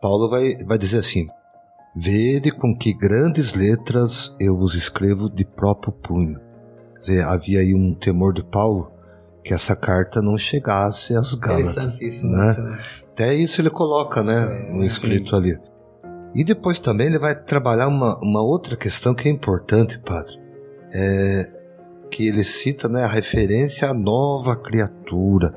Paulo 0.00 0.30
vai, 0.30 0.56
vai 0.64 0.78
dizer 0.78 0.98
assim: 0.98 1.28
Vede 1.94 2.50
com 2.50 2.74
que 2.74 2.92
grandes 2.94 3.52
letras 3.52 4.34
eu 4.40 4.56
vos 4.56 4.74
escrevo 4.74 5.28
de 5.28 5.44
próprio 5.44 5.92
punho. 5.92 6.40
Quer 6.94 7.00
dizer, 7.00 7.24
havia 7.24 7.60
aí 7.60 7.74
um 7.74 7.94
temor 7.94 8.32
de 8.32 8.42
Paulo 8.42 8.90
que 9.42 9.54
essa 9.54 9.74
carta 9.74 10.20
não 10.20 10.36
chegasse 10.36 11.16
às 11.16 11.34
Gálatas. 11.34 11.70
Interessantíssimo 11.72 12.36
né? 12.36 12.50
isso, 12.50 12.60
né? 12.60 12.78
Até 13.12 13.34
isso 13.34 13.60
ele 13.60 13.70
coloca, 13.70 14.22
né, 14.22 14.68
é, 14.68 14.72
no 14.72 14.84
escrito 14.84 15.30
sim. 15.30 15.36
ali. 15.36 15.58
E 16.34 16.44
depois 16.44 16.78
também 16.78 17.08
ele 17.08 17.18
vai 17.18 17.34
trabalhar 17.34 17.88
uma, 17.88 18.18
uma 18.18 18.42
outra 18.42 18.76
questão 18.76 19.14
que 19.14 19.28
é 19.28 19.32
importante, 19.32 19.98
padre. 19.98 20.38
É 20.92 21.60
que 22.10 22.26
ele 22.26 22.42
cita 22.42 22.88
né, 22.88 23.04
a 23.04 23.08
referência 23.08 23.88
à 23.88 23.94
nova 23.94 24.56
criatura. 24.56 25.56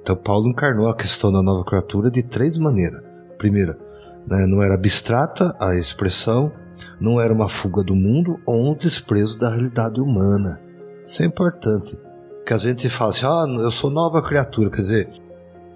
Então 0.00 0.16
Paulo 0.16 0.48
encarnou 0.48 0.88
a 0.88 0.96
questão 0.96 1.32
da 1.32 1.42
nova 1.42 1.64
criatura 1.64 2.10
de 2.10 2.22
três 2.22 2.58
maneiras. 2.58 3.02
Primeira, 3.38 3.78
né, 4.26 4.46
não 4.46 4.62
era 4.62 4.74
abstrata 4.74 5.54
a 5.60 5.76
expressão, 5.76 6.52
Não 7.00 7.20
era 7.20 7.32
uma 7.32 7.48
fuga 7.48 7.82
do 7.82 7.94
mundo 7.94 8.38
ou 8.44 8.70
um 8.70 8.74
desprezo 8.74 9.38
da 9.38 9.48
realidade 9.48 10.00
humana. 10.00 10.60
Isso 11.06 11.22
é 11.22 11.26
importante. 11.26 11.98
Que 12.46 12.54
a 12.54 12.58
gente 12.58 12.88
fala 12.88 13.10
assim, 13.10 13.26
ah, 13.26 13.44
eu 13.60 13.70
sou 13.72 13.90
nova 13.90 14.22
criatura, 14.22 14.70
quer 14.70 14.80
dizer, 14.82 15.08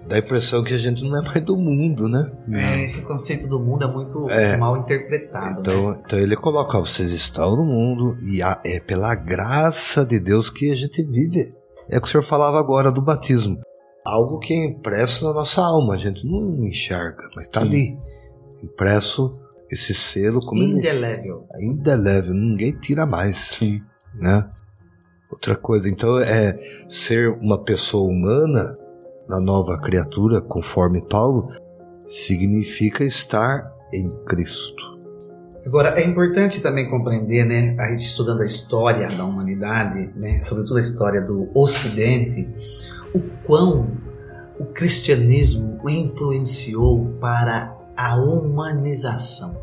dá 0.07 0.15
a 0.15 0.19
impressão 0.19 0.63
que 0.63 0.73
a 0.73 0.77
gente 0.77 1.03
não 1.03 1.17
é 1.19 1.21
mais 1.21 1.43
do 1.43 1.57
mundo, 1.57 2.07
né? 2.07 2.31
É, 2.53 2.83
esse 2.83 3.01
conceito 3.01 3.47
do 3.47 3.59
mundo 3.59 3.83
é 3.83 3.87
muito 3.87 4.29
é. 4.29 4.55
mal 4.57 4.77
interpretado. 4.77 5.59
Então, 5.59 5.91
né? 5.91 5.99
então 6.05 6.17
ele 6.17 6.35
coloca, 6.35 6.79
vocês 6.79 7.11
estão 7.11 7.55
no 7.57 7.65
mundo 7.65 8.17
e 8.23 8.41
é 8.41 8.79
pela 8.79 9.13
graça 9.15 10.05
de 10.05 10.19
Deus 10.19 10.49
que 10.49 10.71
a 10.71 10.75
gente 10.75 11.03
vive. 11.03 11.53
É 11.89 11.97
o 11.97 12.01
que 12.01 12.07
o 12.07 12.11
senhor 12.11 12.23
falava 12.23 12.57
agora 12.57 12.89
do 12.89 13.01
batismo. 13.01 13.59
Algo 14.05 14.39
que 14.39 14.53
é 14.53 14.65
impresso 14.65 15.25
na 15.25 15.33
nossa 15.33 15.61
alma, 15.61 15.95
a 15.95 15.97
gente 15.97 16.25
não 16.25 16.65
enxerga, 16.65 17.29
mas 17.35 17.45
está 17.45 17.61
ali. 17.61 17.97
Impresso 18.63 19.37
esse 19.69 19.93
selo 19.93 20.39
como 20.39 20.63
indelével. 20.63 21.45
Ele, 21.53 21.65
é 21.65 21.67
indelével, 21.67 22.33
ninguém 22.33 22.71
tira 22.71 23.05
mais. 23.05 23.37
Sim. 23.37 23.81
Né? 24.15 24.49
Outra 25.31 25.55
coisa, 25.55 25.89
então, 25.89 26.19
é 26.19 26.59
ser 26.89 27.29
uma 27.29 27.57
pessoa 27.63 28.11
humana, 28.11 28.77
na 29.27 29.39
nova 29.39 29.79
criatura, 29.79 30.41
conforme 30.41 31.01
Paulo, 31.01 31.53
significa 32.05 33.03
estar 33.05 33.71
em 33.93 34.09
Cristo. 34.25 34.99
Agora, 35.65 35.99
é 35.99 36.05
importante 36.05 36.59
também 36.59 36.89
compreender, 36.89 37.45
né, 37.45 37.77
a 37.79 37.87
gente 37.87 38.05
estudando 38.05 38.41
a 38.41 38.45
história 38.45 39.07
da 39.09 39.23
humanidade, 39.23 40.11
né, 40.15 40.43
sobretudo 40.43 40.77
a 40.77 40.79
história 40.81 41.21
do 41.21 41.49
Ocidente, 41.53 42.49
o 43.13 43.21
quão 43.45 43.91
o 44.59 44.65
cristianismo 44.65 45.79
influenciou 45.89 47.13
para 47.21 47.77
a 47.95 48.15
humanização. 48.15 49.61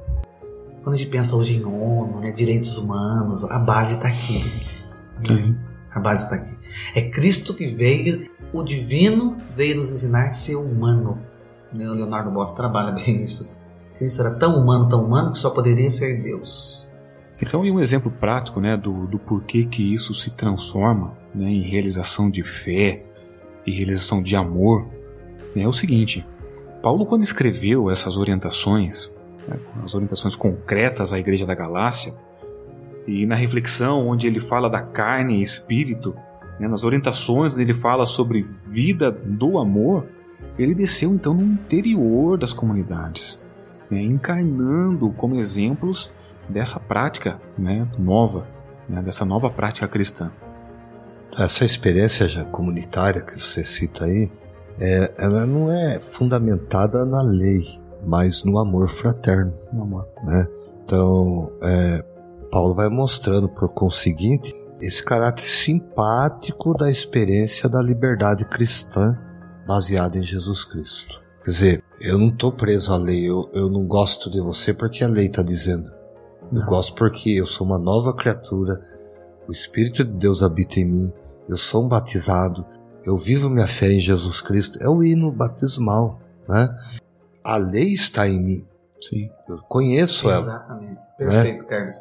Quando 0.83 0.95
a 0.95 0.99
gente 0.99 1.11
pensa 1.11 1.37
hoje 1.37 1.57
em 1.57 1.65
ONU, 1.65 2.21
né, 2.21 2.31
direitos 2.31 2.79
humanos, 2.79 3.45
a 3.45 3.59
base 3.59 3.97
está 3.97 4.09
aqui. 4.09 4.88
Uhum. 5.31 5.57
A 5.91 6.01
base 6.01 6.25
está 6.25 6.37
aqui. 6.37 6.57
É 6.95 7.03
Cristo 7.11 7.55
que 7.55 7.67
veio, 7.67 8.29
o 8.53 8.63
divino 8.63 9.39
veio 9.57 9.77
nos 9.77 9.91
ensinar 9.91 10.27
a 10.27 10.31
ser 10.31 10.57
humano. 10.57 11.21
Né, 11.73 11.89
o 11.89 11.95
Leonardo 11.95 12.31
Boff 12.31 12.55
trabalha 12.55 12.93
bem 12.93 13.23
isso. 13.23 13.57
Cristo 13.97 14.21
era 14.21 14.35
tão 14.35 14.57
humano, 14.57 14.89
tão 14.89 15.05
humano, 15.05 15.33
que 15.33 15.39
só 15.39 15.51
poderia 15.51 15.91
ser 15.91 16.23
Deus. 16.23 16.87
Então, 17.41 17.65
e 17.65 17.71
um 17.71 17.81
exemplo 17.81 18.11
prático 18.11 18.61
né, 18.61 18.77
do, 18.77 19.07
do 19.07 19.19
porquê 19.19 19.65
que 19.65 19.93
isso 19.93 20.13
se 20.13 20.33
transforma 20.33 21.17
né, 21.35 21.49
em 21.49 21.63
realização 21.63 22.31
de 22.31 22.43
fé 22.43 23.05
e 23.65 23.71
realização 23.71 24.23
de 24.23 24.35
amor 24.35 24.87
né, 25.55 25.63
é 25.63 25.69
o 25.69 25.73
seguinte: 25.73 26.27
Paulo, 26.83 27.07
quando 27.07 27.23
escreveu 27.23 27.91
essas 27.91 28.17
orientações, 28.17 29.11
né, 29.47 29.59
as 29.85 29.95
orientações 29.95 30.35
concretas 30.35 31.13
à 31.13 31.19
Igreja 31.19 31.47
da 31.47 31.55
Galácia, 31.55 32.15
e 33.09 33.25
na 33.25 33.35
reflexão 33.35 34.07
onde 34.07 34.27
ele 34.27 34.39
fala 34.39 34.69
da 34.69 34.83
carne 34.83 35.39
e 35.39 35.43
espírito, 35.43 36.15
né, 36.61 36.69
nas 36.69 36.85
orientações 36.85 37.55
onde 37.55 37.63
ele 37.63 37.73
fala 37.73 38.05
sobre 38.05 38.43
vida 38.69 39.11
do 39.11 39.57
amor, 39.57 40.07
ele 40.59 40.75
desceu 40.75 41.11
então 41.15 41.33
no 41.33 41.43
interior 41.43 42.37
das 42.37 42.53
comunidades, 42.53 43.41
né, 43.91 44.03
encarnando 44.03 45.11
como 45.13 45.37
exemplos 45.37 46.13
dessa 46.47 46.79
prática 46.79 47.41
né, 47.57 47.89
nova, 47.99 48.47
né, 48.87 49.01
dessa 49.01 49.25
nova 49.25 49.49
prática 49.49 49.89
cristã. 49.89 50.31
Essa 51.37 51.65
experiência 51.65 52.29
já 52.29 52.45
comunitária 52.45 53.23
que 53.23 53.41
você 53.41 53.65
cita 53.65 54.05
aí, 54.05 54.31
é, 54.79 55.15
ela 55.17 55.47
não 55.47 55.73
é 55.73 55.99
fundamentada 55.99 57.07
na 57.07 57.23
lei, 57.23 57.81
mas 58.05 58.45
no 58.45 58.59
amor 58.59 58.89
fraterno. 58.89 59.55
No 59.73 59.83
amor. 59.83 60.09
Né? 60.23 60.47
Então, 60.85 61.53
é, 61.63 62.05
Paulo 62.51 62.75
vai 62.75 62.89
mostrando, 62.89 63.49
por 63.49 63.69
conseguinte, 63.69 64.55
esse 64.81 65.03
caráter 65.03 65.45
simpático 65.45 66.77
da 66.77 66.91
experiência 66.91 67.69
da 67.69 67.83
liberdade 67.83 68.45
cristã 68.45 69.19
baseada 69.67 70.19
em 70.19 70.23
Jesus 70.23 70.65
Cristo. 70.65 71.21
Quer 71.45 71.51
dizer, 71.51 71.85
eu 72.01 72.19
não 72.19 72.29
estou 72.29 72.53
preso 72.53 72.93
à 72.93 72.97
lei, 72.97 73.29
eu, 73.29 73.51
eu 73.53 73.69
não 73.69 73.85
gosto 73.87 74.31
de 74.31 74.41
você 74.41 74.73
porque 74.73 75.05
a 75.05 75.09
lei 75.09 75.27
está 75.27 75.43
dizendo. 75.43 75.91
Eu 76.51 76.61
não. 76.61 76.67
gosto 76.67 76.95
porque 76.95 77.31
eu 77.31 77.47
sou 77.47 77.67
uma 77.67 77.79
nova 77.79 78.15
criatura, 78.15 78.81
o 79.47 79.53
Espírito 79.53 80.05
de 80.05 80.13
Deus 80.13 80.43
habita 80.43 80.81
em 80.81 80.85
mim, 80.85 81.13
eu 81.49 81.57
sou 81.57 81.85
um 81.85 81.89
batizado, 81.89 82.65
eu 83.05 83.17
vivo 83.17 83.49
minha 83.49 83.67
fé 83.67 83.91
em 83.91 84.01
Jesus 84.01 84.43
Cristo. 84.43 84.79
É 84.83 84.89
o 84.89 85.03
hino 85.03 85.33
batismal, 85.33 86.21
né? 86.47 86.69
A 87.43 87.57
lei 87.57 87.89
está 87.89 88.29
em 88.29 88.39
mim. 88.39 88.68
Sim. 89.01 89.31
Eu 89.49 89.59
conheço 89.69 90.29
ela. 90.31 90.41
Exatamente. 90.41 91.01
Perfeito, 91.17 91.63
né? 91.63 91.69
Carlos. 91.69 91.95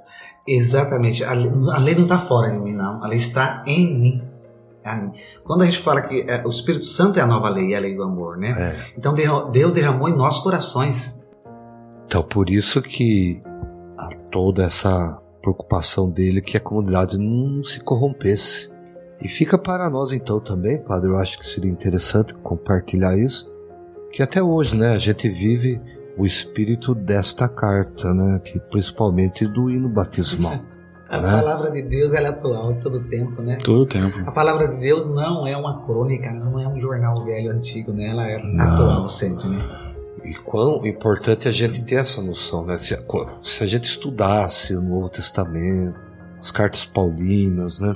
Exatamente. 0.47 1.23
A 1.23 1.33
lei, 1.33 1.51
a 1.71 1.79
lei 1.79 1.95
não 1.95 2.03
está 2.03 2.17
fora 2.17 2.51
de 2.51 2.59
mim, 2.59 2.73
não. 2.73 3.03
A 3.03 3.07
lei 3.07 3.17
está 3.17 3.63
em 3.65 3.99
mim. 3.99 4.23
Quando 5.43 5.63
a 5.63 5.65
gente 5.65 5.79
fala 5.79 6.01
que 6.01 6.21
é, 6.21 6.45
o 6.45 6.49
Espírito 6.49 6.85
Santo 6.85 7.19
é 7.19 7.21
a 7.21 7.27
nova 7.27 7.49
lei, 7.49 7.73
é 7.73 7.77
a 7.77 7.79
lei 7.79 7.95
do 7.95 8.03
amor, 8.03 8.37
né? 8.37 8.55
É. 8.57 8.75
Então 8.97 9.13
Deus 9.51 9.73
derramou 9.73 10.07
em 10.07 10.15
nossos 10.15 10.41
corações. 10.41 11.21
Então 12.05 12.23
por 12.23 12.49
isso 12.49 12.81
que 12.81 13.41
há 13.97 14.09
toda 14.31 14.63
essa 14.63 15.21
preocupação 15.41 16.09
dele 16.09 16.41
que 16.41 16.55
a 16.55 16.59
comunidade 16.61 17.17
não 17.17 17.61
se 17.63 17.81
corrompesse. 17.81 18.71
E 19.21 19.27
fica 19.27 19.57
para 19.57 19.89
nós 19.89 20.11
então 20.11 20.39
também, 20.39 20.77
padre, 20.77 21.09
eu 21.09 21.17
acho 21.17 21.37
que 21.37 21.45
seria 21.45 21.71
interessante 21.71 22.33
compartilhar 22.35 23.17
isso, 23.17 23.51
que 24.11 24.21
até 24.21 24.41
hoje, 24.41 24.77
né, 24.77 24.91
a 24.91 24.97
gente 24.97 25.27
vive 25.27 25.81
o 26.17 26.25
espírito 26.25 26.95
desta 26.95 27.47
carta, 27.47 28.13
né? 28.13 28.39
Que 28.43 28.59
principalmente 28.59 29.45
do 29.45 29.69
hino 29.69 29.87
batismal. 29.87 30.59
A 31.09 31.21
né? 31.21 31.31
palavra 31.31 31.71
de 31.71 31.81
Deus 31.83 32.11
ela 32.11 32.27
é 32.27 32.29
atual 32.31 32.73
todo 32.81 33.01
tempo, 33.07 33.41
né? 33.41 33.57
Todo 33.63 33.85
tempo. 33.85 34.23
A 34.25 34.31
palavra 34.31 34.67
de 34.67 34.75
Deus 34.75 35.07
não 35.07 35.47
é 35.47 35.55
uma 35.55 35.85
crônica, 35.85 36.29
não 36.31 36.59
é 36.59 36.67
um 36.67 36.79
jornal 36.81 37.23
velho 37.23 37.51
antigo, 37.51 37.93
né? 37.93 38.09
Ela 38.09 38.29
é 38.29 38.43
não. 38.43 38.65
atual 38.65 39.07
sempre, 39.07 39.47
né? 39.47 39.59
E 40.25 40.33
quão 40.33 40.85
importante 40.85 41.47
a 41.47 41.51
gente 41.51 41.81
ter 41.85 41.95
essa 41.95 42.21
noção, 42.21 42.65
né? 42.65 42.77
Se, 42.77 42.97
se 43.41 43.63
a 43.63 43.67
gente 43.67 43.85
estudasse 43.85 44.75
o 44.75 44.81
Novo 44.81 45.07
Testamento, 45.07 45.97
as 46.37 46.51
cartas 46.51 46.83
paulinas, 46.83 47.79
né? 47.79 47.95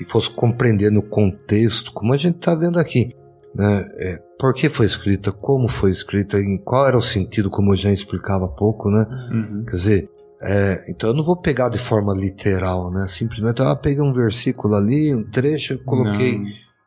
E 0.00 0.04
fosse 0.04 0.30
compreendendo 0.30 1.00
o 1.00 1.02
contexto, 1.02 1.92
como 1.92 2.12
a 2.12 2.16
gente 2.16 2.36
está 2.36 2.54
vendo 2.54 2.78
aqui, 2.78 3.16
né? 3.52 3.90
É, 3.96 4.22
por 4.38 4.52
que 4.54 4.68
foi 4.68 4.86
escrita, 4.86 5.32
como 5.32 5.68
foi 5.68 5.90
escrita, 5.90 6.38
em 6.38 6.58
qual 6.58 6.86
era 6.86 6.96
o 6.96 7.02
sentido, 7.02 7.50
como 7.50 7.72
eu 7.72 7.76
já 7.76 7.90
explicava 7.90 8.46
há 8.46 8.48
pouco, 8.48 8.90
né? 8.90 9.06
Uhum. 9.30 9.64
Quer 9.64 9.76
dizer, 9.76 10.10
é, 10.42 10.84
então 10.88 11.10
eu 11.10 11.14
não 11.14 11.24
vou 11.24 11.36
pegar 11.36 11.68
de 11.68 11.78
forma 11.78 12.14
literal, 12.14 12.90
né? 12.90 13.06
Simplesmente 13.08 13.60
eu 13.60 13.76
peguei 13.76 14.02
um 14.02 14.12
versículo 14.12 14.74
ali, 14.74 15.14
um 15.14 15.24
trecho, 15.30 15.78
coloquei, 15.84 16.42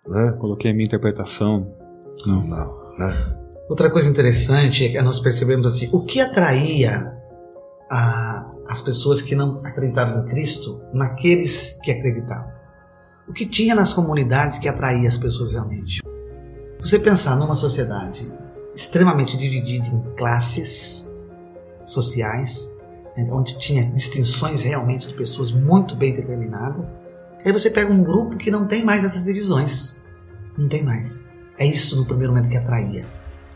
não, 0.05 0.13
né? 0.13 0.31
Coloquei 0.33 0.71
a 0.71 0.73
minha 0.73 0.85
interpretação. 0.85 1.73
Não, 2.25 2.47
não, 2.47 2.97
né? 2.97 3.35
Outra 3.69 3.89
coisa 3.89 4.09
interessante 4.09 4.85
é 4.85 4.89
que 4.89 5.01
nós 5.01 5.19
percebemos 5.19 5.65
assim, 5.65 5.89
o 5.91 6.05
que 6.05 6.21
atraía 6.21 7.13
a, 7.89 8.49
as 8.67 8.81
pessoas 8.81 9.21
que 9.21 9.35
não 9.35 9.65
acreditavam 9.65 10.23
em 10.23 10.27
Cristo 10.27 10.81
naqueles 10.93 11.79
que 11.83 11.91
acreditavam? 11.91 12.51
O 13.27 13.33
que 13.33 13.45
tinha 13.45 13.75
nas 13.75 13.91
comunidades 13.91 14.57
que 14.57 14.69
atraía 14.69 15.09
as 15.09 15.17
pessoas 15.17 15.51
realmente? 15.51 16.01
Você 16.87 16.99
pensar 16.99 17.35
numa 17.35 17.57
sociedade 17.57 18.31
extremamente 18.73 19.35
dividida 19.35 19.87
em 19.87 20.01
classes 20.15 21.13
sociais, 21.85 22.73
né, 23.17 23.27
onde 23.29 23.57
tinha 23.57 23.83
distinções 23.83 24.63
realmente 24.63 25.05
de 25.05 25.13
pessoas 25.13 25.51
muito 25.51 25.97
bem 25.97 26.13
determinadas, 26.13 26.95
aí 27.43 27.51
você 27.51 27.69
pega 27.69 27.91
um 27.91 28.01
grupo 28.01 28.37
que 28.37 28.49
não 28.49 28.65
tem 28.65 28.85
mais 28.85 29.03
essas 29.03 29.25
divisões. 29.25 30.01
Não 30.57 30.69
tem 30.69 30.81
mais. 30.81 31.25
É 31.59 31.65
isso 31.65 31.97
no 31.97 32.05
primeiro 32.05 32.31
momento 32.31 32.49
que 32.49 32.55
atraía. 32.55 33.05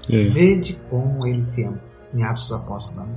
É. 0.10 0.24
Vede 0.26 0.78
como 0.90 1.26
eles 1.26 1.46
se 1.46 1.64
amam. 1.64 1.80
Em 2.14 2.24
Atos 2.24 2.50
dos 2.50 2.52
Apóstolos. 2.52 3.08
Né? 3.08 3.16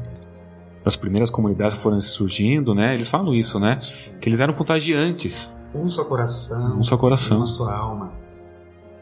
As 0.85 0.95
primeiras 0.95 1.29
comunidades 1.29 1.77
foram 1.77 2.01
surgindo, 2.01 2.73
né? 2.73 2.95
Eles 2.95 3.09
falam 3.09 3.35
isso, 3.35 3.59
né? 3.59 3.81
Que 4.21 4.29
eles 4.29 4.39
eram 4.39 4.55
contagiantes. 4.55 5.53
Um 5.75 5.91
só 5.91 6.05
coração. 6.05 6.79
Um 6.79 6.85
só 6.85 6.97
coração. 6.97 7.39
Uma 7.39 7.47
só 7.49 7.69
alma. 7.69 8.24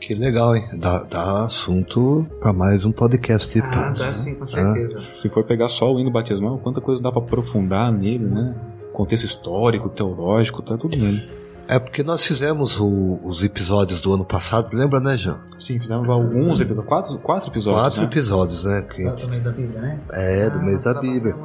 Que 0.02 0.14
legal, 0.14 0.56
hein? 0.56 0.64
Dá, 0.72 1.04
dá 1.04 1.44
assunto 1.44 2.26
para 2.40 2.52
mais 2.52 2.84
um 2.84 2.90
podcast. 2.90 3.56
Ah, 3.60 3.70
tá, 3.70 3.90
dá 3.90 4.12
sim, 4.12 4.34
com 4.34 4.44
certeza. 4.44 4.98
Ah. 4.98 5.16
Se 5.16 5.28
for 5.28 5.44
pegar 5.44 5.68
só 5.68 5.94
o 5.94 6.00
hino 6.00 6.10
batismal, 6.10 6.58
quanta 6.58 6.80
coisa 6.80 7.00
dá 7.00 7.12
para 7.12 7.22
aprofundar 7.22 7.92
nele, 7.92 8.24
né? 8.24 8.52
Contexto 8.92 9.26
histórico, 9.26 9.88
teológico, 9.88 10.60
tá 10.60 10.76
tudo 10.76 10.98
nele. 10.98 11.22
É 11.68 11.78
porque 11.78 12.02
nós 12.02 12.24
fizemos 12.24 12.78
o, 12.78 13.20
os 13.22 13.42
episódios 13.42 14.00
do 14.00 14.12
ano 14.12 14.24
passado, 14.24 14.70
lembra, 14.76 15.00
né, 15.00 15.16
João? 15.16 15.38
Sim, 15.58 15.78
fizemos 15.78 16.08
alguns 16.08 16.60
episódios, 16.60 16.88
quatro, 16.88 17.18
quatro 17.18 17.50
episódios. 17.50 17.82
Quatro 17.82 18.00
né? 18.00 18.06
episódios, 18.06 18.64
né? 18.64 18.82
Que... 18.82 19.04
Do 19.04 19.28
mês 19.28 19.44
da 19.44 19.50
Bíblia, 19.52 19.80
né? 19.80 20.00
É, 20.10 20.50
do 20.50 20.58
ah, 20.58 20.62
mês 20.62 20.80
da 20.82 21.00
Bíblia. 21.00 21.36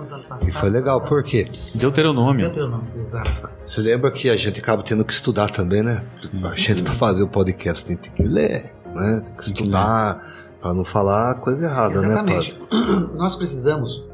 E 0.42 0.52
foi 0.52 0.70
legal, 0.70 1.02
por 1.02 1.24
quê? 1.24 1.48
Deuteronômio. 1.74 2.46
Deuteronômio, 2.46 2.92
exato. 2.96 3.50
Você 3.66 3.82
lembra 3.82 4.12
que 4.12 4.30
a 4.30 4.36
gente 4.36 4.60
acaba 4.60 4.84
tendo 4.84 5.06
que 5.06 5.14
estudar 5.14 5.52
também, 5.52 5.84
né? 5.84 6.04
Sim. 6.22 6.44
A 6.46 6.56
gente, 6.56 6.84
para 6.84 6.94
fazer 6.94 7.24
o 7.24 7.28
podcast, 7.28 7.86
tem 7.86 7.98
que 7.98 8.24
ler, 8.24 8.74
né? 8.94 9.22
Tem 9.24 9.36
que 9.36 9.44
estudar, 9.44 10.22
para 10.60 10.74
não 10.74 10.84
falar 10.84 11.36
coisa 11.36 11.66
errada, 11.66 11.94
Exatamente. 11.96 12.54
né, 12.54 12.68
Exatamente. 12.72 13.14
Nós 13.16 13.36
precisamos 13.36 14.06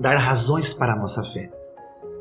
dar 0.00 0.16
razões 0.16 0.72
para 0.72 0.94
a 0.94 0.96
nossa 0.96 1.22
fé. 1.22 1.50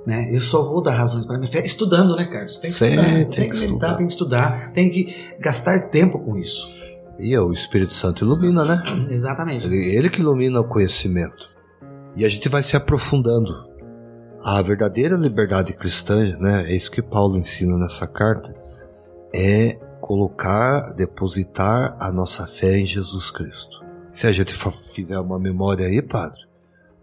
Né? 0.06 0.36
Eu 0.36 0.42
só 0.42 0.64
vou 0.64 0.82
dar 0.82 0.92
razões 0.92 1.26
para 1.26 1.38
minha 1.38 1.50
fé 1.50 1.66
estudando, 1.66 2.16
né, 2.16 2.26
Carlos? 2.26 2.58
Tem 2.58 2.72
que 2.72 2.78
Sim, 2.78 2.90
estudar, 2.90 3.06
tem 3.06 3.26
tem, 3.26 3.50
que 3.50 3.56
que 3.56 3.62
meditar, 3.62 3.64
estudar. 3.64 3.96
tem 3.96 4.08
que 4.08 4.12
estudar, 4.14 4.72
tem 4.74 4.90
que 4.90 5.16
gastar 5.40 5.90
tempo 5.90 6.20
com 6.20 6.38
isso. 6.38 6.70
E 7.20 7.34
é 7.34 7.40
o 7.40 7.52
Espírito 7.52 7.94
Santo 7.94 8.26
ilumina, 8.26 8.66
né? 8.66 8.84
Exatamente. 9.10 9.66
Ele, 9.66 9.96
ele 9.96 10.10
que 10.10 10.20
ilumina 10.20 10.60
o 10.60 10.68
conhecimento. 10.68 11.50
E 12.16 12.26
a 12.26 12.30
gente 12.30 12.50
vai 12.50 12.62
se 12.62 12.76
aprofundando. 12.76 13.72
A 14.44 14.62
verdadeira 14.62 15.16
liberdade 15.16 15.72
cristã, 15.72 16.36
né? 16.38 16.66
É 16.70 16.76
isso 16.76 16.92
que 16.92 17.02
Paulo 17.02 17.38
ensina 17.38 17.78
nessa 17.78 18.06
carta. 18.06 18.54
É 19.34 19.80
colocar, 20.02 20.92
depositar 20.94 21.96
a 21.98 22.12
nossa 22.12 22.46
fé 22.46 22.78
em 22.78 22.86
Jesus 22.86 23.32
Cristo. 23.32 23.82
Se 24.12 24.28
a 24.28 24.34
gente 24.34 24.54
fizer 24.94 25.18
uma 25.18 25.40
memória 25.40 25.88
aí, 25.88 26.02
padre, 26.02 26.42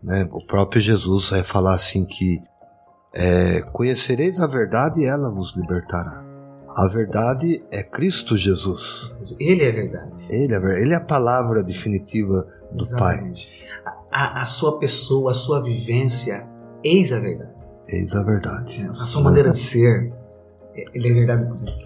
né? 0.03 0.29
O 0.31 0.45
próprio 0.45 0.83
Jesus 0.83 1.31
vai 1.31 1.43
falar 1.43 1.75
assim 1.75 2.05
que 2.05 2.43
é, 3.13 3.61
conhecereis 3.73 4.41
a 4.41 4.47
verdade 4.47 5.01
e 5.01 5.05
ela 5.05 5.31
vos 5.31 5.57
libertará. 5.57 6.25
A 6.69 6.87
verdade 6.87 7.65
é 7.71 7.83
Cristo 7.83 8.37
Jesus. 8.37 9.15
Ele 9.41 9.65
é 9.65 9.73
verdade. 9.73 10.27
Ele 10.31 10.55
é, 10.55 10.83
ele 10.83 10.93
é 10.93 10.97
a 10.97 11.01
palavra 11.01 11.63
definitiva 11.63 12.47
do 12.73 12.89
Pai. 12.91 13.15
Exatamente. 13.17 13.69
A, 14.11 14.43
a 14.43 14.47
sua 14.47 14.79
pessoa, 14.79 15.33
a 15.33 15.35
sua 15.35 15.63
vivência, 15.63 16.49
eis 16.85 17.13
a 17.13 17.19
verdade. 17.19 17.51
Eis 17.89 18.15
a 18.15 18.23
verdade. 18.23 18.89
A 18.89 18.95
sua 19.07 19.23
maneira 19.23 19.51
de 19.51 19.59
ser, 19.59 20.13
é- 20.77 20.85
ele 20.95 21.09
é 21.11 21.13
verdade 21.13 21.45
por 21.47 21.61
isso. 21.61 21.81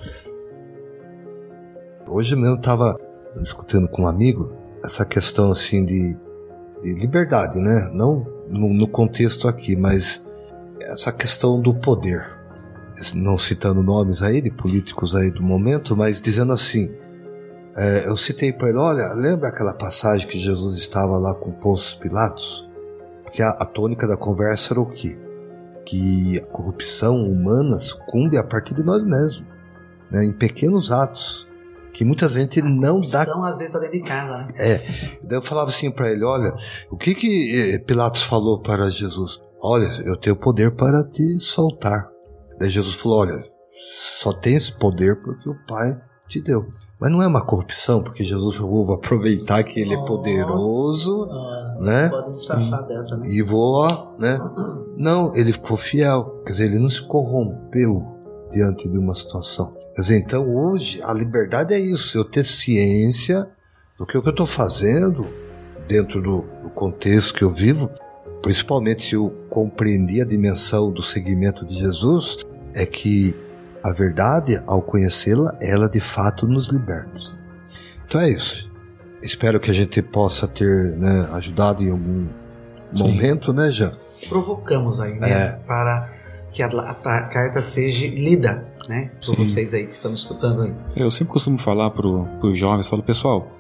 Hoje 2.06 2.36
mesmo 2.36 2.56
estava 2.56 2.98
discutindo 3.36 3.88
com 3.88 4.02
um 4.02 4.06
amigo 4.06 4.52
essa 4.84 5.04
questão 5.04 5.50
assim 5.50 5.84
de, 5.84 6.14
de 6.82 6.92
liberdade, 6.94 7.58
né? 7.58 7.88
Não 7.92 8.26
no, 8.48 8.72
no 8.74 8.86
contexto 8.86 9.48
aqui, 9.48 9.74
mas 9.74 10.23
essa 10.92 11.12
questão 11.12 11.60
do 11.60 11.74
poder. 11.74 12.26
Não 13.14 13.36
citando 13.36 13.82
nomes 13.82 14.22
aí 14.22 14.40
de 14.40 14.50
políticos 14.50 15.14
aí 15.14 15.30
do 15.30 15.42
momento, 15.42 15.96
mas 15.96 16.20
dizendo 16.20 16.52
assim. 16.52 16.94
é, 17.76 18.04
eu 18.06 18.16
citei 18.16 18.52
para 18.52 18.68
ele, 18.68 18.78
olha, 18.78 19.12
lembra 19.14 19.48
aquela 19.48 19.74
passagem 19.74 20.28
que 20.28 20.38
Jesus 20.38 20.76
estava 20.76 21.16
lá 21.18 21.34
com 21.34 21.50
Pôncio 21.52 21.98
Pilatos? 21.98 22.68
Porque 23.24 23.42
a, 23.42 23.50
a 23.50 23.64
tônica 23.64 24.06
da 24.06 24.16
conversa 24.16 24.72
era 24.72 24.80
o 24.80 24.86
quê? 24.86 25.18
Que 25.84 26.38
a 26.38 26.46
corrupção 26.46 27.16
humana 27.16 27.78
sucumbe 27.78 28.38
a 28.38 28.44
partir 28.44 28.74
de 28.74 28.84
nós 28.84 29.02
mesmos, 29.02 29.48
né? 30.10 30.24
em 30.24 30.32
pequenos 30.32 30.92
atos 30.92 31.48
que 31.94 32.04
muita 32.04 32.28
gente 32.28 32.60
não 32.60 33.00
dá. 33.00 33.24
São 33.24 33.44
às 33.44 33.56
vezes 33.58 33.72
tá 33.72 33.78
dentro 33.78 33.96
de 33.96 34.04
casa, 34.04 34.38
né? 34.38 34.48
É. 34.56 34.76
Daí 35.22 35.38
eu 35.38 35.42
falava 35.42 35.70
assim 35.70 35.90
para 35.90 36.10
ele: 36.10 36.24
olha, 36.24 36.52
o 36.90 36.96
que 36.96 37.14
que 37.14 37.74
eh, 37.74 37.78
Pilatos 37.78 38.24
falou 38.24 38.60
para 38.60 38.90
Jesus? 38.90 39.40
Olha, 39.66 39.88
eu 40.04 40.14
tenho 40.14 40.36
poder 40.36 40.72
para 40.72 41.02
te 41.04 41.38
soltar. 41.38 42.10
Daí 42.58 42.68
Jesus 42.68 42.96
falou: 42.96 43.20
olha, 43.20 43.42
só 43.94 44.30
tem 44.30 44.56
esse 44.56 44.70
poder 44.70 45.22
porque 45.22 45.48
o 45.48 45.56
Pai 45.66 45.98
te 46.28 46.38
deu. 46.38 46.66
Mas 47.00 47.10
não 47.10 47.22
é 47.22 47.26
uma 47.26 47.42
corrupção, 47.42 48.02
porque 48.02 48.22
Jesus 48.22 48.56
falou: 48.56 48.84
vou 48.84 48.94
aproveitar 48.94 49.64
que 49.64 49.80
ele 49.80 49.94
é 49.94 50.04
poderoso, 50.04 51.24
Nossa, 51.24 51.80
né? 51.80 52.10
Pode 52.10 52.30
me 52.32 52.38
safar 52.38 52.86
dessa, 52.86 53.16
né? 53.16 53.26
E 53.26 53.40
vou, 53.40 54.14
né? 54.18 54.38
Não, 54.98 55.34
ele 55.34 55.54
ficou 55.54 55.78
fiel. 55.78 56.42
Quer 56.44 56.52
dizer, 56.52 56.64
ele 56.66 56.78
não 56.78 56.90
se 56.90 57.00
corrompeu 57.00 58.04
diante 58.50 58.86
de 58.86 58.98
uma 58.98 59.14
situação. 59.14 59.72
Quer 59.94 60.02
dizer, 60.02 60.18
então 60.18 60.54
hoje 60.54 61.02
a 61.02 61.14
liberdade 61.14 61.72
é 61.72 61.78
isso, 61.78 62.18
eu 62.18 62.24
ter 62.26 62.44
ciência 62.44 63.48
do 63.98 64.04
que 64.04 64.18
o 64.18 64.20
que 64.20 64.28
eu 64.28 64.30
estou 64.30 64.46
fazendo 64.46 65.26
dentro 65.88 66.20
do, 66.20 66.44
do 66.62 66.68
contexto 66.68 67.32
que 67.32 67.42
eu 67.42 67.50
vivo, 67.50 67.88
principalmente 68.44 69.02
se 69.02 69.14
eu 69.14 69.30
compreendi 69.50 70.20
a 70.20 70.24
dimensão 70.24 70.90
do 70.92 71.02
seguimento 71.02 71.64
de 71.64 71.74
Jesus, 71.74 72.38
é 72.72 72.84
que 72.86 73.34
a 73.82 73.92
verdade, 73.92 74.62
ao 74.66 74.80
conhecê-la, 74.80 75.56
ela 75.60 75.88
de 75.88 76.00
fato 76.00 76.46
nos 76.46 76.68
liberta. 76.68 77.20
Então 78.06 78.20
é 78.20 78.30
isso. 78.30 78.70
Espero 79.22 79.58
que 79.58 79.70
a 79.70 79.74
gente 79.74 80.00
possa 80.02 80.46
ter 80.46 80.96
né, 80.96 81.28
ajudado 81.32 81.82
em 81.82 81.90
algum 81.90 82.26
Sim. 82.94 83.02
momento, 83.02 83.52
né, 83.52 83.70
Jean? 83.70 83.92
Provocamos 84.28 85.00
aí, 85.00 85.18
né? 85.18 85.30
É. 85.30 85.48
Para 85.66 86.08
que 86.52 86.62
a, 86.62 86.66
a- 86.68 86.90
a 87.16 87.22
carta 87.22 87.60
seja 87.60 88.06
lida, 88.06 88.66
né? 88.88 89.10
Por 89.16 89.34
Sim. 89.34 89.36
vocês 89.36 89.74
aí 89.74 89.86
que 89.86 89.92
estão 89.94 90.14
escutando 90.14 90.62
aí. 90.62 90.74
Eu 90.96 91.10
sempre 91.10 91.32
costumo 91.32 91.58
falar 91.58 91.90
para 91.90 92.06
os 92.06 92.58
jovens, 92.58 92.86
falo, 92.86 93.02
pessoal, 93.02 93.50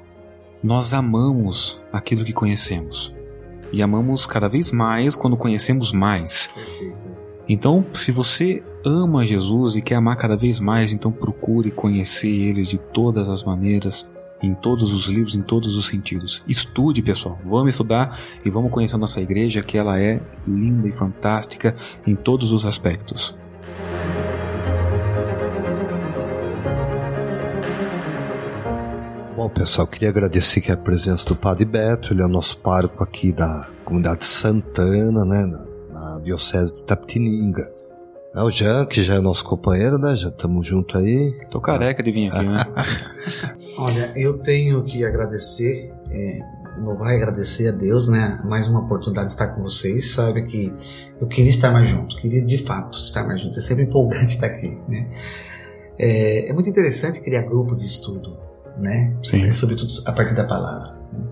nós 0.62 0.92
amamos 0.94 1.82
aquilo 1.92 2.24
que 2.24 2.32
conhecemos. 2.32 3.14
E 3.74 3.82
amamos 3.82 4.24
cada 4.24 4.48
vez 4.48 4.70
mais 4.70 5.16
quando 5.16 5.36
conhecemos 5.36 5.90
mais. 5.90 6.46
Perfeito. 6.54 7.06
Então, 7.48 7.84
se 7.92 8.12
você 8.12 8.62
ama 8.86 9.26
Jesus 9.26 9.74
e 9.74 9.82
quer 9.82 9.96
amar 9.96 10.16
cada 10.16 10.36
vez 10.36 10.60
mais, 10.60 10.92
então 10.92 11.10
procure 11.10 11.72
conhecer 11.72 12.30
Ele 12.30 12.62
de 12.62 12.78
todas 12.78 13.28
as 13.28 13.42
maneiras, 13.42 14.08
em 14.40 14.54
todos 14.54 14.92
os 14.92 15.06
livros, 15.08 15.34
em 15.34 15.42
todos 15.42 15.76
os 15.76 15.86
sentidos. 15.86 16.44
Estude, 16.46 17.02
pessoal. 17.02 17.36
Vamos 17.44 17.70
estudar 17.70 18.16
e 18.44 18.48
vamos 18.48 18.70
conhecer 18.70 18.94
a 18.94 18.98
nossa 18.98 19.20
igreja, 19.20 19.60
que 19.60 19.76
ela 19.76 20.00
é 20.00 20.22
linda 20.46 20.86
e 20.86 20.92
fantástica 20.92 21.74
em 22.06 22.14
todos 22.14 22.52
os 22.52 22.64
aspectos. 22.64 23.34
Bom, 29.44 29.50
pessoal, 29.50 29.86
queria 29.86 30.08
agradecer 30.08 30.60
aqui 30.60 30.72
a 30.72 30.76
presença 30.76 31.26
do 31.26 31.36
Padre 31.36 31.66
Beto, 31.66 32.14
ele 32.14 32.22
é 32.22 32.24
o 32.24 32.28
nosso 32.28 32.56
pároco 32.56 33.04
aqui 33.04 33.30
da 33.30 33.68
comunidade 33.84 34.24
Santana, 34.24 35.22
né, 35.22 35.44
na, 35.44 35.66
na 35.92 36.18
Diocese 36.20 36.72
de 36.72 36.82
Tapetininga. 36.82 37.70
É 38.34 38.42
o 38.42 38.50
Jean, 38.50 38.86
que 38.86 39.04
já 39.04 39.16
é 39.16 39.20
nosso 39.20 39.44
companheiro, 39.44 39.98
né, 39.98 40.16
já 40.16 40.28
estamos 40.28 40.66
junto 40.66 40.96
aí. 40.96 41.38
Tô 41.50 41.60
careca 41.60 42.02
de 42.02 42.10
vir 42.10 42.32
aqui, 42.32 42.42
né? 42.42 42.64
Olha, 43.76 44.12
eu 44.16 44.38
tenho 44.38 44.82
que 44.82 45.04
agradecer, 45.04 45.92
é, 46.10 46.38
e 46.38 47.14
agradecer 47.14 47.68
a 47.68 47.72
Deus, 47.72 48.08
né? 48.08 48.40
Mais 48.46 48.66
uma 48.66 48.80
oportunidade 48.80 49.26
de 49.26 49.32
estar 49.34 49.48
com 49.48 49.60
vocês. 49.60 50.12
Sabe 50.12 50.44
que 50.44 50.72
eu 51.20 51.26
queria 51.26 51.50
estar 51.50 51.70
mais 51.70 51.90
junto, 51.90 52.16
queria 52.16 52.42
de 52.42 52.56
fato 52.56 52.98
estar 52.98 53.26
mais 53.26 53.42
junto. 53.42 53.58
É 53.58 53.62
sempre 53.62 53.84
empolgante 53.84 54.36
estar 54.36 54.46
aqui, 54.46 54.74
né? 54.88 55.06
É, 55.98 56.48
é 56.48 56.52
muito 56.54 56.70
interessante 56.70 57.20
criar 57.20 57.42
grupos 57.42 57.80
de 57.80 57.86
estudo, 57.86 58.38
né? 58.78 59.16
Sim. 59.22 59.42
É, 59.42 59.52
sobretudo 59.52 59.92
a 60.06 60.12
partir 60.12 60.34
da 60.34 60.44
palavra. 60.44 60.92
né? 61.12 61.28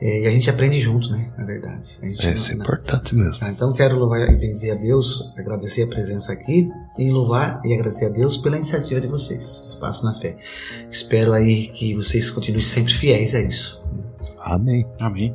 É, 0.00 0.22
e 0.22 0.26
a 0.26 0.30
gente 0.30 0.50
aprende 0.50 0.78
junto, 0.80 1.10
né? 1.10 1.32
Na 1.38 1.44
verdade. 1.44 1.98
A 2.02 2.06
gente 2.06 2.20
É, 2.22 2.26
não- 2.26 2.34
isso 2.34 2.50
é 2.52 2.54
importante 2.56 3.14
mesmo. 3.14 3.38
Tá, 3.38 3.48
então 3.50 3.72
quero 3.72 3.96
louvar 3.96 4.20
e 4.28 4.36
bendizer 4.36 4.72
a 4.76 4.80
Deus, 4.80 5.32
agradecer 5.38 5.82
a 5.82 5.86
presença 5.86 6.32
aqui 6.32 6.68
e 6.98 7.10
louvar 7.10 7.60
e 7.64 7.72
agradecer 7.72 8.06
a 8.06 8.08
Deus 8.10 8.36
pela 8.36 8.56
iniciativa 8.56 9.00
de 9.00 9.06
vocês, 9.06 9.64
Espaço 9.68 10.04
na 10.04 10.12
Fé. 10.12 10.36
Espero 10.90 11.32
aí 11.32 11.68
que 11.68 11.94
vocês 11.94 12.30
continuem 12.30 12.62
sempre 12.64 12.92
fiéis 12.92 13.34
a 13.34 13.40
isso. 13.40 13.82
né? 13.96 14.02
Amém. 14.40 14.86
Amém. 15.00 15.34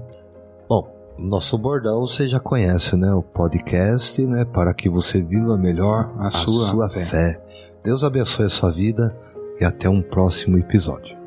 Bom, 0.68 0.88
nosso 1.18 1.58
bordão 1.58 2.02
você 2.02 2.28
já 2.28 2.40
conhece, 2.40 2.96
né? 2.96 3.12
O 3.14 3.24
podcast, 3.24 4.22
né? 4.28 4.46
Para 4.46 4.74
que 4.74 4.88
você 4.90 5.20
viva 5.22 5.58
melhor 5.58 6.14
A 6.20 6.30
sua 6.30 6.70
sua 6.70 6.90
fé. 6.90 7.06
fé. 7.06 7.42
Deus 7.84 8.04
abençoe 8.04 8.46
a 8.46 8.50
sua 8.50 8.72
vida 8.72 9.16
e 9.60 9.66
até 9.66 9.90
um 9.90 10.02
próximo 10.02 10.60
episódio. 10.60 11.18